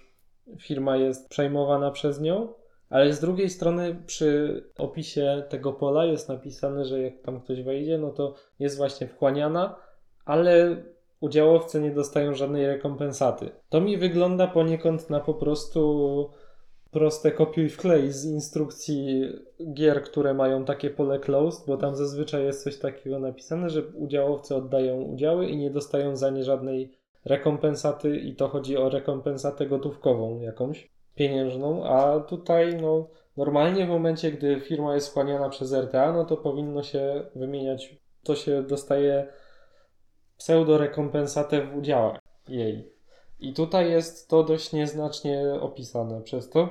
firma 0.58 0.96
jest 0.96 1.28
przejmowana 1.28 1.90
przez 1.90 2.20
nią. 2.20 2.48
Ale 2.90 3.12
z 3.12 3.20
drugiej 3.20 3.50
strony 3.50 4.02
przy 4.06 4.62
opisie 4.78 5.42
tego 5.48 5.72
pola 5.72 6.04
jest 6.04 6.28
napisane, 6.28 6.84
że 6.84 7.02
jak 7.02 7.22
tam 7.22 7.40
ktoś 7.40 7.62
wejdzie, 7.62 7.98
no 7.98 8.10
to 8.10 8.34
jest 8.58 8.76
właśnie 8.76 9.06
wchłaniana, 9.06 9.76
ale 10.24 10.82
udziałowcy 11.20 11.80
nie 11.80 11.90
dostają 11.90 12.34
żadnej 12.34 12.66
rekompensaty. 12.66 13.50
To 13.68 13.80
mi 13.80 13.96
wygląda 13.96 14.46
poniekąd 14.46 15.10
na 15.10 15.20
po 15.20 15.34
prostu 15.34 16.30
proste 16.90 17.32
kopiuj 17.32 17.68
wklej 17.68 18.12
z 18.12 18.24
instrukcji 18.24 19.22
gier, 19.74 20.02
które 20.02 20.34
mają 20.34 20.64
takie 20.64 20.90
pole 20.90 21.18
closed, 21.18 21.66
bo 21.66 21.76
tam 21.76 21.96
zazwyczaj 21.96 22.44
jest 22.44 22.64
coś 22.64 22.78
takiego 22.78 23.18
napisane, 23.18 23.70
że 23.70 23.82
udziałowcy 23.82 24.56
oddają 24.56 25.02
udziały 25.02 25.46
i 25.46 25.56
nie 25.56 25.70
dostają 25.70 26.16
za 26.16 26.30
nie 26.30 26.44
żadnej 26.44 26.92
rekompensaty 27.24 28.16
i 28.16 28.36
to 28.36 28.48
chodzi 28.48 28.76
o 28.76 28.88
rekompensatę 28.88 29.66
gotówkową 29.66 30.40
jakąś, 30.40 30.90
pieniężną, 31.14 31.84
a 31.84 32.20
tutaj 32.20 32.76
no 32.76 33.08
normalnie 33.36 33.86
w 33.86 33.88
momencie, 33.88 34.32
gdy 34.32 34.60
firma 34.60 34.94
jest 34.94 35.08
wchłaniana 35.08 35.48
przez 35.48 35.72
RTA, 35.72 36.12
no 36.12 36.24
to 36.24 36.36
powinno 36.36 36.82
się 36.82 37.22
wymieniać, 37.34 37.96
to 38.22 38.34
się 38.34 38.62
dostaje 38.62 39.26
pseudorekompensatę 40.36 41.66
w 41.66 41.76
udziałach 41.76 42.18
jej. 42.48 42.92
I 43.40 43.52
tutaj 43.52 43.90
jest 43.90 44.28
to 44.28 44.42
dość 44.42 44.72
nieznacznie 44.72 45.54
opisane 45.60 46.20
przez 46.20 46.50
to. 46.50 46.68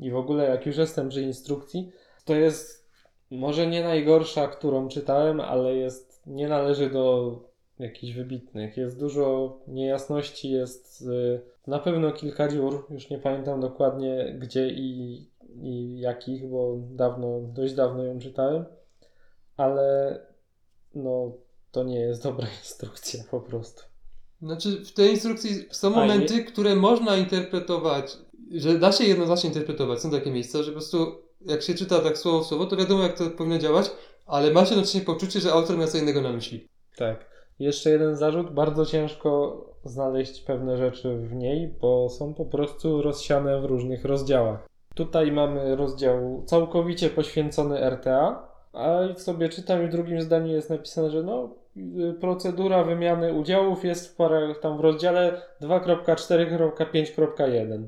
I 0.00 0.10
w 0.10 0.16
ogóle 0.16 0.44
jak 0.44 0.66
już 0.66 0.76
jestem 0.76 1.08
przy 1.08 1.22
instrukcji, 1.22 1.92
to 2.24 2.34
jest 2.34 2.88
może 3.30 3.66
nie 3.66 3.82
najgorsza, 3.82 4.48
którą 4.48 4.88
czytałem, 4.88 5.40
ale 5.40 5.74
jest, 5.74 6.22
nie 6.26 6.48
należy 6.48 6.90
do 6.90 7.34
jakichś 7.78 8.12
wybitnych. 8.12 8.76
Jest 8.76 9.00
dużo 9.00 9.56
niejasności, 9.66 10.50
jest 10.50 11.02
y, 11.02 11.40
na 11.68 11.78
pewno 11.78 12.12
kilka 12.12 12.48
dziur, 12.48 12.86
już 12.90 13.10
nie 13.10 13.18
pamiętam 13.18 13.60
dokładnie 13.60 14.36
gdzie 14.38 14.68
i, 14.68 15.26
i 15.62 16.00
jakich, 16.00 16.48
bo 16.48 16.76
dawno, 16.90 17.40
dość 17.40 17.74
dawno 17.74 18.04
ją 18.04 18.18
czytałem, 18.18 18.64
ale 19.56 20.18
no 20.94 21.32
to 21.72 21.84
nie 21.84 22.00
jest 22.00 22.22
dobra 22.22 22.46
instrukcja 22.60 23.24
po 23.30 23.40
prostu. 23.40 23.82
Znaczy, 24.42 24.84
w 24.84 24.92
tej 24.92 25.10
instrukcji 25.10 25.50
są 25.70 25.90
momenty, 25.90 26.44
które 26.44 26.76
można 26.76 27.16
interpretować, 27.16 28.18
że 28.50 28.78
da 28.78 28.92
się 28.92 29.04
jednoznacznie 29.04 29.48
interpretować. 29.48 30.00
Są 30.00 30.10
takie 30.10 30.30
miejsca, 30.30 30.62
że 30.62 30.70
po 30.70 30.72
prostu 30.72 31.22
jak 31.40 31.62
się 31.62 31.74
czyta 31.74 31.98
tak 31.98 32.18
słowo 32.18 32.40
w 32.40 32.46
słowo, 32.46 32.66
to 32.66 32.76
wiadomo 32.76 33.02
jak 33.02 33.18
to 33.18 33.30
powinno 33.30 33.58
działać, 33.58 33.90
ale 34.26 34.50
ma 34.50 34.64
się 34.64 34.70
jednocześnie 34.70 35.00
poczucie, 35.00 35.40
że 35.40 35.52
autor 35.52 35.78
miał 35.78 35.88
co 35.88 35.98
innego 35.98 36.22
na 36.22 36.32
myśli. 36.32 36.68
Tak. 36.96 37.37
Jeszcze 37.58 37.90
jeden 37.90 38.16
zarzut. 38.16 38.50
Bardzo 38.50 38.86
ciężko 38.86 39.56
znaleźć 39.84 40.40
pewne 40.40 40.76
rzeczy 40.76 41.16
w 41.16 41.34
niej, 41.34 41.74
bo 41.80 42.08
są 42.08 42.34
po 42.34 42.44
prostu 42.44 43.02
rozsiane 43.02 43.60
w 43.60 43.64
różnych 43.64 44.04
rozdziałach. 44.04 44.68
Tutaj 44.94 45.32
mamy 45.32 45.76
rozdział 45.76 46.42
całkowicie 46.46 47.10
poświęcony 47.10 47.90
RTA, 47.90 48.48
a 48.72 48.98
sobie 49.16 49.48
czytam 49.48 49.84
i 49.84 49.86
w 49.86 49.90
drugim 49.90 50.22
zdaniu 50.22 50.52
jest 50.52 50.70
napisane, 50.70 51.10
że 51.10 51.22
no, 51.22 51.48
procedura 52.20 52.84
wymiany 52.84 53.32
udziałów 53.32 53.84
jest 53.84 54.12
w 54.12 54.16
parach, 54.16 54.60
tam 54.60 54.76
w 54.76 54.80
rozdziale 54.80 55.42
2.4.5.1. 55.62 57.86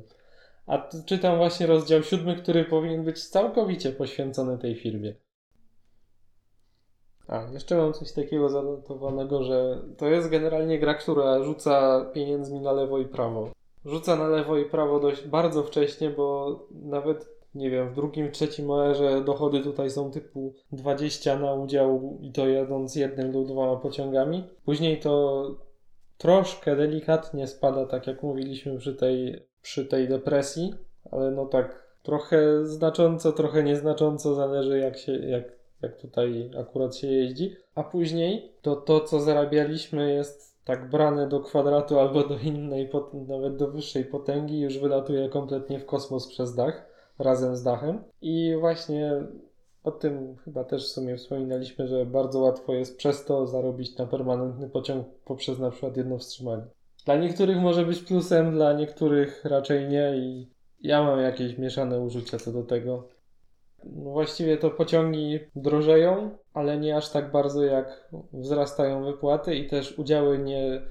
A 0.67 0.89
czytam 1.07 1.37
właśnie 1.37 1.67
rozdział 1.67 2.03
siódmy, 2.03 2.37
który 2.37 2.65
powinien 2.65 3.05
być 3.05 3.29
całkowicie 3.29 3.93
poświęcony 3.93 4.59
tej 4.59 4.75
firmie. 4.75 5.15
A, 7.29 7.43
jeszcze 7.53 7.77
mam 7.77 7.93
coś 7.93 8.13
takiego 8.13 8.49
zanotowanego, 8.49 9.43
że 9.43 9.83
to 9.97 10.07
jest 10.07 10.29
generalnie 10.29 10.79
gra, 10.79 10.95
która 10.95 11.43
rzuca 11.43 12.05
pieniędzmi 12.13 12.61
na 12.61 12.73
lewo 12.73 12.99
i 12.99 13.05
prawo. 13.05 13.51
rzuca 13.85 14.17
na 14.17 14.29
lewo 14.29 14.59
i 14.59 14.65
prawo 14.65 15.01
dość 15.01 15.27
bardzo 15.27 15.63
wcześnie, 15.63 16.11
bo 16.11 16.59
nawet 16.71 17.41
nie 17.55 17.71
wiem, 17.71 17.89
w 17.89 17.95
drugim, 17.95 18.31
trzecim 18.31 18.71
OR-ze 18.71 19.25
dochody 19.25 19.61
tutaj 19.61 19.91
są 19.91 20.11
typu 20.11 20.55
20 20.73 21.39
na 21.39 21.55
udział 21.55 22.19
i 22.21 22.33
to 22.33 22.49
jadąc 22.49 22.97
jednym 22.97 23.33
lub 23.33 23.47
dwoma 23.47 23.77
pociągami. 23.77 24.45
Później 24.65 25.01
to 25.01 25.45
troszkę 26.19 26.77
delikatnie 26.77 27.47
spada, 27.47 27.87
tak 27.87 28.07
jak 28.07 28.23
mówiliśmy 28.23 28.79
przy 28.79 28.95
tej, 28.95 29.47
przy 29.63 29.87
tej 29.87 30.09
depresji, 30.09 30.75
ale 31.11 31.31
no 31.31 31.47
tak 31.47 31.97
trochę 32.03 32.67
znacząco, 32.67 33.33
trochę 33.33 33.63
nieznacząco, 33.63 34.35
zależy 34.35 34.79
jak 34.79 34.99
się, 34.99 35.13
jak, 35.13 35.45
jak 35.83 35.97
tutaj 35.97 36.51
akurat 36.61 36.97
się 36.97 37.07
jeździ. 37.07 37.57
A 37.75 37.85
później 37.85 38.53
to 38.63 38.77
to, 38.77 39.01
co 39.01 39.21
zarabialiśmy 39.21 40.15
jest 40.15 40.51
tak 40.65 40.91
brane 40.91 41.29
do 41.29 41.41
kwadratu 41.41 41.99
albo 41.99 42.29
do 42.29 42.39
innej, 42.39 42.91
nawet 43.29 43.57
do 43.57 43.69
wyższej 43.69 44.05
potęgi, 44.05 44.61
już 44.61 44.79
wylatuje 44.79 45.29
kompletnie 45.29 45.79
w 45.79 45.87
kosmos 45.87 46.29
przez 46.29 46.55
dach, 46.55 46.87
razem 47.19 47.57
z 47.57 47.63
dachem. 47.63 48.05
I 48.23 48.57
właśnie 48.61 49.13
o 49.85 49.91
tym 49.91 50.37
chyba 50.45 50.65
też 50.65 50.87
w 50.87 50.93
sumie 50.93 51.17
wspominaliśmy, 51.17 51.89
że 51.89 52.07
bardzo 52.07 52.39
łatwo 52.39 52.75
jest 52.75 52.97
przez 52.97 53.25
to 53.25 53.47
zarobić 53.47 53.97
na 53.97 54.07
permanentny 54.07 54.69
pociąg 54.69 55.07
poprzez 55.25 55.59
na 55.59 55.71
przykład 55.71 55.97
jedno 55.97 56.19
wstrzymanie. 56.19 56.63
Dla 57.05 57.17
niektórych 57.17 57.61
może 57.61 57.85
być 57.85 58.03
plusem, 58.03 58.53
dla 58.53 58.73
niektórych 58.73 59.45
raczej 59.45 59.89
nie 59.89 60.17
i 60.17 60.51
ja 60.83 61.03
mam 61.03 61.21
jakieś 61.21 61.59
mieszane 61.59 62.01
uczucia 62.01 62.39
co 62.39 62.53
do 62.53 62.63
tego. 62.63 63.09
Właściwie 63.85 64.57
to 64.57 64.71
pociągi 64.71 65.39
drożeją, 65.57 66.31
ale 66.55 66.79
nie 66.79 66.97
aż 66.97 67.11
tak 67.11 67.31
bardzo 67.31 67.65
jak 67.65 68.11
wzrastają 68.33 69.05
wypłaty 69.05 69.55
i 69.55 69.69
też 69.69 69.99
udziały 69.99 70.39
nie 70.39 70.83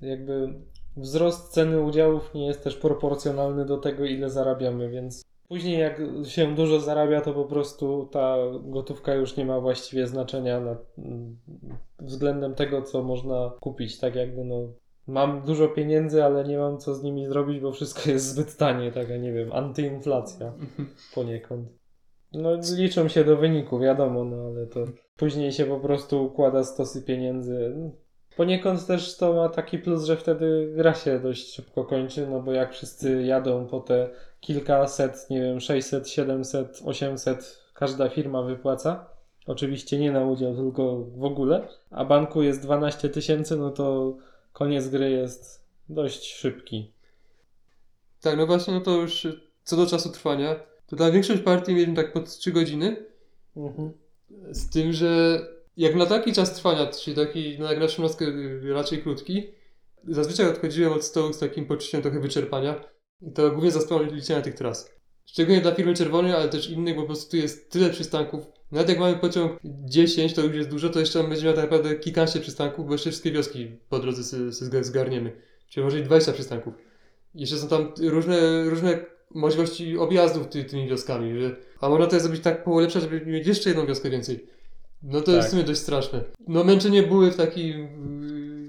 jakby 0.00 0.54
wzrost 0.96 1.52
ceny 1.52 1.82
udziałów 1.82 2.34
nie 2.34 2.46
jest 2.46 2.64
też 2.64 2.76
proporcjonalny 2.76 3.64
do 3.64 3.78
tego 3.78 4.04
ile 4.04 4.30
zarabiamy, 4.30 4.90
więc 4.90 5.24
później 5.48 5.78
jak 5.78 6.00
się 6.24 6.54
dużo 6.54 6.80
zarabia 6.80 7.20
to 7.20 7.32
po 7.32 7.44
prostu 7.44 8.08
ta 8.12 8.36
gotówka 8.62 9.14
już 9.14 9.36
nie 9.36 9.44
ma 9.44 9.60
właściwie 9.60 10.06
znaczenia 10.06 10.60
nad, 10.60 10.78
względem 11.98 12.54
tego 12.54 12.82
co 12.82 13.02
można 13.02 13.52
kupić, 13.60 13.98
tak 13.98 14.14
jakby 14.14 14.44
no 14.44 14.68
mam 15.06 15.42
dużo 15.42 15.68
pieniędzy, 15.68 16.24
ale 16.24 16.44
nie 16.44 16.58
mam 16.58 16.78
co 16.78 16.94
z 16.94 17.02
nimi 17.02 17.26
zrobić, 17.26 17.60
bo 17.60 17.72
wszystko 17.72 18.10
jest 18.10 18.26
zbyt 18.26 18.56
tanie, 18.56 18.92
taka 18.92 19.16
nie 19.16 19.32
wiem, 19.32 19.52
antyinflacja 19.52 20.52
poniekąd. 21.14 21.68
No 22.32 22.50
liczą 22.76 23.08
się 23.08 23.24
do 23.24 23.36
wyniku, 23.36 23.78
wiadomo, 23.78 24.24
no 24.24 24.36
ale 24.46 24.66
to 24.66 24.84
później 25.16 25.52
się 25.52 25.64
po 25.64 25.80
prostu 25.80 26.24
układa 26.24 26.64
stosy 26.64 27.02
pieniędzy. 27.02 27.74
Poniekąd 28.36 28.86
też 28.86 29.16
to 29.16 29.32
ma 29.32 29.48
taki 29.48 29.78
plus, 29.78 30.04
że 30.04 30.16
wtedy 30.16 30.72
gra 30.76 30.94
się 30.94 31.20
dość 31.20 31.54
szybko 31.54 31.84
kończy, 31.84 32.26
no 32.26 32.42
bo 32.42 32.52
jak 32.52 32.72
wszyscy 32.72 33.22
jadą 33.22 33.66
po 33.66 33.80
te 33.80 34.10
kilkaset, 34.40 35.30
nie 35.30 35.40
wiem, 35.40 35.60
600, 35.60 36.08
700, 36.08 36.82
800 36.84 37.58
każda 37.74 38.08
firma 38.08 38.42
wypłaca. 38.42 39.06
Oczywiście 39.46 39.98
nie 39.98 40.12
na 40.12 40.24
udział, 40.24 40.56
tylko 40.56 41.04
w 41.16 41.24
ogóle. 41.24 41.68
A 41.90 42.04
banku 42.04 42.42
jest 42.42 42.62
12 42.62 43.08
tysięcy, 43.08 43.56
no 43.56 43.70
to 43.70 44.16
koniec 44.52 44.88
gry 44.88 45.10
jest 45.10 45.68
dość 45.88 46.34
szybki. 46.34 46.92
Tak, 48.20 48.36
no 48.36 48.46
właśnie, 48.46 48.74
no 48.74 48.80
to 48.80 48.90
już 48.90 49.28
co 49.62 49.76
do 49.76 49.86
czasu 49.86 50.12
trwania, 50.12 50.56
to 50.88 50.96
dla 50.96 51.10
większość 51.10 51.42
partii 51.42 51.72
mieliśmy 51.72 51.94
tak 51.94 52.12
pod 52.12 52.36
3 52.36 52.52
godziny, 52.52 52.96
Mhm. 53.56 53.92
z 54.52 54.70
tym, 54.70 54.92
że 54.92 55.40
jak 55.76 55.94
na 55.94 56.06
taki 56.06 56.32
czas 56.32 56.54
trwania, 56.54 56.86
czyli 56.86 57.16
taki 57.16 57.56
no 57.58 57.74
na 57.80 57.86
13 57.86 58.24
raczej 58.72 59.02
krótki, 59.02 59.50
zazwyczaj 60.08 60.46
odchodziłem 60.46 60.92
od 60.92 61.04
stołu 61.04 61.32
z 61.32 61.38
takim 61.38 61.66
poczuciem 61.66 62.02
trochę 62.02 62.20
wyczerpania 62.20 62.84
i 63.20 63.32
to 63.32 63.50
głównie 63.50 63.70
za 63.70 63.80
sprawą 63.80 64.04
liczenia 64.04 64.42
tych 64.42 64.54
tras. 64.54 64.90
Szczególnie 65.26 65.60
dla 65.60 65.74
firmy 65.74 65.94
czerwonej, 65.94 66.32
ale 66.32 66.48
też 66.48 66.70
innych, 66.70 66.94
bo 66.94 67.00
po 67.00 67.06
prostu 67.06 67.30
tu 67.30 67.36
jest 67.36 67.70
tyle 67.70 67.90
przystanków. 67.90 68.46
Nawet 68.72 68.88
jak 68.88 68.98
mamy 68.98 69.16
pociąg 69.16 69.58
10, 69.64 70.34
to 70.34 70.42
już 70.42 70.56
jest 70.56 70.70
dużo, 70.70 70.88
to 70.88 71.00
jeszcze 71.00 71.24
będziemy 71.24 71.44
miał 71.44 71.54
tak 71.54 71.64
naprawdę 71.64 71.96
kilkanaście 71.96 72.40
przystanków, 72.40 72.86
bo 72.86 72.92
jeszcze 72.92 73.10
wszystkie 73.10 73.32
wioski 73.32 73.70
po 73.88 73.98
drodze 73.98 74.52
sobie 74.52 74.84
zgarniemy. 74.84 75.32
Czyli 75.68 75.84
może 75.84 75.98
i 76.00 76.02
20 76.02 76.32
przystanków. 76.32 76.74
Jeszcze 77.34 77.56
są 77.56 77.68
tam 77.68 77.92
różne, 78.00 78.64
różne 78.64 79.04
możliwości 79.34 79.98
objazdów 79.98 80.46
ty, 80.46 80.64
tymi 80.64 80.88
wioskami, 80.88 81.40
że, 81.40 81.56
a 81.80 81.88
można 81.88 82.06
to 82.06 82.16
jest 82.16 82.24
zrobić 82.26 82.42
tak 82.44 82.64
polepszać, 82.64 83.02
żeby 83.02 83.26
mieć 83.26 83.46
jeszcze 83.46 83.70
jedną 83.70 83.86
wioskę 83.86 84.10
więcej. 84.10 84.46
No 85.02 85.20
to 85.20 85.30
jest 85.30 85.40
Tak. 85.40 85.48
w 85.48 85.50
sumie 85.50 85.64
dość 85.64 85.80
straszne. 85.80 86.24
No 86.48 86.64
męczenie 86.64 87.02
były 87.02 87.30
w 87.30 87.36
takim 87.36 87.78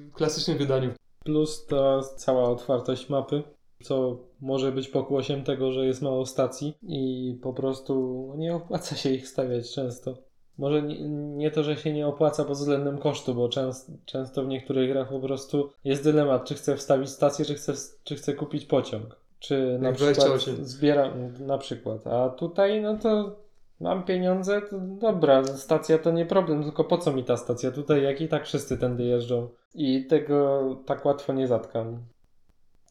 yy, 0.06 0.12
klasycznym 0.14 0.58
wydaniu. 0.58 0.92
Plus 1.24 1.66
ta 1.66 2.02
cała 2.02 2.50
otwartość 2.50 3.10
mapy, 3.10 3.44
co 3.84 4.18
może 4.42 4.72
być 4.72 4.88
pokłosiem 4.88 5.44
tego, 5.44 5.72
że 5.72 5.86
jest 5.86 6.02
mało 6.02 6.26
stacji 6.26 6.74
i 6.84 7.36
po 7.42 7.54
prostu 7.54 8.34
nie 8.38 8.56
opłaca 8.56 8.96
się 8.96 9.10
ich 9.10 9.28
stawiać 9.28 9.74
często. 9.74 10.18
Może 10.58 10.82
nie, 10.82 11.10
nie 11.10 11.52
to, 11.52 11.64
że 11.64 11.78
się 11.78 11.94
nie 11.94 12.08
opłaca 12.08 12.46
pod 12.46 12.58
względem 12.58 12.98
kosztu, 12.98 13.36
bo 13.36 13.50
częst, 13.50 13.92
często 14.06 14.44
w 14.44 14.48
niektórych 14.48 14.90
grach 14.90 15.10
po 15.10 15.20
prostu 15.20 15.70
jest 15.84 16.04
dylemat, 16.04 16.46
czy 16.46 16.56
chcę 16.56 16.78
wstawić 16.78 17.10
stację, 17.10 17.46
czy 17.46 17.56
chcę, 17.56 17.74
czy 18.04 18.16
chcę 18.16 18.34
kupić 18.34 18.66
pociąg. 18.66 19.16
Czy 19.40 19.78
na 19.82 19.92
przykład 19.92 20.16
28. 20.16 20.66
zbieram, 20.66 21.34
na 21.40 21.58
przykład. 21.58 22.08
A 22.08 22.30
tutaj, 22.30 22.82
no 22.82 22.98
to 22.98 23.36
mam 23.80 24.04
pieniądze, 24.04 24.62
to 24.62 24.80
dobra, 24.80 25.44
stacja 25.44 25.98
to 25.98 26.12
nie 26.12 26.26
problem, 26.26 26.64
tylko 26.64 26.84
po 26.84 26.98
co 26.98 27.14
mi 27.14 27.24
ta 27.24 27.38
stacja 27.38 27.72
tutaj, 27.72 28.04
jak 28.04 28.22
i 28.22 28.28
tak 28.28 28.46
wszyscy 28.46 28.78
tędy 28.78 29.04
jeżdżą. 29.04 29.50
I 29.76 30.06
tego 30.06 30.60
tak 30.86 31.06
łatwo 31.06 31.34
nie 31.34 31.48
zatkam. 31.48 32.00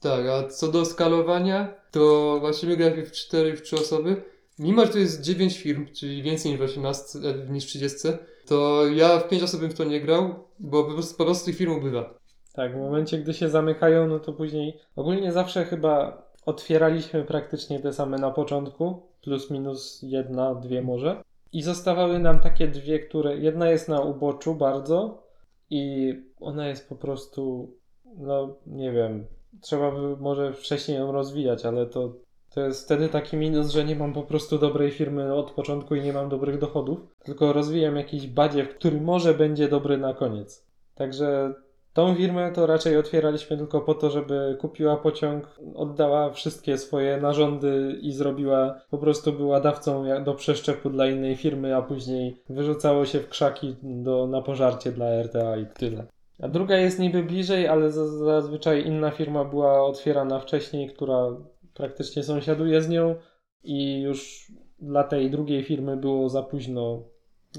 Tak, 0.01 0.27
a 0.27 0.49
co 0.49 0.69
do 0.69 0.85
skalowania, 0.85 1.75
to 1.91 2.37
właśnie 2.41 2.69
my 2.69 2.77
gramy 2.77 3.07
w 3.07 3.13
4 3.13 3.57
w 3.57 3.63
3 3.63 3.77
osoby. 3.77 4.23
Mimo, 4.59 4.87
że 4.87 4.93
to 4.93 4.99
jest 4.99 5.23
9 5.23 5.59
firm, 5.59 5.87
czyli 5.93 6.23
więcej 6.23 6.51
niż 6.51 6.61
w 6.61 6.65
18, 6.65 7.19
e, 7.19 7.53
niż 7.53 7.65
w 7.65 7.67
30, 7.67 8.09
to 8.47 8.87
ja 8.87 9.19
w 9.19 9.29
5 9.29 9.43
osób 9.43 9.61
bym 9.61 9.71
w 9.71 9.75
to 9.75 9.85
nie 9.85 10.01
grał, 10.01 10.45
bo 10.59 10.85
po 10.85 10.93
prostu, 10.93 11.17
po 11.17 11.25
prostu 11.25 11.47
tych 11.47 11.57
firm 11.57 11.73
ubywa. 11.73 12.15
Tak, 12.53 12.73
w 12.73 12.79
momencie, 12.79 13.19
gdy 13.19 13.35
się 13.35 13.49
zamykają, 13.49 14.07
no 14.07 14.19
to 14.19 14.33
później 14.33 14.81
ogólnie 14.97 15.33
zawsze 15.33 15.65
chyba 15.65 16.23
otwieraliśmy 16.49 17.25
praktycznie 17.25 17.81
te 17.81 17.93
same 17.93 18.19
na 18.19 18.31
początku, 18.31 19.03
plus 19.23 19.51
minus 19.51 20.03
jedna, 20.03 20.55
dwie 20.55 20.83
może. 20.83 21.23
I 21.53 21.63
zostawały 21.63 22.19
nam 22.19 22.41
takie 22.41 22.69
dwie, 22.69 22.99
które. 22.99 23.37
Jedna 23.37 23.71
jest 23.71 23.89
na 23.89 24.01
uboczu 24.01 24.55
bardzo 24.55 25.23
i 25.71 26.15
ona 26.41 26.69
jest 26.69 26.89
po 26.89 26.97
prostu. 26.97 27.71
No, 28.17 28.57
nie 28.67 28.93
wiem. 28.93 29.27
Trzeba 29.61 29.91
by 29.91 30.17
może 30.17 30.53
wcześniej 30.53 30.99
ją 30.99 31.13
rozwijać, 31.13 31.67
ale 31.67 31.87
to, 31.87 32.13
to 32.55 32.61
jest 32.61 32.85
wtedy 32.85 33.09
taki 33.09 33.37
minus, 33.37 33.71
że 33.71 33.85
nie 33.85 33.97
mam 33.97 34.13
po 34.13 34.23
prostu 34.23 34.59
dobrej 34.59 34.91
firmy 34.91 35.35
od 35.35 35.51
początku 35.51 35.95
i 35.95 36.01
nie 36.01 36.13
mam 36.13 36.29
dobrych 36.29 36.59
dochodów. 36.59 36.99
Tylko 37.25 37.53
rozwijam 37.53 37.97
jakiś 37.97 38.27
badziew, 38.27 38.75
który 38.75 39.01
może 39.01 39.35
będzie 39.35 39.69
dobry 39.69 39.99
na 39.99 40.15
koniec. 40.15 40.67
Także 40.95 41.55
Tą 41.93 42.15
firmę 42.15 42.53
to 42.53 42.67
raczej 42.67 42.97
otwieraliśmy 42.97 43.57
tylko 43.57 43.81
po 43.81 43.95
to, 43.95 44.11
żeby 44.11 44.57
kupiła 44.61 44.97
pociąg, 44.97 45.59
oddała 45.75 46.31
wszystkie 46.31 46.79
swoje 46.79 47.17
narządy 47.17 47.99
i 48.03 48.13
zrobiła, 48.13 48.81
po 48.91 48.99
prostu 48.99 49.33
była 49.33 49.61
dawcą 49.61 50.05
do 50.25 50.35
przeszczepu 50.35 50.91
dla 50.91 51.07
innej 51.07 51.37
firmy, 51.37 51.77
a 51.77 51.83
później 51.83 52.43
wyrzucało 52.49 53.05
się 53.07 53.21
w 53.21 53.29
krzaki 53.29 53.77
do, 53.83 54.27
na 54.27 54.43
pożarcie 54.43 54.93
dla 54.93 55.07
RTA 55.23 55.57
i 55.57 55.67
tyle. 55.67 56.07
A 56.43 56.49
druga 56.49 56.77
jest 56.77 56.99
niby 56.99 57.23
bliżej, 57.23 57.69
ale 57.69 57.91
za- 57.91 58.09
zazwyczaj 58.09 58.87
inna 58.87 59.11
firma 59.11 59.45
była 59.45 59.83
otwierana 59.85 60.41
wcześniej, 60.41 60.89
która 60.95 61.37
praktycznie 61.75 62.23
sąsiaduje 62.23 62.83
z 62.83 62.89
nią 62.89 63.15
i 63.63 64.01
już 64.01 64.47
dla 64.81 65.05
tej 65.05 65.31
drugiej 65.31 65.65
firmy 65.65 65.97
było 65.97 66.29
za 66.29 66.43
późno 66.43 67.03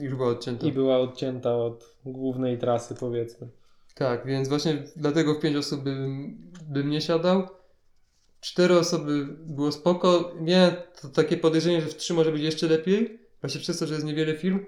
Już 0.01 0.15
była 0.15 0.29
odcięta. 0.29 0.67
i 0.67 0.71
była 0.71 0.97
odcięta 0.97 1.55
od 1.57 1.95
głównej 2.05 2.57
trasy, 2.57 2.95
powiedzmy. 2.99 3.47
Tak, 3.99 4.25
więc 4.25 4.47
właśnie 4.47 4.83
dlatego 4.95 5.33
w 5.33 5.39
5 5.39 5.55
osób 5.55 5.83
bym, 5.83 6.37
bym 6.69 6.89
nie 6.89 7.01
siadał. 7.01 7.47
4 8.41 8.77
osoby 8.77 9.27
było 9.45 9.71
spoko. 9.71 10.33
Miałem 10.41 10.73
to 11.01 11.09
takie 11.09 11.37
podejrzenie, 11.37 11.81
że 11.81 11.87
w 11.87 11.95
3 11.95 12.13
może 12.13 12.31
być 12.31 12.41
jeszcze 12.41 12.67
lepiej. 12.67 13.19
Właśnie 13.41 13.61
przez 13.61 13.79
to, 13.79 13.87
że 13.87 13.93
jest 13.93 14.05
niewiele 14.05 14.37
firm. 14.37 14.59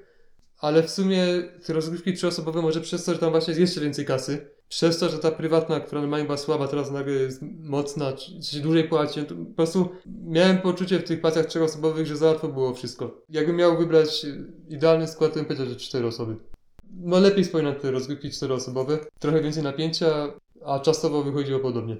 Ale 0.57 0.84
w 0.84 0.89
sumie 0.89 1.25
te 1.65 1.73
rozgrywki 1.73 2.13
trzyosobowe 2.13 2.61
może 2.61 2.82
przez 2.82 3.05
to, 3.05 3.13
że 3.13 3.19
tam 3.19 3.32
właśnie 3.32 3.51
jest 3.51 3.61
jeszcze 3.61 3.82
więcej 3.82 4.05
kasy. 4.05 4.47
Przez 4.69 4.99
to, 4.99 5.09
że 5.09 5.19
ta 5.19 5.32
prywatna, 5.32 5.79
która 5.79 6.01
normalnie 6.01 6.25
była 6.25 6.38
słaba, 6.38 6.67
teraz 6.67 6.91
nagle 6.91 7.13
jest 7.13 7.41
mocna, 7.63 8.13
czy, 8.13 8.43
się 8.43 8.59
dłużej 8.59 8.84
płaci. 8.84 9.25
To 9.25 9.36
po 9.36 9.55
prostu 9.55 9.89
miałem 10.05 10.57
poczucie 10.57 10.99
w 10.99 11.03
tych 11.03 11.21
płacach 11.21 11.45
trzyosobowych, 11.45 12.07
że 12.07 12.17
za 12.17 12.27
łatwo 12.27 12.47
było 12.47 12.73
wszystko. 12.73 13.21
Jakbym 13.29 13.55
miał 13.55 13.77
wybrać 13.77 14.25
idealny 14.69 15.07
skład, 15.07 15.32
to 15.32 15.36
bym 15.36 15.45
powiedział, 15.45 15.67
że 15.67 15.75
4 15.75 16.07
osoby. 16.07 16.51
No 16.95 17.19
lepiej 17.19 17.43
wspominam 17.43 17.75
te 17.75 17.91
rozgrywki 17.91 18.31
czteroosobowe. 18.31 18.99
Trochę 19.19 19.41
więcej 19.41 19.63
napięcia, 19.63 20.33
a 20.65 20.79
czasowo 20.79 21.23
wychodziło 21.23 21.59
podobnie. 21.59 21.97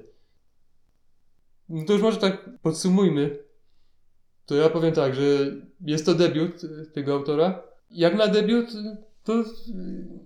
No 1.70 1.86
to 1.86 1.94
już 1.94 2.02
może 2.02 2.18
tak 2.18 2.50
podsumujmy. 2.62 3.38
To 4.46 4.56
ja 4.56 4.70
powiem 4.70 4.94
tak, 4.94 5.16
że 5.16 5.22
jest 5.82 6.06
to 6.06 6.14
debiut 6.14 6.64
y, 6.64 6.86
tego 6.94 7.14
autora. 7.14 7.64
Jak 7.92 8.16
na 8.16 8.28
debiut, 8.28 8.70
to 9.24 9.44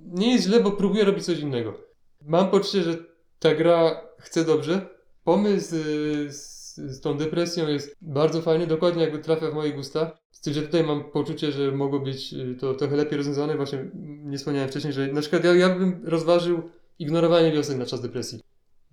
nie 0.05 0.33
jest 0.33 0.45
źle, 0.45 0.59
bo 0.59 0.71
próbuje 0.71 1.05
robić 1.05 1.25
coś 1.25 1.39
innego. 1.39 1.73
Mam 2.21 2.49
poczucie, 2.49 2.83
że 2.83 2.97
ta 3.39 3.55
gra 3.55 4.01
chce 4.19 4.45
dobrze 4.45 4.89
pomysł 5.23 5.75
y, 5.75 6.29
z, 6.75 6.95
z 6.95 7.01
tą 7.01 7.17
depresją 7.17 7.67
jest 7.67 7.95
bardzo 8.01 8.41
fajny, 8.41 8.67
dokładnie 8.67 9.03
jakby 9.03 9.19
trafia 9.19 9.51
w 9.51 9.53
moje 9.53 9.73
gusta. 9.73 10.11
Z 10.31 10.41
tym, 10.41 10.53
że 10.53 10.61
tutaj 10.61 10.83
mam 10.83 11.03
poczucie, 11.11 11.51
że 11.51 11.71
mogło 11.71 11.99
być 11.99 12.33
y, 12.33 12.55
to 12.59 12.73
trochę 12.73 12.95
lepiej 12.95 13.17
rozwiązane. 13.17 13.55
Właśnie 13.55 13.91
nie 14.23 14.37
wspomniałem 14.37 14.69
wcześniej, 14.69 14.93
że 14.93 15.07
na 15.07 15.21
przykład 15.21 15.43
ja, 15.43 15.53
ja 15.55 15.69
bym 15.75 16.01
rozważył 16.05 16.61
ignorowanie 16.99 17.51
wiosek 17.51 17.77
na 17.77 17.85
czas 17.85 18.01
depresji. 18.01 18.39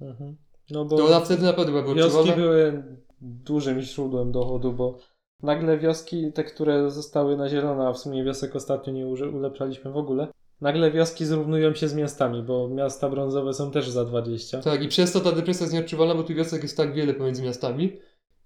Mhm. 0.01 0.37
No 0.71 0.85
bo 0.85 0.97
To 0.97 1.07
ona 1.07 1.21
wtedy 1.21 1.43
naprawdę 1.43 1.73
byłaby 1.73 1.95
wioski 1.95 2.19
odczuwalna. 2.19 2.43
były 2.43 2.83
dużym 3.21 3.81
źródłem 3.81 4.33
dochodu, 4.33 4.73
bo 4.73 4.99
nagle 5.43 5.79
wioski, 5.79 6.33
te, 6.33 6.45
które 6.45 6.91
zostały 6.91 7.37
na 7.37 7.49
zielono, 7.49 7.89
a 7.89 7.93
w 7.93 7.99
sumie 7.99 8.25
wiosek 8.25 8.57
ostatnio 8.57 8.93
nie 8.93 9.07
ulepszaliśmy 9.07 9.93
w 9.93 9.97
ogóle, 9.97 10.29
nagle 10.63 10.91
wioski 10.91 11.25
zrównują 11.25 11.75
się 11.75 11.89
z 11.89 11.95
miastami, 11.95 12.43
bo 12.43 12.69
miasta 12.69 13.09
brązowe 13.09 13.55
są 13.55 13.71
też 13.71 13.89
za 13.89 14.05
20. 14.05 14.61
Tak, 14.61 14.83
i 14.83 14.89
przez 14.89 15.13
to 15.13 15.21
ta 15.21 15.33
depresja 15.33 15.65
jest 15.65 15.75
nieodczuwalna, 15.75 16.15
bo 16.15 16.23
tych 16.23 16.37
wiosek 16.37 16.63
jest 16.63 16.77
tak 16.77 16.95
wiele 16.95 17.15
pomiędzy 17.15 17.43
miastami. 17.43 17.93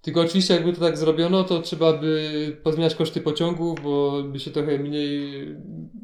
Tylko 0.03 0.21
oczywiście 0.21 0.55
jakby 0.55 0.73
to 0.73 0.81
tak 0.81 0.99
zrobiono, 0.99 1.45
to 1.45 1.63
trzeba 1.63 1.93
by 1.93 2.57
pozmieniać 2.63 2.95
koszty 2.95 3.21
pociągów, 3.21 3.83
bo 3.83 4.23
by 4.23 4.39
się 4.39 4.51
trochę 4.51 4.79
mniej, 4.79 5.33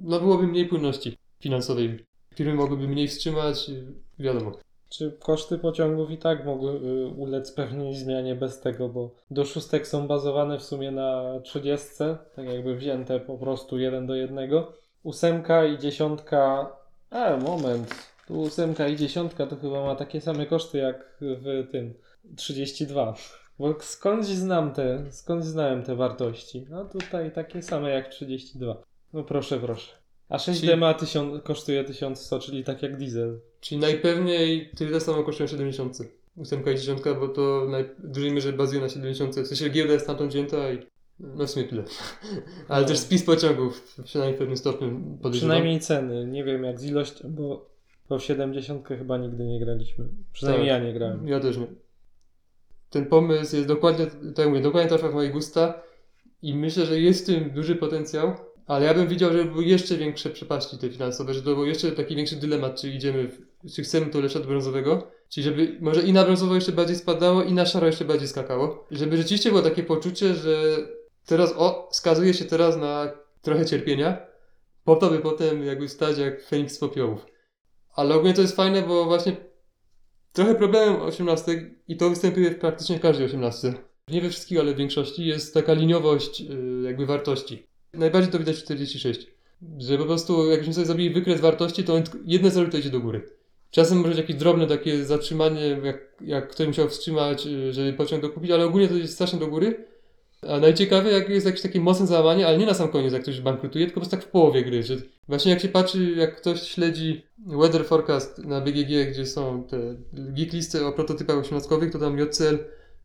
no 0.04 0.20
byłoby 0.20 0.46
mniej 0.46 0.66
płynności 0.66 1.16
finansowej. 1.40 2.04
Firmy 2.34 2.54
mogłyby 2.54 2.88
mniej 2.88 3.08
wstrzymać, 3.08 3.70
wiadomo. 4.18 4.52
Czy 4.88 5.16
koszty 5.20 5.58
pociągów 5.58 6.10
i 6.10 6.18
tak 6.18 6.44
mogły 6.44 6.72
y, 6.72 7.06
ulec 7.06 7.52
pewnej 7.52 7.94
zmianie 7.94 8.34
bez 8.34 8.60
tego, 8.60 8.88
bo 8.88 9.14
do 9.30 9.44
szóstek 9.44 9.86
są 9.86 10.06
bazowane 10.06 10.58
w 10.58 10.62
sumie 10.62 10.90
na 10.90 11.40
30, 11.40 11.86
tak 12.36 12.46
jakby 12.46 12.76
wzięte 12.76 13.20
po 13.20 13.38
prostu 13.38 13.78
jeden 13.78 14.06
do 14.06 14.14
jednego. 14.14 14.82
Ósemka 15.03 15.64
i 15.64 15.78
dziesiątka. 15.78 16.72
A, 17.11 17.36
moment. 17.36 17.94
Tu 18.26 18.40
ósemka 18.40 18.88
i 18.88 18.96
dziesiątka 18.96 19.46
to 19.46 19.57
chyba 19.57 19.84
ma 19.84 19.96
takie 19.96 20.20
same 20.20 20.46
koszty 20.46 20.78
jak 20.78 21.16
w 21.20 21.68
tym 21.72 21.94
32. 22.36 23.14
Bo 23.59 23.74
skądś 23.80 24.28
znam 24.28 24.72
te, 24.72 25.12
skądś 25.12 25.46
znałem 25.46 25.82
te 25.82 25.96
wartości. 25.96 26.66
No 26.70 26.84
tutaj 26.84 27.32
takie 27.32 27.62
same 27.62 27.90
jak 27.90 28.09
32. 28.09 28.82
No 29.12 29.24
proszę, 29.24 29.59
proszę. 29.59 29.92
A 30.28 30.36
6D 30.36 30.61
Czyli- 30.61 30.76
ma 30.76 30.94
1000, 30.94 31.42
kosztuje 31.42 31.84
1100, 31.84 32.38
czyli 32.38 32.64
tak 32.64 32.82
jak 32.82 32.96
diesel. 32.96 33.40
Czyli 33.61 33.80
najpewniej 33.80 34.70
tyle 34.76 35.00
samo 35.00 35.22
kosztują 35.22 35.46
70. 35.46 35.98
Ósemka 36.36 36.70
i 36.70 36.76
dziesiątka, 36.76 37.14
bo 37.14 37.28
to 37.28 37.66
naj... 37.70 37.84
w 37.98 38.09
dużej 38.09 38.32
mierze 38.32 38.53
bazuje 38.53 38.80
na 38.80 38.88
70. 38.88 39.34
W 39.34 39.46
sensie 39.46 39.68
giełda 39.68 39.92
jest 39.92 40.05
stamtąd 40.05 40.30
wzięta 40.32 40.72
i 40.72 40.78
no 41.22 41.46
w 41.46 41.50
sumie 41.50 41.66
tyle. 41.66 41.84
Ale 42.68 42.82
No. 42.82 42.88
też 42.88 42.98
spis 42.98 43.22
pociągów, 43.24 43.96
przynajmniej 44.04 44.36
w 44.36 44.38
pewnym 44.38 44.56
stopniu 44.56 44.88
podejrzewam. 44.90 45.32
Przynajmniej 45.32 45.80
ceny. 45.80 46.26
Nie 46.26 46.44
wiem 46.44 46.64
jak 46.64 46.80
z 46.80 46.84
ilością, 46.84 47.28
bo, 47.30 47.72
w 48.10 48.22
70 48.22 48.88
chyba 48.88 49.18
nigdy 49.18 49.44
nie 49.44 49.60
graliśmy. 49.60 50.04
Przynajmniej 50.32 50.68
Tak. 50.68 50.80
ja 50.82 50.86
nie 50.88 50.94
grałem. 50.94 51.28
Ja 51.28 51.40
też 51.40 51.56
nie. 51.56 51.66
Ten 52.90 53.06
pomysł 53.06 53.56
jest 53.56 53.68
dokładnie, 53.68 54.06
tak 54.06 54.38
jak 54.38 54.48
mówię, 54.48 54.60
dokładnie 54.60 54.88
trafia 54.88 55.08
w 55.08 55.14
moje 55.14 55.30
gusta 55.30 55.82
i 56.42 56.54
myślę, 56.54 56.86
że 56.86 57.00
jest 57.00 57.22
w 57.22 57.26
tym 57.26 57.50
duży 57.50 57.76
potencjał, 57.76 58.34
ale 58.66 58.86
ja 58.86 58.94
bym 58.94 59.06
widział, 59.08 59.32
że 59.32 59.44
były 59.44 59.64
jeszcze 59.64 59.96
większe 59.96 60.30
przepaści 60.30 60.78
te 60.78 60.90
finansowe, 60.90 61.34
że 61.34 61.42
to 61.42 61.54
był 61.54 61.66
jeszcze 61.66 61.92
taki 61.92 62.16
większy 62.16 62.36
dylemat, 62.36 62.80
czy 62.80 62.88
idziemy, 62.90 63.28
w, 63.28 63.72
czy 63.74 63.82
chcemy 63.82 64.06
to 64.06 64.20
lepsze 64.20 64.38
od 64.38 64.46
brązowego, 64.46 65.06
czyli 65.28 65.44
żeby 65.44 65.76
może 65.80 66.02
i 66.02 66.12
na 66.12 66.24
brązowo 66.24 66.54
jeszcze 66.54 66.72
bardziej 66.72 66.96
spadało 66.96 67.42
i 67.42 67.52
na 67.52 67.66
szaro 67.66 67.86
jeszcze 67.86 68.04
bardziej 68.04 68.28
skakało. 68.28 68.86
Żeby 68.90 69.16
rzeczywiście 69.16 69.50
było 69.50 69.62
takie 69.62 69.82
poczucie, 69.82 70.34
że 70.34 70.76
teraz, 71.26 71.54
o, 71.56 71.88
skazuje 71.92 72.34
się 72.34 72.44
teraz 72.44 72.76
na 72.76 73.10
trochę 73.42 73.66
cierpienia, 73.66 74.26
po 74.84 74.96
to 74.96 75.10
by 75.10 75.18
potem 75.18 75.64
jakby 75.64 75.88
stać 75.88 76.18
jak 76.18 76.44
Feniks 76.44 76.74
z 76.74 76.78
popiołów. 76.78 77.26
Ale 77.94 78.14
ogólnie 78.14 78.34
to 78.34 78.42
jest 78.42 78.56
fajne, 78.56 78.82
bo 78.82 79.04
właśnie 79.04 79.36
Trochę 80.32 80.54
problemem 80.54 81.02
osiemnastek, 81.02 81.70
i 81.88 81.96
to 81.96 82.10
występuje 82.10 82.50
w 82.50 82.58
praktycznie 82.58 83.00
każdej 83.00 83.26
osiemnastce, 83.26 83.74
nie 84.08 84.20
we 84.20 84.30
wszystkich, 84.30 84.60
ale 84.60 84.74
w 84.74 84.76
większości, 84.76 85.26
jest 85.26 85.54
taka 85.54 85.72
liniowość 85.72 86.40
yy, 86.40 86.82
jakby 86.84 87.06
wartości. 87.06 87.66
Najbardziej 87.92 88.32
to 88.32 88.38
widać 88.38 88.56
w 88.56 88.62
46. 88.62 89.26
Że 89.78 89.98
po 89.98 90.04
prostu 90.04 90.50
jakbyśmy 90.50 90.74
sobie 90.74 90.86
zrobili 90.86 91.10
wykres 91.10 91.40
wartości, 91.40 91.84
to 91.84 92.02
jedne 92.24 92.50
zero 92.50 92.70
to 92.70 92.78
idzie 92.78 92.90
do 92.90 93.00
góry. 93.00 93.28
Czasem 93.70 93.98
może 93.98 94.20
jakieś 94.20 94.36
drobne 94.36 94.66
takie 94.66 95.04
zatrzymanie, 95.04 95.80
jak, 95.84 96.16
jak 96.20 96.48
ktoś 96.48 96.66
musiał 96.66 96.88
wstrzymać, 96.88 97.46
yy, 97.46 97.72
żeby 97.72 97.92
pociąg 97.92 98.22
dokupić, 98.22 98.50
ale 98.50 98.64
ogólnie 98.64 98.88
to 98.88 98.94
jest 98.94 99.14
strasznie 99.14 99.38
do 99.38 99.46
góry. 99.46 99.84
A 100.49 100.61
najciekawe, 100.61 101.12
jak 101.12 101.28
jest 101.28 101.47
jakieś 101.47 101.62
takie 101.62 101.80
mocne 101.80 102.07
załamanie, 102.07 102.47
ale 102.47 102.59
nie 102.59 102.66
na 102.66 102.74
sam 102.74 102.88
koniec, 102.88 103.12
jak 103.12 103.22
ktoś 103.22 103.40
bankrutuje, 103.40 103.84
tylko 103.86 104.01
po 104.01 104.01
prostu 104.01 104.16
tak 104.16 104.24
w 104.24 104.30
połowie 104.30 104.64
gry, 104.64 104.82
że 104.82 104.97
właśnie 105.28 105.51
jak 105.53 105.61
się 105.61 105.68
patrzy, 105.68 106.11
jak 106.16 106.36
ktoś 106.36 106.62
śledzi 106.62 107.22
weather 107.47 107.84
forecast 107.84 108.38
na 108.38 108.61
BGG, 108.61 109.11
gdzie 109.11 109.26
są 109.26 109.64
te 109.64 109.78
geek 110.12 110.53
listy 110.53 110.86
o 110.86 110.93
prototypach 110.93 111.38
osiemnastkowych, 111.38 111.93
to 111.93 111.99
tam 111.99 112.18
JCL 112.18 112.59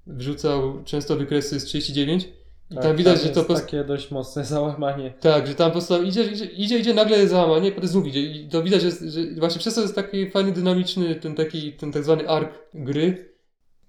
wrzucał 0.07 0.83
często 0.83 1.15
wykresy 1.15 1.59
z 1.59 1.65
39 1.65 2.29
i 2.71 2.75
Tak, 2.75 2.83
tam 2.83 2.95
widać, 2.95 3.17
że 3.17 3.23
jest 3.23 3.35
to 3.35 3.43
po, 3.43 3.55
takie 3.55 3.83
dość 3.83 4.11
mocne 4.11 4.45
załamanie. 4.45 5.13
tak, 5.19 5.47
że 5.47 5.55
tam 5.55 5.67
po 5.67 5.71
prostu 5.71 5.93
tam 5.93 6.05
idzie, 6.05 6.23
idzie, 6.23 6.45
idzie, 6.45 6.79
idzie 6.79 6.93
nagle 6.93 7.27
załamanie, 7.27 7.71
potem 7.71 7.89
znów 7.89 8.07
idzie 8.07 8.21
i 8.21 8.49
to 8.49 8.63
widać, 8.63 8.81
że, 8.81 8.91
że 8.91 9.21
właśnie 9.39 9.59
przez 9.59 9.75
to 9.75 9.81
jest 9.81 9.95
taki 9.95 10.29
fajny, 10.29 10.51
dynamiczny 10.51 11.15
ten 11.15 11.35
taki, 11.35 11.73
ten 11.73 11.91
tak 11.91 12.03
zwany 12.03 12.29
ark 12.29 12.53
gry, 12.73 13.33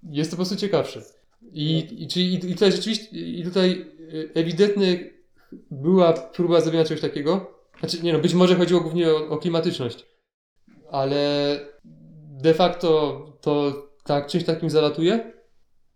jest 0.03 0.31
to 0.31 0.37
po 0.37 0.39
prostu 0.39 0.55
ciekawsze. 0.55 1.01
I, 1.53 1.87
i, 2.03 2.07
czyli, 2.07 2.33
i, 2.33 2.53
tutaj 2.53 2.71
rzeczywiście, 2.71 3.17
i 3.17 3.43
tutaj 3.43 3.85
y, 3.99 4.31
ewidentnie 4.33 5.09
była 5.71 6.13
próba 6.13 6.61
zrobienia 6.61 6.85
czegoś 6.85 7.01
takiego, 7.01 7.59
znaczy 7.79 8.03
nie 8.03 8.13
no, 8.13 8.19
być 8.19 8.33
może 8.33 8.55
chodziło 8.55 8.81
głównie 8.81 9.11
o, 9.11 9.29
o 9.29 9.37
klimatyczność, 9.37 10.05
ale 10.91 11.59
de 12.41 12.53
facto 12.53 13.19
to 13.41 13.73
tak, 14.03 14.27
czymś 14.27 14.43
takim 14.43 14.69
zalatuje, 14.69 15.33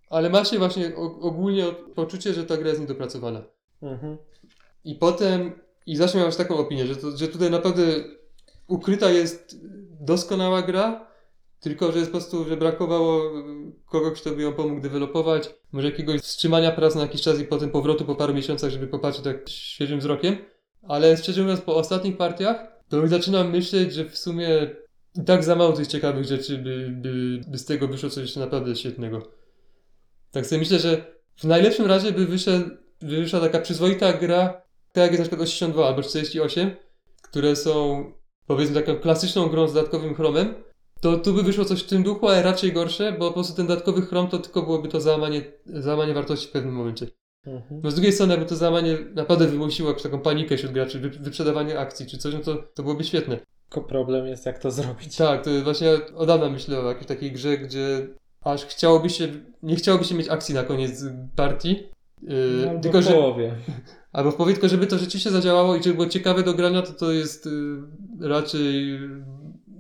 ale 0.09 0.29
ma 0.29 0.45
się 0.45 0.57
właśnie 0.57 0.95
ogólnie 1.21 1.65
poczucie, 1.95 2.33
że 2.33 2.43
ta 2.43 2.57
gra 2.57 2.67
jest 2.67 2.81
niedopracowana. 2.81 3.43
Mhm. 3.81 4.17
I 4.83 4.95
potem, 4.95 5.51
i 5.85 5.95
zawsze 5.95 6.17
miałem 6.17 6.33
taką 6.33 6.57
opinię, 6.57 6.87
że, 6.87 6.95
to, 6.95 7.17
że 7.17 7.27
tutaj 7.27 7.51
naprawdę 7.51 7.83
ukryta 8.67 9.09
jest 9.09 9.57
doskonała 10.01 10.61
gra, 10.61 11.07
tylko 11.63 11.91
że 11.91 11.99
jest 11.99 12.11
po 12.11 12.17
prostu, 12.17 12.45
że 12.45 12.57
brakowało 12.57 13.31
kogoś, 13.85 14.21
kto 14.21 14.31
by 14.31 14.41
ją 14.41 14.53
pomógł 14.53 14.81
dewelopować, 14.81 15.49
może 15.71 15.89
jakiegoś 15.89 16.21
wstrzymania 16.21 16.71
prac 16.71 16.95
na 16.95 17.01
jakiś 17.01 17.21
czas 17.21 17.39
i 17.39 17.43
potem 17.43 17.69
powrotu 17.69 18.05
po 18.05 18.15
paru 18.15 18.33
miesiącach, 18.33 18.71
żeby 18.71 18.87
popatrzeć 18.87 19.23
tak 19.23 19.49
świeżym 19.49 19.99
wzrokiem. 19.99 20.37
Ale 20.87 21.17
szczerze 21.17 21.41
mówiąc, 21.41 21.61
po 21.61 21.75
ostatnich 21.75 22.17
partiach, 22.17 22.67
to 22.89 22.97
już 22.97 23.09
zaczynam 23.09 23.51
myśleć, 23.51 23.93
że 23.93 24.05
w 24.05 24.17
sumie 24.17 24.47
i 25.15 25.23
tak 25.23 25.43
za 25.43 25.55
mało 25.55 25.73
tych 25.73 25.87
ciekawych 25.87 26.25
rzeczy, 26.25 26.57
by, 26.57 26.89
by, 27.01 27.41
by 27.47 27.57
z 27.57 27.65
tego 27.65 27.87
wyszło 27.87 28.09
coś 28.09 28.35
naprawdę 28.35 28.75
świetnego. 28.75 29.27
Tak 30.31 30.45
sobie 30.45 30.59
myślę, 30.59 30.79
że 30.79 31.05
w 31.35 31.43
najlepszym 31.43 31.85
razie 31.85 32.11
by, 32.11 32.25
wyszedł, 32.25 32.69
by 33.01 33.15
wyszła 33.17 33.39
taka 33.39 33.59
przyzwoita 33.59 34.13
gra, 34.13 34.61
tak 34.93 35.03
jak 35.03 35.11
jest 35.11 35.19
na 35.19 35.23
przykład 35.23 35.41
82 35.41 35.87
albo 35.87 36.03
48, 36.03 36.71
które 37.21 37.55
są 37.55 38.03
powiedzmy 38.47 38.81
taką 38.81 38.99
klasyczną 38.99 39.47
grą 39.47 39.67
z 39.67 39.73
dodatkowym 39.73 40.15
chromem, 40.15 40.53
to 41.03 41.17
tu 41.17 41.33
by 41.33 41.43
wyszło 41.43 41.65
coś 41.65 41.83
w 41.83 41.87
tym 41.87 42.03
duchu, 42.03 42.27
ale 42.27 42.41
raczej 42.41 42.73
gorsze, 42.73 43.11
bo 43.11 43.27
po 43.27 43.33
prostu 43.33 43.55
ten 43.55 43.67
dodatkowy 43.67 44.01
chrom 44.01 44.27
to 44.27 44.39
tylko 44.39 44.61
byłoby 44.61 44.87
to 44.87 45.01
załamanie, 45.01 45.41
załamanie 45.65 46.13
wartości 46.13 46.47
w 46.47 46.51
pewnym 46.51 46.73
momencie. 46.73 47.07
Mhm. 47.45 47.81
No 47.83 47.91
z 47.91 47.93
drugiej 47.93 48.11
strony, 48.11 48.33
jakby 48.33 48.49
to 48.49 48.55
załamanie 48.55 48.97
naprawdę 49.13 49.47
wymusiło 49.47 49.89
jakąś 49.89 50.03
taką 50.03 50.19
panikę 50.19 50.57
wśród 50.57 50.71
graczy, 50.71 50.99
wy, 50.99 51.09
wyprzedawanie 51.09 51.79
akcji 51.79 52.05
czy 52.05 52.17
coś, 52.17 52.33
no 52.33 52.39
to, 52.39 52.55
to 52.55 52.83
byłoby 52.83 53.03
świetne. 53.03 53.39
Tylko 53.69 53.87
problem 53.87 54.27
jest 54.27 54.45
jak 54.45 54.59
to 54.59 54.71
zrobić. 54.71 55.15
Tak, 55.15 55.43
to 55.43 55.49
właśnie 55.63 55.89
od 56.15 56.27
dawna 56.27 56.49
myślę 56.49 56.79
o 56.79 56.87
jakiejś 56.87 57.07
takiej 57.07 57.31
grze, 57.31 57.57
gdzie 57.57 58.07
aż 58.41 58.65
chciałoby 58.65 59.09
się, 59.09 59.27
nie 59.63 59.75
chciałoby 59.75 60.03
się 60.03 60.15
mieć 60.15 60.29
akcji 60.29 60.55
na 60.55 60.63
koniec 60.63 61.05
partii, 61.35 61.83
yy, 62.21 62.69
Albo 62.69 62.81
tylko 62.81 63.01
w 63.01 63.03
że, 63.03 63.11
połowie. 63.11 63.55
albo 64.13 64.31
w 64.31 64.35
połowie, 64.35 64.53
tylko 64.53 64.69
żeby 64.69 64.87
to 64.87 64.97
rzeczywiście 64.97 65.31
zadziałało 65.31 65.75
i 65.75 65.83
żeby 65.83 65.95
było 65.95 66.07
ciekawe 66.07 66.43
do 66.43 66.53
grania, 66.53 66.81
to 66.81 66.93
to 66.93 67.11
jest 67.11 67.45
yy, 67.45 68.29
raczej 68.29 68.99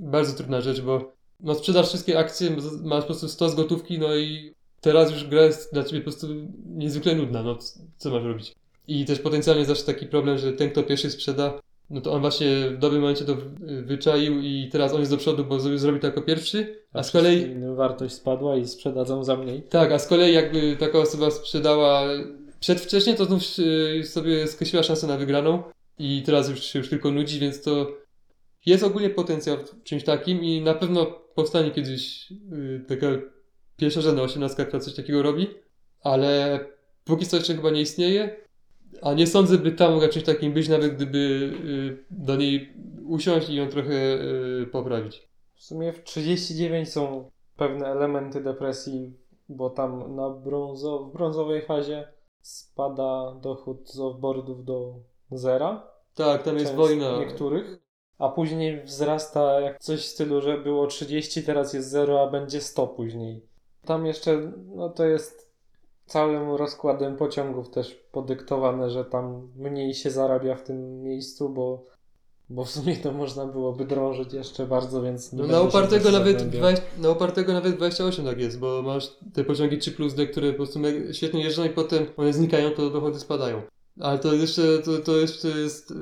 bardzo 0.03 0.33
trudna 0.33 0.61
rzecz, 0.61 0.81
bo 0.81 1.13
no 1.39 1.55
sprzedasz 1.55 1.87
wszystkie 1.87 2.19
akcje, 2.19 2.49
masz 2.83 3.01
po 3.01 3.07
prostu 3.07 3.27
100 3.27 3.49
z 3.49 3.55
gotówki, 3.55 3.99
no 3.99 4.15
i 4.15 4.53
teraz 4.81 5.11
już 5.11 5.23
gra 5.23 5.41
jest 5.41 5.73
dla 5.73 5.83
ciebie 5.83 5.99
po 5.99 6.03
prostu 6.03 6.27
niezwykle 6.65 7.15
nudna, 7.15 7.43
no 7.43 7.57
co 7.97 8.11
masz 8.11 8.23
robić? 8.23 8.53
I 8.87 9.05
też 9.05 9.19
potencjalnie 9.19 9.65
zawsze 9.65 9.83
taki 9.83 10.05
problem, 10.05 10.37
że 10.37 10.53
ten, 10.53 10.69
kto 10.69 10.83
pierwszy 10.83 11.11
sprzeda, 11.11 11.59
no 11.89 12.01
to 12.01 12.11
on 12.11 12.21
właśnie 12.21 12.69
w 12.69 12.77
dobrym 12.77 13.01
momencie 13.01 13.25
to 13.25 13.37
wyczaił 13.83 14.39
i 14.39 14.69
teraz 14.71 14.93
on 14.93 14.99
jest 14.99 15.11
do 15.11 15.17
przodu, 15.17 15.45
bo 15.45 15.59
zrobił 15.59 15.79
zrobi 15.79 15.99
to 15.99 16.07
jako 16.07 16.21
pierwszy, 16.21 16.79
a 16.93 17.03
z 17.03 17.11
kolei 17.11 17.55
wartość 17.75 18.13
spadła 18.13 18.57
i 18.57 18.67
sprzedadzą 18.67 19.23
za 19.23 19.35
mniej. 19.35 19.61
tak, 19.61 19.91
a 19.91 19.99
z 19.99 20.07
kolei 20.07 20.33
jakby 20.33 20.77
taka 20.79 20.99
osoba 20.99 21.31
sprzedała 21.31 22.03
przedwcześnie, 22.59 23.13
to 23.13 23.25
znów 23.25 23.41
y, 23.59 24.03
sobie 24.03 24.47
skreśliła 24.47 24.83
szansę 24.83 25.07
na 25.07 25.17
wygraną 25.17 25.63
i 25.99 26.23
teraz 26.25 26.49
już 26.49 26.63
się 26.63 26.79
już 26.79 26.89
tylko 26.89 27.11
nudzi, 27.11 27.39
więc 27.39 27.61
to 27.61 27.87
jest 28.65 28.83
ogólnie 28.83 29.09
potencjał 29.09 29.57
w 29.57 29.83
czymś 29.83 30.03
takim 30.03 30.43
i 30.43 30.61
na 30.61 30.73
pewno 30.73 31.05
powstanie 31.35 31.71
kiedyś 31.71 32.31
y, 32.31 32.85
taka 32.87 33.07
pierwszorzędna 33.77 34.23
osiemnastka, 34.23 34.65
która 34.65 34.79
coś 34.79 34.95
takiego 34.95 35.23
robi, 35.23 35.47
ale 36.01 36.59
póki 37.03 37.25
co 37.25 37.37
jeszcze 37.37 37.55
chyba 37.55 37.71
nie 37.71 37.81
istnieje, 37.81 38.35
a 39.01 39.13
nie 39.13 39.27
sądzę, 39.27 39.57
by 39.57 39.71
tam 39.71 39.91
mogła 39.93 40.09
czymś 40.09 40.25
takim 40.25 40.53
być, 40.53 40.69
nawet 40.69 40.95
gdyby 40.95 41.17
y, 41.19 42.05
do 42.11 42.35
niej 42.35 42.73
usiąść 43.07 43.49
i 43.49 43.55
ją 43.55 43.67
trochę 43.67 43.93
y, 44.61 44.67
poprawić. 44.71 45.29
W 45.55 45.63
sumie 45.63 45.93
w 45.93 46.03
39 46.03 46.89
są 46.89 47.29
pewne 47.57 47.87
elementy 47.87 48.41
depresji, 48.41 49.13
bo 49.49 49.69
tam 49.69 50.15
na 50.15 50.29
brązo, 50.29 51.03
w 51.03 51.13
brązowej 51.13 51.61
fazie 51.61 52.07
spada 52.41 53.35
dochód 53.41 53.89
z 53.89 53.99
offboardów 53.99 54.65
do 54.65 54.95
zera. 55.31 55.87
Tak, 56.15 56.43
tam 56.43 56.53
jest 56.53 56.65
część 56.65 56.77
wojna. 56.77 57.19
niektórych. 57.19 57.82
A 58.19 58.29
później 58.29 58.83
wzrasta 58.83 59.59
jak 59.59 59.79
coś 59.79 59.99
w 59.99 60.05
stylu, 60.05 60.41
że 60.41 60.57
było 60.57 60.87
30, 60.87 61.43
teraz 61.43 61.73
jest 61.73 61.89
0, 61.89 62.21
a 62.21 62.31
będzie 62.31 62.61
100 62.61 62.87
później. 62.87 63.41
Tam 63.85 64.05
jeszcze, 64.05 64.51
no 64.75 64.89
to 64.89 65.05
jest 65.05 65.53
całym 66.05 66.51
rozkładem 66.51 67.17
pociągów 67.17 67.69
też 67.69 67.91
podyktowane, 68.11 68.89
że 68.89 69.05
tam 69.05 69.47
mniej 69.55 69.93
się 69.93 70.11
zarabia 70.11 70.55
w 70.55 70.63
tym 70.63 71.03
miejscu, 71.03 71.49
bo, 71.49 71.83
bo 72.49 72.65
w 72.65 72.69
sumie 72.69 72.95
to 72.95 73.11
można 73.11 73.45
byłoby 73.45 73.85
drążyć 73.85 74.33
jeszcze 74.33 74.65
bardzo, 74.65 75.01
więc 75.01 75.33
nie 75.33 75.43
No 75.43 75.47
na 75.47 75.71
też 75.71 76.11
nawet 76.11 76.39
zagłębiał. 76.39 76.61
20, 76.61 76.85
na 76.97 77.09
upartego 77.09 77.53
nawet 77.53 77.75
28 77.75 78.25
tak 78.25 78.39
jest, 78.39 78.59
bo 78.59 78.81
masz 78.81 79.17
te 79.33 79.43
pociągi 79.43 79.77
3 79.77 79.91
plus 79.91 80.13
D, 80.13 80.27
które 80.27 80.51
po 80.51 80.57
prostu 80.57 80.79
świetnie 81.11 81.43
jeżdżą 81.43 81.63
i 81.63 81.69
potem 81.69 82.05
one 82.17 82.33
znikają, 82.33 82.71
to 82.71 82.89
dochody 82.89 83.19
spadają. 83.19 83.61
Ale 83.99 84.19
to 84.19 84.33
jeszcze, 84.33 84.61
to, 84.79 84.97
to 84.97 85.17
jeszcze 85.17 85.47
jest, 85.47 85.91
y, 85.91 85.95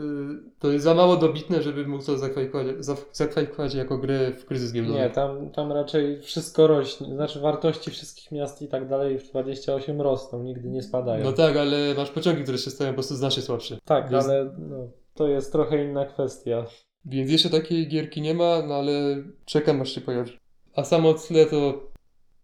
to 0.59 0.71
jest 0.71 0.83
za 0.83 0.93
mało 0.93 1.17
dobitne, 1.17 1.61
żeby 1.61 1.87
mógł 1.87 2.03
to 2.05 2.17
zakwalifikować, 2.17 2.67
za- 2.85 2.95
zakwalifikować 3.13 3.73
jako 3.73 3.97
grę 3.97 4.31
w 4.31 4.45
kryzys 4.45 4.73
giełdowy. 4.73 4.99
Nie, 4.99 5.09
tam, 5.09 5.49
tam 5.49 5.71
raczej 5.71 6.21
wszystko 6.21 6.67
rośnie, 6.67 7.07
znaczy 7.15 7.39
wartości 7.39 7.91
wszystkich 7.91 8.31
miast 8.31 8.61
i 8.61 8.67
tak 8.67 8.87
dalej 8.89 9.19
w 9.19 9.29
28 9.29 10.01
rosną, 10.01 10.43
nigdy 10.43 10.69
nie 10.69 10.83
spadają. 10.83 11.23
No 11.23 11.31
tak, 11.33 11.57
ale 11.57 11.93
masz 11.97 12.11
pociągi, 12.11 12.43
które 12.43 12.57
się 12.57 12.69
stają 12.71 12.89
po 12.89 12.93
prostu 12.95 13.15
znacznie 13.15 13.43
słabsze. 13.43 13.77
tak, 13.85 14.11
jest- 14.11 14.27
ale 14.29 14.55
no, 14.59 14.87
to 15.13 15.27
jest 15.27 15.51
trochę 15.51 15.83
inna 15.85 16.05
kwestia. 16.05 16.65
Więc 17.05 17.31
jeszcze 17.31 17.49
takiej 17.49 17.87
gierki 17.87 18.21
nie 18.21 18.33
ma, 18.33 18.61
no 18.67 18.75
ale 18.75 19.23
czekam 19.45 19.81
aż 19.81 19.91
się 19.95 20.01
pojawi. 20.01 20.31
A 20.75 20.83
samo 20.83 21.13
tle 21.13 21.45
to 21.45 21.91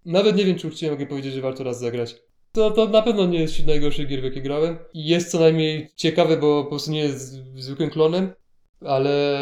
nawet 0.06 0.36
nie 0.36 0.46
wiem, 0.46 0.56
czy 0.58 0.68
uczciwie 0.68 0.92
mogę 0.92 1.06
powiedzieć, 1.06 1.34
że 1.34 1.42
warto 1.42 1.64
raz 1.64 1.80
zagrać. 1.80 2.16
To, 2.58 2.72
to 2.72 2.88
na 2.88 3.02
pewno 3.02 3.26
nie 3.26 3.40
jest 3.40 3.54
wśród 3.54 3.68
najgorszych 3.68 4.08
gier, 4.08 4.22
w 4.22 4.24
jakie 4.24 4.42
grałem. 4.42 4.78
Jest 4.94 5.32
co 5.32 5.40
najmniej 5.40 5.90
ciekawe, 5.96 6.38
bo 6.38 6.64
po 6.64 6.70
prostu 6.70 6.92
nie 6.92 7.00
jest 7.00 7.34
zwykłym 7.56 7.90
klonem, 7.90 8.34
ale 8.82 9.40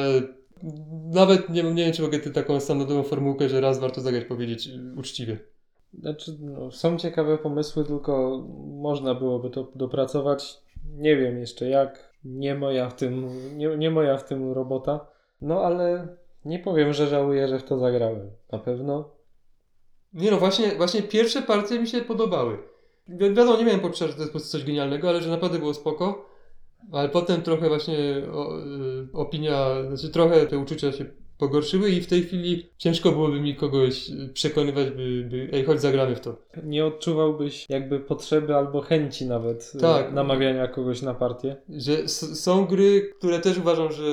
nawet 1.13 1.49
nie, 1.49 1.63
nie 1.63 1.83
wiem, 1.83 1.93
czy 1.93 2.01
mogę 2.01 2.19
taką 2.19 2.59
standardową 2.59 3.03
formułkę, 3.03 3.49
że 3.49 3.61
raz 3.61 3.79
warto 3.79 4.01
zagrać 4.01 4.25
powiedzieć 4.25 4.69
uczciwie. 4.97 5.39
Znaczy, 5.93 6.37
no, 6.39 6.71
są 6.71 6.97
ciekawe 6.97 7.37
pomysły, 7.37 7.83
tylko 7.85 8.43
można 8.65 9.15
byłoby 9.15 9.49
to 9.49 9.71
dopracować. 9.75 10.61
Nie 10.97 11.17
wiem 11.17 11.39
jeszcze 11.39 11.69
jak. 11.69 12.15
Nie 12.23 12.55
moja 12.55 12.89
w 12.89 12.95
tym, 12.95 13.29
nie, 13.57 13.77
nie 13.77 13.91
moja 13.91 14.17
w 14.17 14.27
tym 14.27 14.51
robota. 14.51 15.07
No 15.41 15.61
ale 15.61 16.07
nie 16.45 16.59
powiem, 16.59 16.93
że 16.93 17.07
żałuję, 17.07 17.47
że 17.47 17.59
w 17.59 17.63
to 17.63 17.79
zagrałem. 17.79 18.31
Na 18.51 18.59
pewno. 18.59 19.09
Nie 20.13 20.31
no, 20.31 20.37
właśnie, 20.37 20.75
właśnie 20.77 21.01
pierwsze 21.01 21.41
partie 21.41 21.79
mi 21.79 21.87
się 21.87 22.01
podobały. 22.01 22.74
Wi- 23.07 23.17
wiadomo, 23.35 23.57
nie 23.57 23.65
miałem 23.65 23.79
poczucia, 23.79 24.07
że 24.07 24.13
to 24.13 24.23
jest 24.33 24.51
coś 24.51 24.63
genialnego, 24.63 25.09
ale 25.09 25.21
że 25.21 25.29
naprawdę 25.29 25.59
było 25.59 25.73
spoko. 25.73 26.29
Ale 26.91 27.09
potem 27.09 27.41
trochę 27.41 27.67
właśnie 27.69 27.97
o, 28.33 28.59
y, 28.59 29.07
opinia, 29.13 29.67
znaczy 29.87 30.09
trochę 30.13 30.47
te 30.47 30.57
uczucia 30.57 30.91
się 30.91 31.05
pogorszyły 31.37 31.89
i 31.89 32.01
w 32.01 32.07
tej 32.07 32.23
chwili 32.23 32.69
ciężko 32.77 33.11
byłoby 33.11 33.41
mi 33.41 33.55
kogoś 33.55 34.09
y, 34.09 34.29
przekonywać, 34.33 34.89
by, 34.89 35.27
by 35.29 35.49
ej, 35.53 35.63
chodź 35.65 35.81
zagramy 35.81 36.15
w 36.15 36.19
to. 36.19 36.35
Nie 36.63 36.85
odczuwałbyś 36.85 37.65
jakby 37.69 37.99
potrzeby 37.99 38.55
albo 38.55 38.81
chęci 38.81 39.25
nawet 39.25 39.71
e, 39.75 39.79
Tak. 39.79 40.11
namawiania 40.13 40.67
kogoś 40.67 41.01
na 41.01 41.13
partię. 41.13 41.55
Że 41.69 42.07
są 42.09 42.65
gry, 42.65 43.09
które 43.17 43.39
też 43.39 43.57
uważam, 43.57 43.91
że 43.91 44.03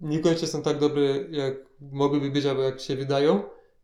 niekoniecznie 0.00 0.48
są 0.48 0.62
tak 0.62 0.78
dobre, 0.78 1.02
jak 1.30 1.54
mogłyby 1.92 2.30
być, 2.30 2.46
albo 2.46 2.62
jak 2.62 2.80
się 2.80 2.96
wydają, 2.96 3.42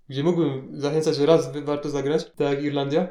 gdzie 0.09 0.23
mógłbym 0.25 0.69
zachęcać, 0.81 1.17
że 1.17 1.27
raz 1.27 1.53
warto 1.65 1.91
zagrać, 1.91 2.25
tak 2.25 2.51
jak 2.55 2.63
Irlandia. 2.65 3.09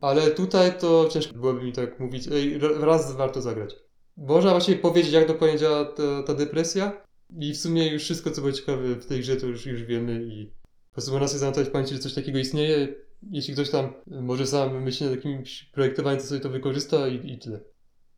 Ale 0.00 0.30
tutaj 0.30 0.78
to 0.78 1.08
ciężko 1.08 1.34
byłoby 1.34 1.62
mi 1.62 1.72
tak 1.72 2.00
mówić, 2.00 2.28
ej, 2.28 2.58
ra- 2.58 2.84
raz 2.86 3.16
warto 3.16 3.42
zagrać. 3.42 3.76
Można 4.16 4.50
właśnie 4.50 4.76
powiedzieć, 4.76 5.12
jak 5.12 5.28
dokładnie 5.28 5.58
działa 5.58 5.84
ta, 5.84 6.22
ta 6.22 6.34
depresja 6.34 7.02
i 7.38 7.52
w 7.52 7.56
sumie 7.56 7.88
już 7.92 8.02
wszystko, 8.02 8.30
co 8.30 8.40
było 8.40 8.52
ciekawe 8.52 8.94
w 8.94 9.06
tej 9.06 9.20
grze, 9.20 9.36
to 9.36 9.46
już, 9.46 9.66
już 9.66 9.82
wiemy 9.82 10.24
i 10.24 10.46
po 10.88 10.92
prostu 10.92 11.12
można 11.12 11.28
sobie 11.28 11.38
zanotować 11.38 11.68
w 11.68 11.72
pamięci, 11.72 11.94
że 11.94 12.00
coś 12.00 12.14
takiego 12.14 12.38
istnieje. 12.38 12.94
Jeśli 13.30 13.54
ktoś 13.54 13.70
tam 13.70 13.92
może 14.06 14.46
sam 14.46 14.82
myśli 14.82 15.06
nad 15.06 15.16
jakimś 15.16 15.64
projektowaniem, 15.64 16.20
to 16.20 16.26
sobie 16.26 16.40
to 16.40 16.50
wykorzysta 16.50 17.08
i, 17.08 17.32
i 17.32 17.38
tyle. 17.38 17.60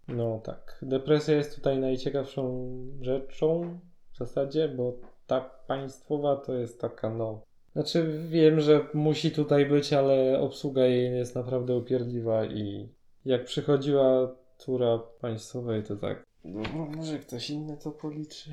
No 0.08 0.40
tak. 0.44 0.78
Depresja 0.82 1.34
jest 1.34 1.54
tutaj 1.54 1.78
najciekawszą 1.78 2.68
rzeczą 3.00 3.78
w 4.12 4.18
zasadzie, 4.18 4.68
bo 4.68 4.98
ta 5.26 5.40
państwowa 5.40 6.36
to 6.36 6.54
jest 6.54 6.80
taka 6.80 7.10
no. 7.10 7.42
Znaczy 7.72 8.20
wiem, 8.28 8.60
że 8.60 8.86
musi 8.94 9.30
tutaj 9.30 9.66
być, 9.66 9.92
ale 9.92 10.40
obsługa 10.40 10.86
jej 10.86 11.16
jest 11.16 11.34
naprawdę 11.34 11.76
upierdliwa 11.76 12.44
i 12.44 12.88
jak 13.24 13.44
przychodziła 13.44 14.36
tura 14.64 14.98
państwowej, 15.20 15.82
to 15.82 15.96
tak. 15.96 16.26
No, 16.44 16.86
może 16.96 17.18
ktoś 17.18 17.50
inny 17.50 17.76
to 17.76 17.90
policzy. 17.90 18.50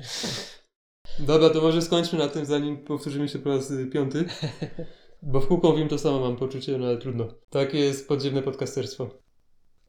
Dobra, 1.18 1.50
to 1.50 1.60
może 1.60 1.82
skończmy 1.82 2.18
na 2.18 2.28
tym, 2.28 2.46
zanim 2.46 2.76
powtórzymy 2.76 3.28
się 3.28 3.38
po 3.38 3.48
raz 3.48 3.70
y, 3.70 3.86
piąty. 3.86 4.24
Bo 5.22 5.40
w 5.40 5.48
kółko 5.48 5.76
wiem 5.76 5.88
to 5.88 5.98
samo, 5.98 6.20
mam 6.20 6.36
poczucie, 6.36 6.78
no 6.78 6.86
ale 6.86 6.98
trudno. 6.98 7.28
Takie 7.50 7.78
jest 7.78 8.08
podziemne 8.08 8.42
podcasterstwo. 8.42 9.10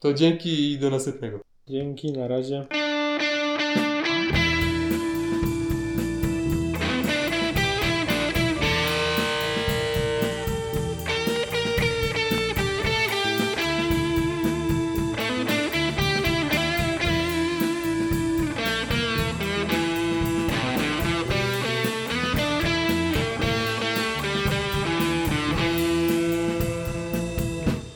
To 0.00 0.14
dzięki 0.14 0.72
i 0.72 0.78
do 0.78 0.90
następnego. 0.90 1.40
Dzięki, 1.66 2.12
na 2.12 2.28
razie. 2.28 2.66